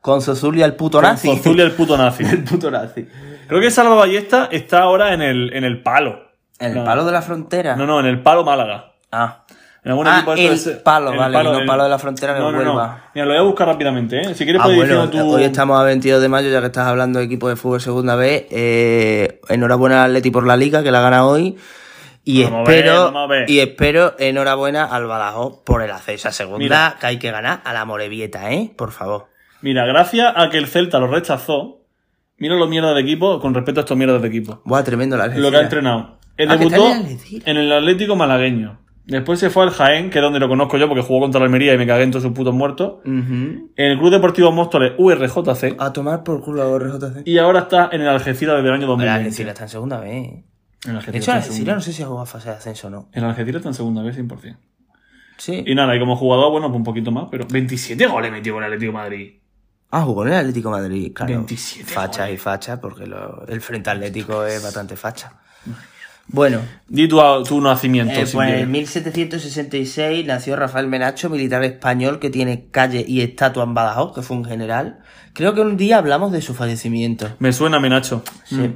Con 0.00 0.22
Zozulia 0.22 0.64
el 0.64 0.76
puto 0.76 0.98
con 0.98 1.10
nazi. 1.10 1.28
Zozulia 1.28 1.64
el 1.64 1.72
puto 1.72 1.96
nazi. 1.96 2.22
el 2.30 2.44
puto 2.44 2.70
nazi. 2.70 3.06
Creo 3.50 3.60
que 3.60 3.70
Salva 3.70 3.94
Ballesta 3.96 4.48
está 4.50 4.80
ahora 4.80 5.12
en 5.12 5.20
el, 5.20 5.52
en 5.54 5.64
el 5.64 5.82
palo. 5.82 6.30
¿En 6.58 6.70
el 6.72 6.78
No. 6.78 6.84
palo 6.84 7.04
de 7.04 7.12
la 7.12 7.20
frontera? 7.22 7.76
No, 7.76 7.86
no, 7.86 8.00
en 8.00 8.06
el 8.06 8.22
palo 8.22 8.42
Málaga. 8.44 8.92
Ah. 9.12 9.44
En 9.84 9.92
algún 9.92 10.06
Ah, 10.08 10.16
equipo 10.16 10.34
de 10.34 10.46
el 10.46 10.62
de- 10.64 10.70
palo, 10.76 11.16
vale, 11.16 11.40
y 11.40 11.42
no 11.42 11.66
palo 11.66 11.84
de 11.84 11.88
la 11.88 11.98
frontera 11.98 12.32
en 12.32 12.38
el 12.38 12.42
no, 12.44 12.52
no, 12.52 12.58
no. 12.62 12.70
Huelva. 12.76 13.04
Mira, 13.14 13.24
lo 13.26 13.32
voy 13.32 13.40
a 13.40 13.42
buscar 13.44 13.66
rápidamente, 13.66 14.20
¿eh? 14.20 14.34
Si 14.34 14.44
quieres 14.44 14.60
Ah, 14.60 14.64
puedes 14.64 14.78
bueno, 14.78 15.08
tú... 15.08 15.34
hoy 15.34 15.44
estamos 15.44 15.80
a 15.80 15.84
22 15.84 16.20
de 16.20 16.28
mayo, 16.28 16.50
ya 16.50 16.60
que 16.60 16.66
estás 16.66 16.86
hablando 16.86 17.18
de 17.18 17.24
equipo 17.24 17.48
de 17.48 17.56
fútbol 17.56 17.80
segunda 17.80 18.14
vez. 18.14 18.46
Eh, 18.50 19.40
enhorabuena 19.48 20.04
al 20.04 20.10
Atleti 20.10 20.30
por 20.30 20.46
la 20.46 20.56
liga, 20.58 20.82
que 20.82 20.90
la 20.90 21.00
gana 21.00 21.24
hoy. 21.26 21.56
Y 22.24 22.44
Vamos 22.44 22.68
a 22.68 22.70
ver, 22.70 22.78
espero, 22.80 23.04
vamos 23.06 23.24
a 23.24 23.26
ver. 23.26 23.50
y 23.50 23.60
espero 23.60 24.14
enhorabuena 24.18 24.84
al 24.84 25.06
Badajoz 25.06 25.62
por 25.64 25.80
el 25.82 25.90
acceso 25.90 26.28
a 26.28 26.32
segunda, 26.32 26.58
Mira. 26.58 26.96
que 27.00 27.06
hay 27.06 27.18
que 27.18 27.30
ganar 27.30 27.62
a 27.64 27.72
la 27.72 27.86
Morevieta, 27.86 28.52
¿eh? 28.52 28.70
Por 28.76 28.92
favor. 28.92 29.28
Mira, 29.62 29.86
gracias 29.86 30.30
a 30.36 30.50
que 30.50 30.58
el 30.58 30.66
Celta 30.66 30.98
lo 30.98 31.06
rechazó, 31.06 31.79
mira 32.40 32.56
lo 32.56 32.66
mierda 32.66 32.92
de 32.92 33.00
equipo 33.00 33.38
con 33.40 33.54
respecto 33.54 33.80
a 33.80 33.82
estos 33.82 33.96
mierdas 33.96 34.20
de 34.20 34.26
equipo. 34.28 34.60
Buah, 34.64 34.82
tremendo 34.82 35.16
la 35.16 35.28
Lo 35.28 35.50
que 35.50 35.56
ha 35.56 35.62
entrenado. 35.62 36.18
Él 36.36 36.50
Ah, 36.50 36.56
debutó 36.56 36.86
en 36.90 36.92
el 36.96 37.02
Algeciras. 37.02 37.46
en 37.46 37.56
el 37.58 37.72
Atlético 37.72 38.16
malagueño. 38.16 38.80
Después 39.06 39.38
se 39.40 39.50
fue 39.50 39.64
al 39.64 39.70
Jaén, 39.70 40.08
que 40.10 40.18
es 40.18 40.22
donde 40.22 40.38
lo 40.38 40.48
conozco 40.48 40.76
yo, 40.78 40.86
porque 40.88 41.02
jugó 41.02 41.20
contra 41.20 41.40
la 41.40 41.46
Almería 41.46 41.74
y 41.74 41.78
me 41.78 41.86
cagué 41.86 42.04
en 42.04 42.12
todos 42.12 42.22
sus 42.22 42.32
putos 42.32 42.54
muertos. 42.54 42.94
En 43.04 43.70
el 43.76 43.98
Club 43.98 44.10
Deportivo 44.10 44.52
Móstoles, 44.52 44.92
URJC. 44.98 45.74
A 45.78 45.92
tomar 45.92 46.22
por 46.22 46.40
culo 46.42 46.62
a 46.62 46.78
RJC. 46.78 47.22
Y 47.26 47.38
ahora 47.38 47.60
está 47.60 47.88
en 47.92 48.02
el 48.02 48.08
Algeciras 48.08 48.56
desde 48.56 48.68
el 48.68 48.74
año 48.74 48.82
El 48.84 48.88
2020. 48.88 49.18
Algeciras 49.26 49.52
está 49.52 49.64
en 49.64 49.68
segunda 49.68 49.98
vez. 50.00 50.12
¿eh? 50.14 50.44
El 50.86 50.92
De 50.92 50.96
Algeciras 50.98 51.22
hecho, 51.24 51.30
el 51.32 51.36
en 51.36 51.42
Algeciras 51.42 51.74
no 51.76 51.80
sé 51.82 51.92
si 51.92 52.02
ha 52.02 52.06
jugado 52.06 52.22
a 52.22 52.26
fase 52.26 52.48
de 52.50 52.54
ascenso 52.54 52.86
o 52.86 52.90
no. 52.90 53.08
El 53.12 53.24
Algeciras 53.24 53.56
está 53.60 53.68
en 53.70 53.74
segunda 53.74 54.02
vez, 54.02 54.16
100%. 54.16 54.56
Sí. 55.38 55.64
Y 55.66 55.74
nada, 55.74 55.96
y 55.96 55.98
como 55.98 56.16
jugador, 56.16 56.52
bueno, 56.52 56.68
pues 56.68 56.76
un 56.76 56.84
poquito 56.84 57.10
más, 57.10 57.26
pero 57.30 57.46
27 57.50 58.06
goles 58.06 58.30
metió 58.30 58.54
con 58.54 58.62
el 58.62 58.68
Atlético 58.72 58.92
de 58.92 58.98
Madrid. 58.98 59.32
Ah, 59.90 60.02
jugó 60.02 60.24
en 60.26 60.32
el 60.32 60.38
Atlético 60.38 60.74
de 60.74 60.80
Madrid, 60.82 61.12
claro. 61.12 61.32
27 61.34 61.92
Facha 61.92 62.22
goles. 62.22 62.34
y 62.34 62.38
facha, 62.38 62.80
porque 62.80 63.06
lo- 63.06 63.44
el 63.48 63.60
frente 63.60 63.90
atlético 63.90 64.44
es 64.44 64.62
bastante 64.62 64.96
facha. 64.96 65.32
Bueno, 66.32 66.60
Di 66.86 67.08
tu, 67.08 67.20
tu 67.42 67.60
nacimiento, 67.60 68.14
eh, 68.20 68.24
pues 68.32 68.50
en 68.52 68.70
1766 68.70 70.24
nació 70.26 70.54
Rafael 70.54 70.86
Menacho, 70.86 71.28
militar 71.28 71.64
español 71.64 72.20
que 72.20 72.30
tiene 72.30 72.68
calle 72.70 73.04
y 73.06 73.20
estatua 73.20 73.64
en 73.64 73.74
Badajoz, 73.74 74.14
que 74.14 74.22
fue 74.22 74.36
un 74.36 74.44
general. 74.44 75.00
Creo 75.32 75.54
que 75.54 75.60
un 75.60 75.76
día 75.76 75.98
hablamos 75.98 76.30
de 76.30 76.40
su 76.40 76.54
fallecimiento. 76.54 77.34
Me 77.40 77.52
suena, 77.52 77.80
Menacho. 77.80 78.22
Sí. 78.44 78.72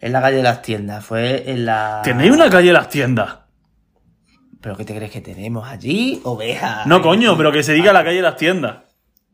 En 0.00 0.12
la 0.12 0.22
calle 0.22 0.38
de 0.38 0.42
las 0.44 0.62
tiendas, 0.62 1.04
fue 1.04 1.50
en 1.50 1.66
la... 1.66 2.00
¿Tenéis 2.04 2.30
una 2.32 2.48
calle 2.48 2.68
en 2.68 2.74
las 2.74 2.88
tiendas? 2.88 3.38
¿Pero 4.62 4.76
qué 4.76 4.84
te 4.86 4.94
crees 4.96 5.10
que 5.10 5.20
tenemos 5.20 5.68
allí? 5.68 6.20
Ovejas. 6.24 6.86
No, 6.86 7.02
coño, 7.02 7.36
pero 7.36 7.52
que 7.52 7.62
se 7.62 7.74
diga 7.74 7.92
la 7.92 8.02
calle 8.02 8.16
de 8.16 8.22
las 8.22 8.36
tiendas. 8.36 8.76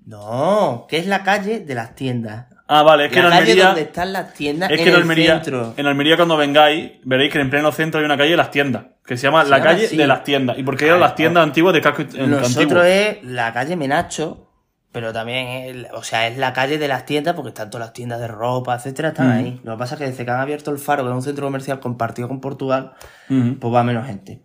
No, 0.07 0.86
que 0.88 0.98
es 0.98 1.07
la 1.07 1.22
calle 1.22 1.61
de 1.61 1.74
las 1.74 1.94
tiendas. 1.94 2.46
Ah, 2.66 2.82
vale, 2.82 3.07
es 3.07 3.12
que 3.12 3.18
en 3.18 3.24
calle 3.26 3.38
Almería. 3.38 3.66
donde 3.66 3.82
están 3.82 4.12
las 4.12 4.32
tiendas 4.32 4.70
Es 4.70 4.78
en 4.78 4.84
que 4.84 4.90
en 4.90 4.96
el 4.96 5.02
Almería, 5.02 5.34
centro. 5.42 5.74
en 5.76 5.86
Almería 5.86 6.16
cuando 6.16 6.36
vengáis, 6.36 6.92
veréis 7.05 7.32
que 7.32 7.38
en 7.40 7.50
pleno 7.50 7.70
centro 7.72 8.00
hay 8.00 8.07
una 8.07 8.16
calle 8.16 8.30
de 8.30 8.36
las 8.38 8.50
tiendas, 8.50 8.84
que 9.05 9.16
se 9.16 9.24
llama 9.26 9.44
Se 9.44 9.50
la 9.50 9.59
llama 9.59 9.70
calle 9.70 9.86
así. 9.86 9.96
de 9.96 10.07
las 10.07 10.24
tiendas. 10.24 10.59
¿Y 10.59 10.62
por 10.62 10.76
qué 10.76 10.86
eran 10.86 11.00
las 11.00 11.14
tiendas 11.14 11.42
antiguas 11.42 11.74
de 11.74 11.80
casco 11.82 12.02
Nosotros 12.02 12.57
antiguo? 12.57 12.82
es 12.82 13.22
la 13.22 13.52
calle 13.52 13.76
Menacho, 13.76 14.50
pero 14.92 15.12
también 15.12 15.46
es, 15.48 15.86
o 15.92 16.02
sea, 16.02 16.26
es 16.26 16.38
la 16.38 16.52
calle 16.55 16.78
de 16.78 16.88
las 16.88 17.05
tiendas 17.05 17.34
porque 17.34 17.48
están 17.50 17.68
todas 17.68 17.86
las 17.88 17.92
tiendas 17.92 18.20
de 18.20 18.28
ropa, 18.28 18.74
etcétera, 18.76 19.09
están 19.09 19.30
ahí. 19.30 19.61
Lo 19.62 19.72
que 19.72 19.78
pasa 19.78 19.94
es 19.96 19.98
que 20.00 20.07
desde 20.07 20.24
que 20.24 20.30
han 20.30 20.40
abierto 20.40 20.70
el 20.70 20.78
Faro, 20.78 21.02
que 21.02 21.11
es 21.11 21.14
un 21.14 21.22
centro 21.22 21.44
comercial 21.46 21.80
compartido 21.80 22.28
con 22.28 22.40
Portugal, 22.40 22.92
pues 23.28 23.74
va 23.74 23.82
menos 23.84 24.07
gente. 24.07 24.40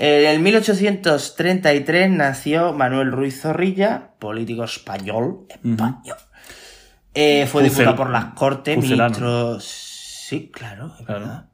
En 0.00 0.26
el 0.26 0.38
1833 0.38 2.08
nació 2.10 2.72
Manuel 2.72 3.10
Ruiz 3.10 3.40
Zorrilla, 3.42 4.10
político 4.20 4.62
español, 4.62 5.46
español. 5.48 6.16
Eh, 7.14 7.48
fue 7.50 7.64
diputado 7.64 7.96
por 7.96 8.10
las 8.10 8.26
Cortes, 8.34 8.78
ministro... 8.78 9.58
Sí, 9.60 10.50
claro, 10.54 10.92
es 11.00 11.04
Claro. 11.04 11.20
verdad. 11.20 11.44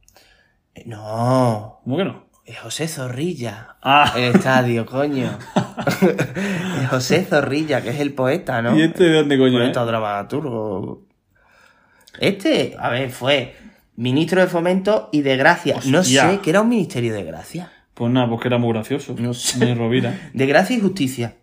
Eh, 0.74 0.82
No, 0.86 1.80
¿Cómo 1.84 1.96
que 1.96 2.04
no? 2.04 2.24
es 2.44 2.58
José 2.58 2.86
Zorrilla. 2.86 3.76
Ah. 3.80 4.12
El 4.14 4.34
estadio, 4.34 4.84
coño. 4.84 5.38
Es 6.82 6.88
José 6.90 7.24
Zorrilla, 7.24 7.80
que 7.80 7.88
es 7.90 8.00
el 8.00 8.12
poeta, 8.12 8.60
¿no? 8.60 8.76
¿Y 8.78 8.82
este 8.82 9.04
de 9.04 9.14
dónde 9.14 9.38
coño? 9.38 9.58
Poeta 9.58 9.82
eh? 9.82 9.86
dramaturgo. 9.86 11.06
Este, 12.20 12.76
a 12.78 12.90
ver, 12.90 13.10
fue 13.10 13.56
ministro 13.96 14.42
de 14.42 14.48
Fomento 14.48 15.08
y 15.12 15.22
de 15.22 15.38
Gracia. 15.38 15.76
No 15.86 16.04
sé, 16.04 16.40
que 16.42 16.50
era 16.50 16.60
un 16.60 16.68
ministerio 16.68 17.14
de 17.14 17.24
Gracia. 17.24 17.72
Pues 17.94 18.12
nada, 18.12 18.28
pues 18.28 18.40
que 18.40 18.48
era 18.48 18.58
muy 18.58 18.72
gracioso. 18.72 19.14
No 19.18 19.34
sé. 19.34 19.64
De 19.64 19.74
Rovira. 19.74 20.18
De 20.34 20.46
Gracia 20.46 20.76
y 20.76 20.80
Justicia. 20.80 21.36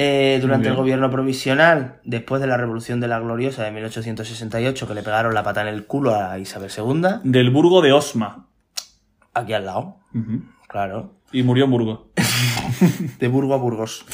Eh, 0.00 0.38
durante 0.40 0.68
el 0.68 0.76
gobierno 0.76 1.10
provisional, 1.10 2.00
después 2.04 2.40
de 2.40 2.46
la 2.46 2.56
Revolución 2.56 3.00
de 3.00 3.08
la 3.08 3.18
Gloriosa 3.18 3.64
de 3.64 3.72
1868, 3.72 4.86
que 4.86 4.94
le 4.94 5.02
pegaron 5.02 5.34
la 5.34 5.42
pata 5.42 5.62
en 5.62 5.66
el 5.68 5.86
culo 5.86 6.14
a 6.14 6.38
Isabel 6.38 6.70
II, 6.76 7.02
Del 7.24 7.50
Burgo 7.50 7.82
de 7.82 7.92
Osma. 7.92 8.46
aquí 9.34 9.54
al 9.54 9.66
lado, 9.66 9.96
claro. 10.68 11.14
Y 11.32 11.42
murió 11.42 11.64
en 11.64 11.72
Burgos. 11.72 12.00
De 13.18 13.26
Burgo 13.26 13.54
a 13.54 13.56
Burgos. 13.58 14.06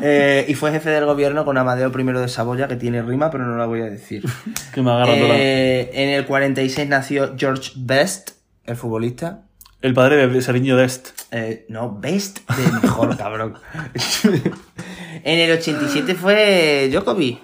Eh, 0.00 0.46
y 0.48 0.54
fue 0.54 0.70
jefe 0.70 0.90
del 0.90 1.04
gobierno 1.04 1.44
con 1.44 1.58
Amadeo 1.58 1.90
I 1.94 2.02
de 2.20 2.28
Saboya, 2.28 2.68
que 2.68 2.76
tiene 2.76 3.02
rima, 3.02 3.30
pero 3.30 3.44
no 3.44 3.56
la 3.56 3.66
voy 3.66 3.80
a 3.80 3.86
decir. 3.86 4.24
Que 4.72 4.82
me 4.82 4.92
agarra 4.92 5.12
Eh, 5.16 5.90
en 5.94 6.10
el 6.10 6.26
46 6.26 6.88
nació 6.88 7.34
George 7.36 7.72
Best, 7.76 8.30
el 8.64 8.76
futbolista. 8.76 9.47
El 9.80 9.94
padre 9.94 10.26
de 10.26 10.42
Seriño 10.42 10.76
Dest. 10.76 11.10
Eh, 11.30 11.64
no, 11.68 11.94
Best 11.98 12.40
de 12.50 12.72
mejor, 12.82 13.16
cabrón. 13.16 13.54
en 15.24 15.38
el 15.38 15.52
87 15.58 16.14
fue 16.14 16.88
Djokovic. 16.92 17.40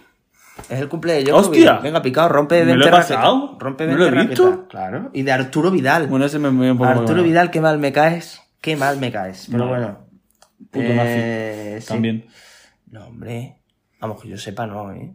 Es 0.69 0.81
el 0.81 0.89
cumple 0.89 1.13
de 1.15 1.25
Djokovic. 1.25 1.51
¡Hostia! 1.51 1.79
Venga, 1.79 2.03
picado, 2.03 2.29
rompe 2.29 2.57
¿Me 2.61 2.65
20 2.67 2.79
lo 2.81 2.87
he 2.87 2.91
pasado? 2.91 3.57
Rompe 3.61 3.87
¿No 3.87 3.97
20 3.97 4.11
lo 4.17 4.21
he 4.23 4.27
visto? 4.27 4.69
Claro. 4.69 5.11
Y 5.13 5.23
de 5.23 5.33
Arturo 5.33 5.71
Vidal. 5.71 6.07
Bueno, 6.09 6.27
ese 6.27 6.39
me, 6.39 6.51
me 6.51 6.73
un 6.73 6.79
poco 6.79 6.91
Arturo. 6.91 7.23
Vidal, 7.23 7.51
qué 7.51 7.61
mal 7.61 7.79
me 7.79 7.93
caes. 7.93 8.41
Qué 8.61 8.77
mal 8.77 8.99
me 8.99 9.13
caes. 9.13 9.47
Pero 9.51 9.65
No. 9.65 9.71
bueno. 9.71 9.99
Puto 10.71 10.85
Eh, 10.87 11.73
nazi. 11.75 11.87
sí. 11.87 11.93
También. 11.93 12.27
No, 12.91 13.07
hombre. 13.07 13.57
Vamos, 14.01 14.21
que 14.23 14.29
yo 14.29 14.39
sepa, 14.39 14.67
no, 14.67 14.93
¿eh? 14.93 15.15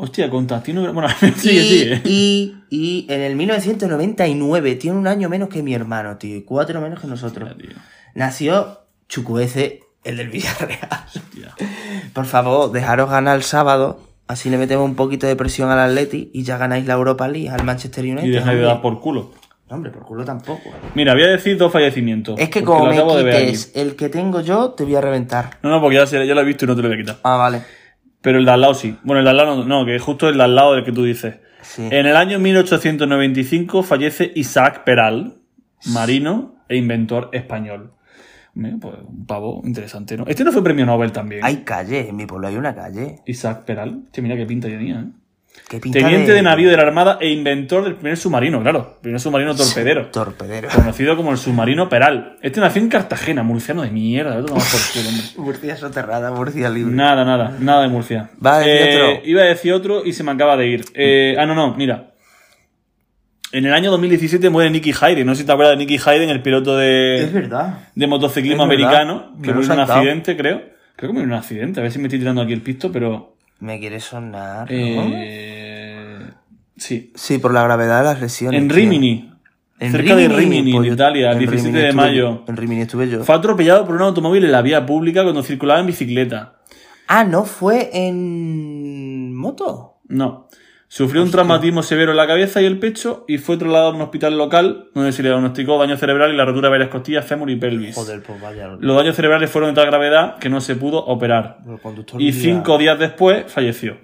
Hostia, 0.00 0.30
Constantino. 0.30 0.92
Bueno, 0.92 1.08
sigue, 1.36 1.60
y, 1.60 1.68
sigue. 1.68 2.02
y, 2.04 2.56
y 2.70 3.06
en 3.08 3.20
el 3.20 3.34
1999, 3.34 4.76
tiene 4.76 4.96
un 4.96 5.08
año 5.08 5.28
menos 5.28 5.48
que 5.48 5.60
mi 5.60 5.74
hermano, 5.74 6.16
tío, 6.18 6.36
y 6.36 6.42
cuatro 6.42 6.80
menos 6.80 7.00
que 7.00 7.08
nosotros. 7.08 7.50
nació 8.14 8.78
Chucuece, 9.08 9.80
el 10.04 10.16
del 10.18 10.28
Villarreal. 10.28 10.88
Hostia. 11.04 11.52
Por 12.14 12.26
favor, 12.26 12.70
dejaros 12.70 13.10
ganar 13.10 13.36
el 13.36 13.42
sábado. 13.42 14.00
Así 14.28 14.50
le 14.50 14.58
metemos 14.58 14.84
un 14.84 14.94
poquito 14.94 15.26
de 15.26 15.34
presión 15.34 15.68
al 15.70 15.80
Atleti 15.80 16.30
y 16.32 16.44
ya 16.44 16.58
ganáis 16.58 16.86
la 16.86 16.94
Europa 16.94 17.26
League 17.26 17.48
al 17.48 17.64
Manchester 17.64 18.04
United. 18.04 18.24
Y 18.24 18.30
dejáis 18.30 18.58
de 18.58 18.64
dar 18.66 18.80
por 18.80 19.00
culo. 19.00 19.32
No, 19.68 19.76
hombre, 19.76 19.90
por 19.90 20.04
culo 20.04 20.24
tampoco. 20.24 20.70
Mira, 20.94 21.14
voy 21.14 21.24
a 21.24 21.28
decir 21.28 21.56
dos 21.56 21.72
fallecimientos. 21.72 22.38
Es 22.38 22.50
que 22.50 22.62
como 22.62 22.86
me 22.86 23.02
quites 23.02 23.72
el 23.74 23.96
que 23.96 24.10
tengo 24.10 24.42
yo, 24.42 24.70
te 24.70 24.84
voy 24.84 24.94
a 24.94 25.00
reventar. 25.00 25.58
No, 25.62 25.70
no, 25.70 25.80
porque 25.80 25.96
ya, 25.96 26.04
ya 26.04 26.34
lo 26.34 26.40
he 26.42 26.44
visto 26.44 26.66
y 26.66 26.68
no 26.68 26.76
te 26.76 26.82
lo 26.82 26.88
voy 26.88 26.98
a 26.98 27.00
quitar. 27.00 27.16
Ah, 27.24 27.36
vale. 27.36 27.62
Pero 28.20 28.38
el 28.38 28.44
de 28.44 28.50
al 28.50 28.60
lado 28.60 28.74
sí. 28.74 28.96
Bueno, 29.02 29.20
el 29.20 29.24
de 29.24 29.30
al 29.30 29.36
lado 29.36 29.56
no, 29.56 29.64
no, 29.64 29.84
que 29.86 29.94
es 29.94 30.02
justo 30.02 30.28
el 30.28 30.36
de 30.36 30.44
al 30.44 30.54
lado 30.54 30.74
del 30.74 30.84
que 30.84 30.92
tú 30.92 31.04
dices. 31.04 31.36
Sí. 31.62 31.88
En 31.90 32.06
el 32.06 32.16
año 32.16 32.38
1895 32.38 33.82
fallece 33.82 34.32
Isaac 34.34 34.84
Peral, 34.84 35.38
marino 35.86 36.56
e 36.68 36.76
inventor 36.76 37.30
español. 37.32 37.92
Pues 38.80 38.94
un 39.06 39.24
pavo 39.24 39.62
interesante, 39.64 40.16
¿no? 40.16 40.24
Este 40.26 40.42
no 40.42 40.50
fue 40.50 40.64
premio 40.64 40.84
Nobel 40.84 41.12
también. 41.12 41.44
Hay 41.44 41.58
calle, 41.58 42.08
en 42.08 42.16
mi 42.16 42.26
pueblo 42.26 42.48
hay 42.48 42.56
una 42.56 42.74
calle. 42.74 43.20
Isaac 43.26 43.64
Peral. 43.64 44.02
Che, 44.10 44.20
mira 44.20 44.36
qué 44.36 44.46
pinta 44.46 44.66
tenía, 44.66 45.00
¿eh? 45.00 45.06
¿Qué 45.68 45.80
pinta 45.80 45.98
Teniente 45.98 46.32
de... 46.32 46.42
navío 46.42 46.70
de 46.70 46.76
la 46.76 46.82
Armada 46.82 47.18
e 47.20 47.28
inventor 47.30 47.84
del 47.84 47.94
primer 47.94 48.16
submarino, 48.16 48.60
claro. 48.62 48.98
Primer 49.02 49.20
submarino 49.20 49.54
torpedero. 49.54 50.06
Torpedero. 50.06 50.68
Conocido 50.68 51.16
como 51.16 51.32
el 51.32 51.38
submarino 51.38 51.88
Peral. 51.88 52.36
Este 52.42 52.60
nació 52.60 52.82
en 52.82 52.88
Cartagena, 52.88 53.42
murciano 53.42 53.82
de 53.82 53.90
mierda. 53.90 54.34
por 54.40 54.48
culo. 54.50 54.64
Murcia 55.38 55.76
soterrada, 55.76 56.30
Murcia 56.30 56.68
libre. 56.70 56.94
Nada, 56.94 57.24
nada, 57.24 57.56
nada 57.60 57.82
de 57.82 57.88
Murcia. 57.88 58.30
Va 58.44 58.56
a 58.56 58.58
decir 58.60 58.74
Eh, 58.76 59.02
otro. 59.02 59.26
Iba 59.28 59.42
a 59.42 59.46
decir 59.46 59.72
otro 59.72 60.04
y 60.04 60.12
se 60.12 60.22
me 60.24 60.30
acaba 60.32 60.56
de 60.56 60.66
ir. 60.68 60.84
Eh, 60.94 61.36
ah, 61.38 61.46
no, 61.46 61.54
no, 61.54 61.74
mira. 61.74 62.12
En 63.50 63.64
el 63.64 63.72
año 63.72 63.90
2017 63.90 64.50
muere 64.50 64.70
Nicky 64.70 64.92
Hayden. 65.00 65.26
No 65.26 65.34
sé 65.34 65.40
si 65.40 65.46
te 65.46 65.52
acuerdas 65.52 65.72
de 65.72 65.78
Nicky 65.84 65.98
Hayden, 66.04 66.28
el 66.28 66.42
piloto 66.42 66.78
Es 66.80 67.32
de, 67.32 67.40
verdad. 67.40 67.78
de 67.94 68.06
motociclismo 68.06 68.64
Es 68.64 68.66
americano, 68.66 69.32
Me 69.38 69.42
que 69.46 69.54
murió 69.54 69.72
en 69.72 69.78
un 69.80 69.90
accidente, 69.90 70.36
creo. 70.36 70.62
Creo 70.96 71.08
que 71.10 71.12
murió 71.14 71.24
en 71.24 71.30
un 71.32 71.38
accidente. 71.38 71.80
A 71.80 71.82
ver 71.82 71.92
si 71.92 71.98
me 71.98 72.08
estoy 72.08 72.18
tirando 72.18 72.42
aquí 72.42 72.52
el 72.52 72.60
pisto, 72.60 72.92
pero. 72.92 73.36
Me 73.60 73.80
quiere 73.80 74.00
sonar. 74.00 74.70
¿no? 74.70 75.10
Eh, 75.14 76.20
sí. 76.76 77.12
Sí, 77.14 77.38
por 77.38 77.52
la 77.52 77.62
gravedad 77.64 77.98
de 77.98 78.04
las 78.04 78.20
lesiones. 78.20 78.60
En. 78.60 78.70
Rimini. 78.70 79.32
En 79.80 79.92
cerca 79.92 80.16
de 80.16 80.28
Rimini, 80.28 80.72
pues 80.72 80.88
en 80.88 80.94
Italia, 80.94 81.30
el 81.30 81.34
en 81.34 81.38
17 81.38 81.68
Rimini 81.68 81.82
de 81.82 81.88
estuve 81.90 82.04
mayo. 82.04 82.20
yo, 82.20 82.44
En 82.48 82.56
Rimini 82.56 82.80
estuve 82.82 83.08
yo. 83.08 83.22
Fue 83.22 83.34
atropellado 83.36 83.86
por 83.86 83.94
un 83.94 84.02
automóvil 84.02 84.44
en 84.44 84.50
la 84.50 84.60
vía 84.60 84.84
pública 84.84 85.22
cuando 85.22 85.44
circulaba 85.44 85.78
en 85.78 85.86
bicicleta. 85.86 86.54
Ah, 87.06 87.22
¿no 87.22 87.44
fue 87.44 87.90
en 87.92 89.34
moto? 89.36 89.98
No. 90.08 90.48
Sufrió 90.90 91.22
un 91.22 91.30
traumatismo 91.30 91.82
severo 91.82 92.12
en 92.12 92.16
la 92.16 92.26
cabeza 92.26 92.62
y 92.62 92.64
el 92.64 92.78
pecho 92.78 93.26
y 93.28 93.36
fue 93.36 93.58
trasladado 93.58 93.90
a 93.90 93.94
un 93.94 94.00
hospital 94.00 94.38
local 94.38 94.88
donde 94.94 95.12
se 95.12 95.22
le 95.22 95.28
diagnosticó 95.28 95.78
daño 95.78 95.98
cerebral 95.98 96.32
y 96.32 96.36
la 96.36 96.46
rotura 96.46 96.68
de 96.68 96.70
varias 96.72 96.88
costillas, 96.88 97.26
fémur 97.26 97.50
y 97.50 97.56
pelvis. 97.56 97.94
Joder, 97.94 98.22
pues 98.22 98.40
vaya. 98.40 98.68
Los 98.80 98.96
daños 98.96 99.14
cerebrales 99.14 99.50
fueron 99.50 99.70
de 99.74 99.76
tal 99.80 99.86
gravedad 99.90 100.38
que 100.38 100.48
no 100.48 100.62
se 100.62 100.76
pudo 100.76 101.04
operar. 101.04 101.58
Y 102.18 102.32
cinco 102.32 102.78
días 102.78 102.98
después 102.98 103.44
falleció. 103.52 103.98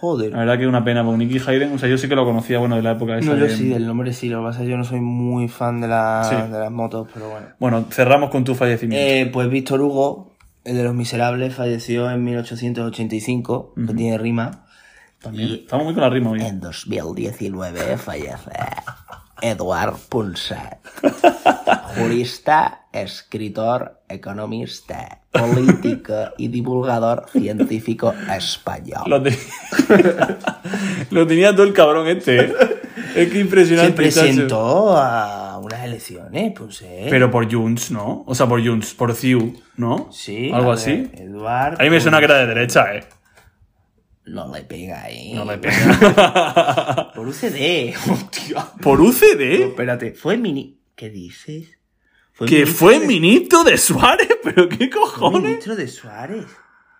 Joder. 0.00 0.30
La 0.32 0.38
verdad 0.40 0.56
que 0.56 0.62
es 0.64 0.68
una 0.68 0.84
pena 0.84 1.02
por 1.04 1.16
Nicky 1.18 1.40
Hayden. 1.44 1.72
O 1.72 1.78
sea, 1.78 1.88
yo 1.88 1.98
sí 1.98 2.08
que 2.08 2.14
lo 2.14 2.24
conocía, 2.24 2.58
bueno, 2.58 2.76
de 2.76 2.82
la 2.82 2.92
época 2.92 3.18
esa. 3.18 3.30
No, 3.32 3.36
yo 3.36 3.44
de- 3.44 3.50
sí, 3.56 3.68
del 3.70 3.86
nombre 3.86 4.12
sí. 4.12 4.28
Lo 4.28 4.38
que 4.40 4.44
pasa 4.48 4.58
es 4.60 4.64
que 4.66 4.70
yo 4.70 4.76
no 4.76 4.84
soy 4.84 5.00
muy 5.00 5.48
fan 5.48 5.80
de, 5.80 5.88
la, 5.88 6.22
Sí. 6.28 6.36
de 6.52 6.58
las 6.60 6.70
motos, 6.70 7.08
pero 7.12 7.28
bueno. 7.30 7.46
Bueno, 7.58 7.86
cerramos 7.90 8.30
con 8.30 8.44
tu 8.44 8.54
fallecimiento. 8.54 9.04
Eh, 9.04 9.30
pues 9.32 9.48
Víctor 9.48 9.80
Hugo, 9.80 10.32
el 10.64 10.76
de 10.76 10.84
los 10.84 10.94
miserables, 10.94 11.54
falleció 11.54 12.08
en 12.10 12.22
1885, 12.22 13.74
que 13.86 13.94
tiene 13.94 14.18
rima. 14.18 14.63
También. 15.24 15.48
y- 15.48 15.54
Estamos 15.54 15.84
muy 15.86 15.94
con 15.94 16.02
la 16.02 16.10
rima 16.10 16.30
hoy. 16.30 16.40
En 16.42 16.60
2019 16.60 17.96
fallece 17.98 18.50
Eduard 19.42 19.96
Punset, 20.08 20.78
jurista, 21.96 22.82
escritor, 22.92 24.00
economista, 24.08 25.20
político 25.32 26.14
y 26.38 26.48
divulgador 26.48 27.26
científico 27.30 28.14
español. 28.34 29.02
Lo, 29.06 29.22
te- 29.22 29.36
lo 31.10 31.26
tenía 31.26 31.52
todo 31.52 31.64
el 31.64 31.72
cabrón 31.72 32.06
este, 32.08 32.40
¿eh? 32.44 32.54
Es 33.16 33.28
que 33.28 33.34
Se 33.34 33.40
impresionante. 33.40 33.92
chacho. 34.10 34.20
presentó 34.20 34.96
a 34.96 35.58
unas 35.58 35.84
elecciones, 35.84 36.52
Punset. 36.52 37.10
Pero 37.10 37.30
por 37.30 37.52
Junts, 37.52 37.90
¿no? 37.90 38.24
O 38.26 38.34
sea, 38.34 38.46
por 38.46 38.64
Junts, 38.64 38.94
por 38.94 39.14
CIU, 39.14 39.54
¿no? 39.76 40.08
sí, 40.12 40.50
Algo 40.52 40.72
así. 40.72 41.10
Eduard 41.14 41.80
A 41.80 41.84
mí 41.84 41.90
me 41.90 42.00
suena 42.00 42.18
que 42.18 42.24
era 42.24 42.38
de 42.38 42.46
derecha, 42.46 42.92
¿eh? 42.94 43.04
No 44.26 44.50
le 44.54 44.62
pega 44.62 45.02
ahí. 45.04 45.32
No 45.34 45.44
me 45.44 45.58
pega. 45.58 47.12
Por 47.14 47.28
UCD. 47.28 47.94
Hostia. 48.10 48.66
¿Por 48.80 49.00
UCD? 49.00 49.68
Espérate, 49.68 50.12
fue 50.14 50.36
mini. 50.38 50.78
¿Qué 50.96 51.10
dices? 51.10 51.68
Fue 52.32 52.46
Que 52.48 52.56
ministro 52.60 52.76
fue 52.78 52.98
de- 53.00 53.06
ministro 53.06 53.64
de 53.64 53.78
Suárez, 53.78 54.28
pero 54.42 54.68
qué 54.68 54.76
fue 54.76 54.90
cojones. 54.90 55.42
ministro 55.42 55.76
de 55.76 55.88
Suárez. 55.88 56.46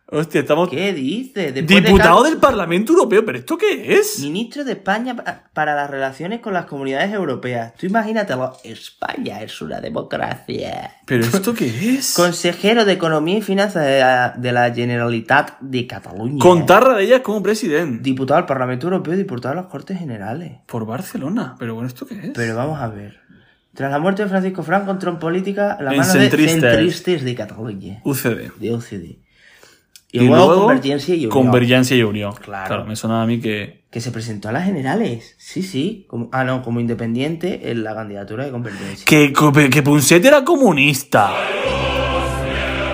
Hostia, 0.06 0.42
estamos. 0.42 0.68
¿Qué? 0.68 0.92
Después 0.92 1.54
de 1.54 1.62
Diputado 1.62 2.22
del 2.24 2.36
Parlamento 2.36 2.92
Europeo, 2.92 3.24
¿pero 3.24 3.38
esto 3.38 3.56
qué 3.56 3.94
es? 3.94 4.20
Ministro 4.20 4.62
de 4.62 4.72
España 4.72 5.16
pa- 5.16 5.44
para 5.54 5.74
las 5.74 5.88
relaciones 5.90 6.40
con 6.40 6.52
las 6.52 6.66
comunidades 6.66 7.12
europeas. 7.12 7.74
Tú 7.74 7.86
imagínatelo. 7.86 8.52
España 8.64 9.40
es 9.42 9.60
una 9.62 9.80
democracia. 9.80 10.92
¿Pero 11.06 11.24
esto 11.24 11.54
qué 11.54 11.66
es? 11.96 12.12
Consejero 12.16 12.84
de 12.84 12.92
Economía 12.92 13.38
y 13.38 13.42
Finanzas 13.42 13.86
de 13.86 14.00
la, 14.00 14.34
de 14.36 14.52
la 14.52 14.72
Generalitat 14.74 15.58
de 15.60 15.86
Cataluña. 15.86 16.38
Con 16.38 16.66
Tarra 16.66 16.96
de 16.98 17.04
ellas 17.04 17.20
como 17.22 17.42
presidente. 17.42 18.02
Diputado 18.02 18.38
al 18.38 18.46
Parlamento 18.46 18.86
Europeo 18.88 19.14
y 19.14 19.16
diputado 19.16 19.52
a 19.52 19.56
las 19.62 19.66
Cortes 19.66 19.98
Generales. 19.98 20.52
Por 20.66 20.84
Barcelona. 20.86 21.56
Pero 21.58 21.74
bueno, 21.74 21.88
¿esto 21.88 22.06
qué 22.06 22.14
es? 22.14 22.30
Pero 22.34 22.54
vamos 22.56 22.78
a 22.80 22.88
ver. 22.88 23.20
Tras 23.72 23.90
la 23.90 23.98
muerte 23.98 24.22
de 24.22 24.28
Francisco 24.28 24.62
Franco 24.62 24.90
entró 24.92 25.10
en 25.10 25.18
política 25.18 25.78
la 25.80 25.92
En 25.92 25.98
mano 25.98 26.12
centristas. 26.12 26.60
de 26.62 26.70
centristas 26.70 27.24
de 27.24 27.34
Cataluña. 27.34 28.00
UCD. 28.04 28.52
De 28.60 28.72
OCD. 28.72 29.23
Y, 30.14 30.28
luego, 30.28 30.60
Convergencia 30.60 31.12
y 31.12 31.26
Unió. 31.26 31.30
Convergencia 31.30 31.96
y 31.96 32.02
Unión. 32.04 32.34
Claro. 32.34 32.84
me 32.84 32.94
sonaba 32.94 33.22
a 33.22 33.26
mí 33.26 33.40
que. 33.40 33.82
Que 33.90 34.00
se 34.00 34.12
presentó 34.12 34.48
a 34.48 34.52
las 34.52 34.64
generales. 34.64 35.34
Sí, 35.38 35.64
sí. 35.64 36.06
Como, 36.08 36.28
ah, 36.30 36.44
no, 36.44 36.62
como 36.62 36.78
independiente 36.78 37.72
en 37.72 37.82
la 37.82 37.96
candidatura 37.96 38.44
de 38.44 38.52
Convergencia. 38.52 39.04
Que, 39.04 39.32
que 39.70 39.82
Punset 39.82 40.24
era 40.24 40.44
comunista. 40.44 41.32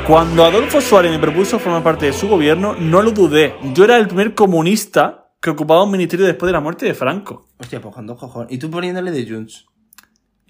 Cuando 0.07 0.47
Adolfo 0.47 0.81
Suárez 0.81 1.12
me 1.12 1.18
propuso 1.18 1.59
formar 1.59 1.83
parte 1.83 2.07
de 2.07 2.14
su 2.14 2.27
gobierno, 2.27 2.75
no 2.75 3.03
lo 3.03 3.11
dudé. 3.11 3.55
Yo 3.75 3.85
era 3.85 3.99
el 3.99 4.07
primer 4.07 4.35
comunista 4.35 5.35
que 5.43 5.51
ocupaba 5.51 5.83
un 5.83 5.91
ministerio 5.91 6.25
después 6.25 6.49
de 6.49 6.55
la 6.55 6.61
muerte 6.61 6.87
de 6.87 6.95
Franco. 6.95 7.49
Hostia, 7.59 7.83
pues 7.83 7.95
con 7.95 8.07
dos 8.07 8.18
cojones. 8.18 8.51
Y 8.51 8.57
tú 8.57 8.71
poniéndole 8.71 9.11
de 9.11 9.31
Junts. 9.31 9.66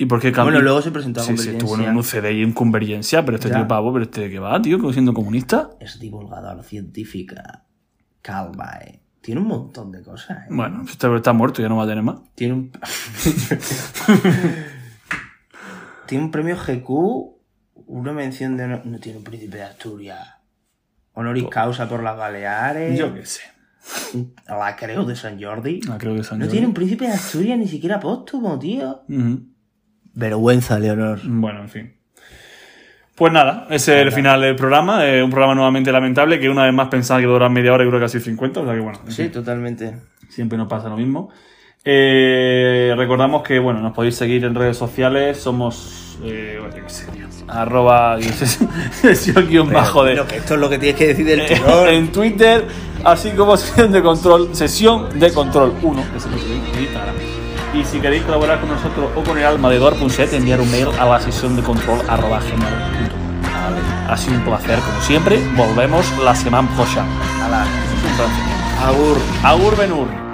¿Y 0.01 0.07
por 0.07 0.19
qué 0.21 0.33
cambió? 0.33 0.53
Bueno, 0.55 0.65
luego 0.65 0.81
se 0.83 0.91
presentó 0.91 1.21
a 1.21 1.25
Sí, 1.25 1.37
sí, 1.37 1.51
estuvo 1.51 1.75
en 1.77 1.85
Convergencia. 1.85 2.21
un 2.21 2.25
UCD 2.25 2.31
y 2.39 2.43
en 2.43 2.53
Convergencia, 2.53 3.25
pero 3.25 3.37
este 3.37 3.51
Ya. 3.51 3.57
tío 3.57 3.69
pavo, 3.69 3.93
pero 3.93 4.05
este 4.05 4.23
de 4.23 4.31
qué 4.31 4.39
va, 4.39 4.61
tío, 4.63 4.79
como 4.79 4.93
siendo 4.93 5.13
comunista. 5.13 5.71
Es 5.79 5.99
divulgador, 6.01 6.65
científica. 6.65 7.65
Calma, 8.23 8.79
eh. 8.85 9.03
Tiene 9.21 9.43
un 9.43 9.49
montón 9.49 9.93
de 9.93 10.03
cosas, 10.03 10.39
eh. 10.45 10.49
Bueno, 10.51 10.83
este 10.89 11.15
está 11.15 11.33
muerto, 11.35 11.61
ya 11.61 11.69
no 11.69 11.77
va 11.77 11.85
a 11.85 11.87
tener 11.87 12.03
más. 12.03 12.17
Tiene 12.35 12.55
un. 12.55 12.73
tiene 16.07 16.25
un 16.25 16.31
premio 16.31 16.57
GQ, 16.57 16.89
una 17.87 18.13
mención 18.13 18.57
de. 18.57 18.67
No, 18.69 18.81
no 18.85 18.99
tiene 18.99 19.19
un 19.19 19.25
príncipe 19.25 19.59
de 19.59 19.65
Asturias. 19.65 20.37
Honoris 21.13 21.47
causa 21.51 21.89
por 21.89 22.03
las 22.03 22.17
Baleares. 22.17 22.99
Yo 22.99 23.13
qué 23.15 23.27
sé. 23.27 23.43
La 24.49 24.77
creo 24.77 25.05
de 25.05 25.17
San 25.17 25.41
Jordi. 25.43 25.81
Ah, 25.91 25.97
creo 25.99 26.15
que 26.15 26.23
San 26.23 26.39
No 26.39 26.45
Jordi. 26.45 26.53
tiene 26.53 26.67
un 26.67 26.75
príncipe 26.75 27.07
de 27.07 27.13
Asturias 27.13 27.59
ni 27.59 27.69
siquiera 27.69 27.99
póstumo, 28.01 28.59
tío. 28.59 29.03
Ujú. 29.09 29.50
Vergüenza, 30.15 30.79
Leonor. 30.79 31.21
Bueno, 31.25 31.61
en 31.61 31.69
fin. 31.69 31.95
Pues 33.15 33.33
nada, 33.33 33.67
ese 33.69 33.97
es 34.01 34.07
el 34.07 34.13
final 34.13 34.41
del 34.41 34.57
programa. 34.57 35.07
eh, 35.07 35.23
un 35.23 35.31
programa 35.31 35.55
nuevamente 35.55 35.93
lamentable 35.93 36.41
que 36.41 36.49
una 36.49 36.65
vez 36.65 36.73
más 36.73 36.89
pensaba 36.89 37.21
que 37.21 37.27
duraba 37.27 37.51
media 37.51 37.73
hora 37.75 37.83
y 37.83 37.87
dura 37.87 38.01
casi 38.01 38.19
50. 38.19 38.61
O 38.61 38.65
sea 38.65 38.75
que 38.75 38.81
bueno, 38.81 38.99
en 39.05 39.13
Sí, 39.13 39.23
fin, 39.25 39.33
totalmente. 39.33 39.95
siempre 40.31 40.57
nos 40.57 40.69
pasa 40.69 40.89
lo 40.89 40.97
mismo. 40.97 41.31
Eh, 41.85 42.95
recordamos 42.97 43.43
que 43.43 43.59
bueno, 43.59 43.81
nos 43.81 43.93
podéis 43.93 44.15
seguir 44.17 44.45
en 44.45 44.55
redes 44.55 44.77
sociales. 44.77 45.37
Somos. 45.39 46.19
Eh, 46.25 46.57
bueno, 46.61 46.75
qué 46.75 46.89
sé, 46.91 47.07
Arroba. 47.49 48.19
Sesión 48.93 49.49
guion 49.49 49.71
bajo 49.71 50.05
de. 50.05 50.23
Que 50.27 50.37
esto 50.37 50.55
es 50.55 50.61
lo 50.61 50.69
que 50.71 50.79
tienes 50.79 50.97
que 50.99 51.07
decir 51.09 51.27
del 51.27 51.47
tirón. 51.47 51.89
en 51.89 52.13
Twitter, 52.13 52.67
así 53.05 53.31
como 53.31 53.57
sesión 53.57 53.93
de 53.93 54.03
control, 54.03 54.55
sesión 54.55 55.19
de 55.19 55.31
control 55.33 55.75
1, 55.83 56.03
que 56.13 56.21
se 56.21 56.29
Y 57.73 57.85
si 57.85 58.01
queréis 58.01 58.25
colaborar 58.25 58.61
con 58.61 58.71
nosotros 58.71 59.11
o 59.15 59.23
con 59.23 59.39
el 59.39 59.45
alma 59.45 59.71
de 59.71 59.77
Eduard 59.77 59.97
Punset, 59.97 60.33
enviar 60.33 60.61
un 60.61 60.71
mail 60.71 60.89
a 60.99 61.07
la 61.07 61.21
sesión 61.21 61.55
de 61.55 61.63
control 61.63 62.01
arroba. 62.09 62.41
Vale. 62.41 63.81
Ha 64.09 64.17
sido 64.17 64.37
un 64.37 64.45
placer, 64.45 64.79
como 64.81 65.01
siempre. 65.03 65.41
Volvemos 65.57 66.05
la 66.19 66.35
semana. 66.35 66.69
Es 66.69 66.75
un 66.77 68.17
placer. 68.17 68.51
Agur. 68.85 69.19
Agur 69.45 69.77
Benur. 69.77 70.30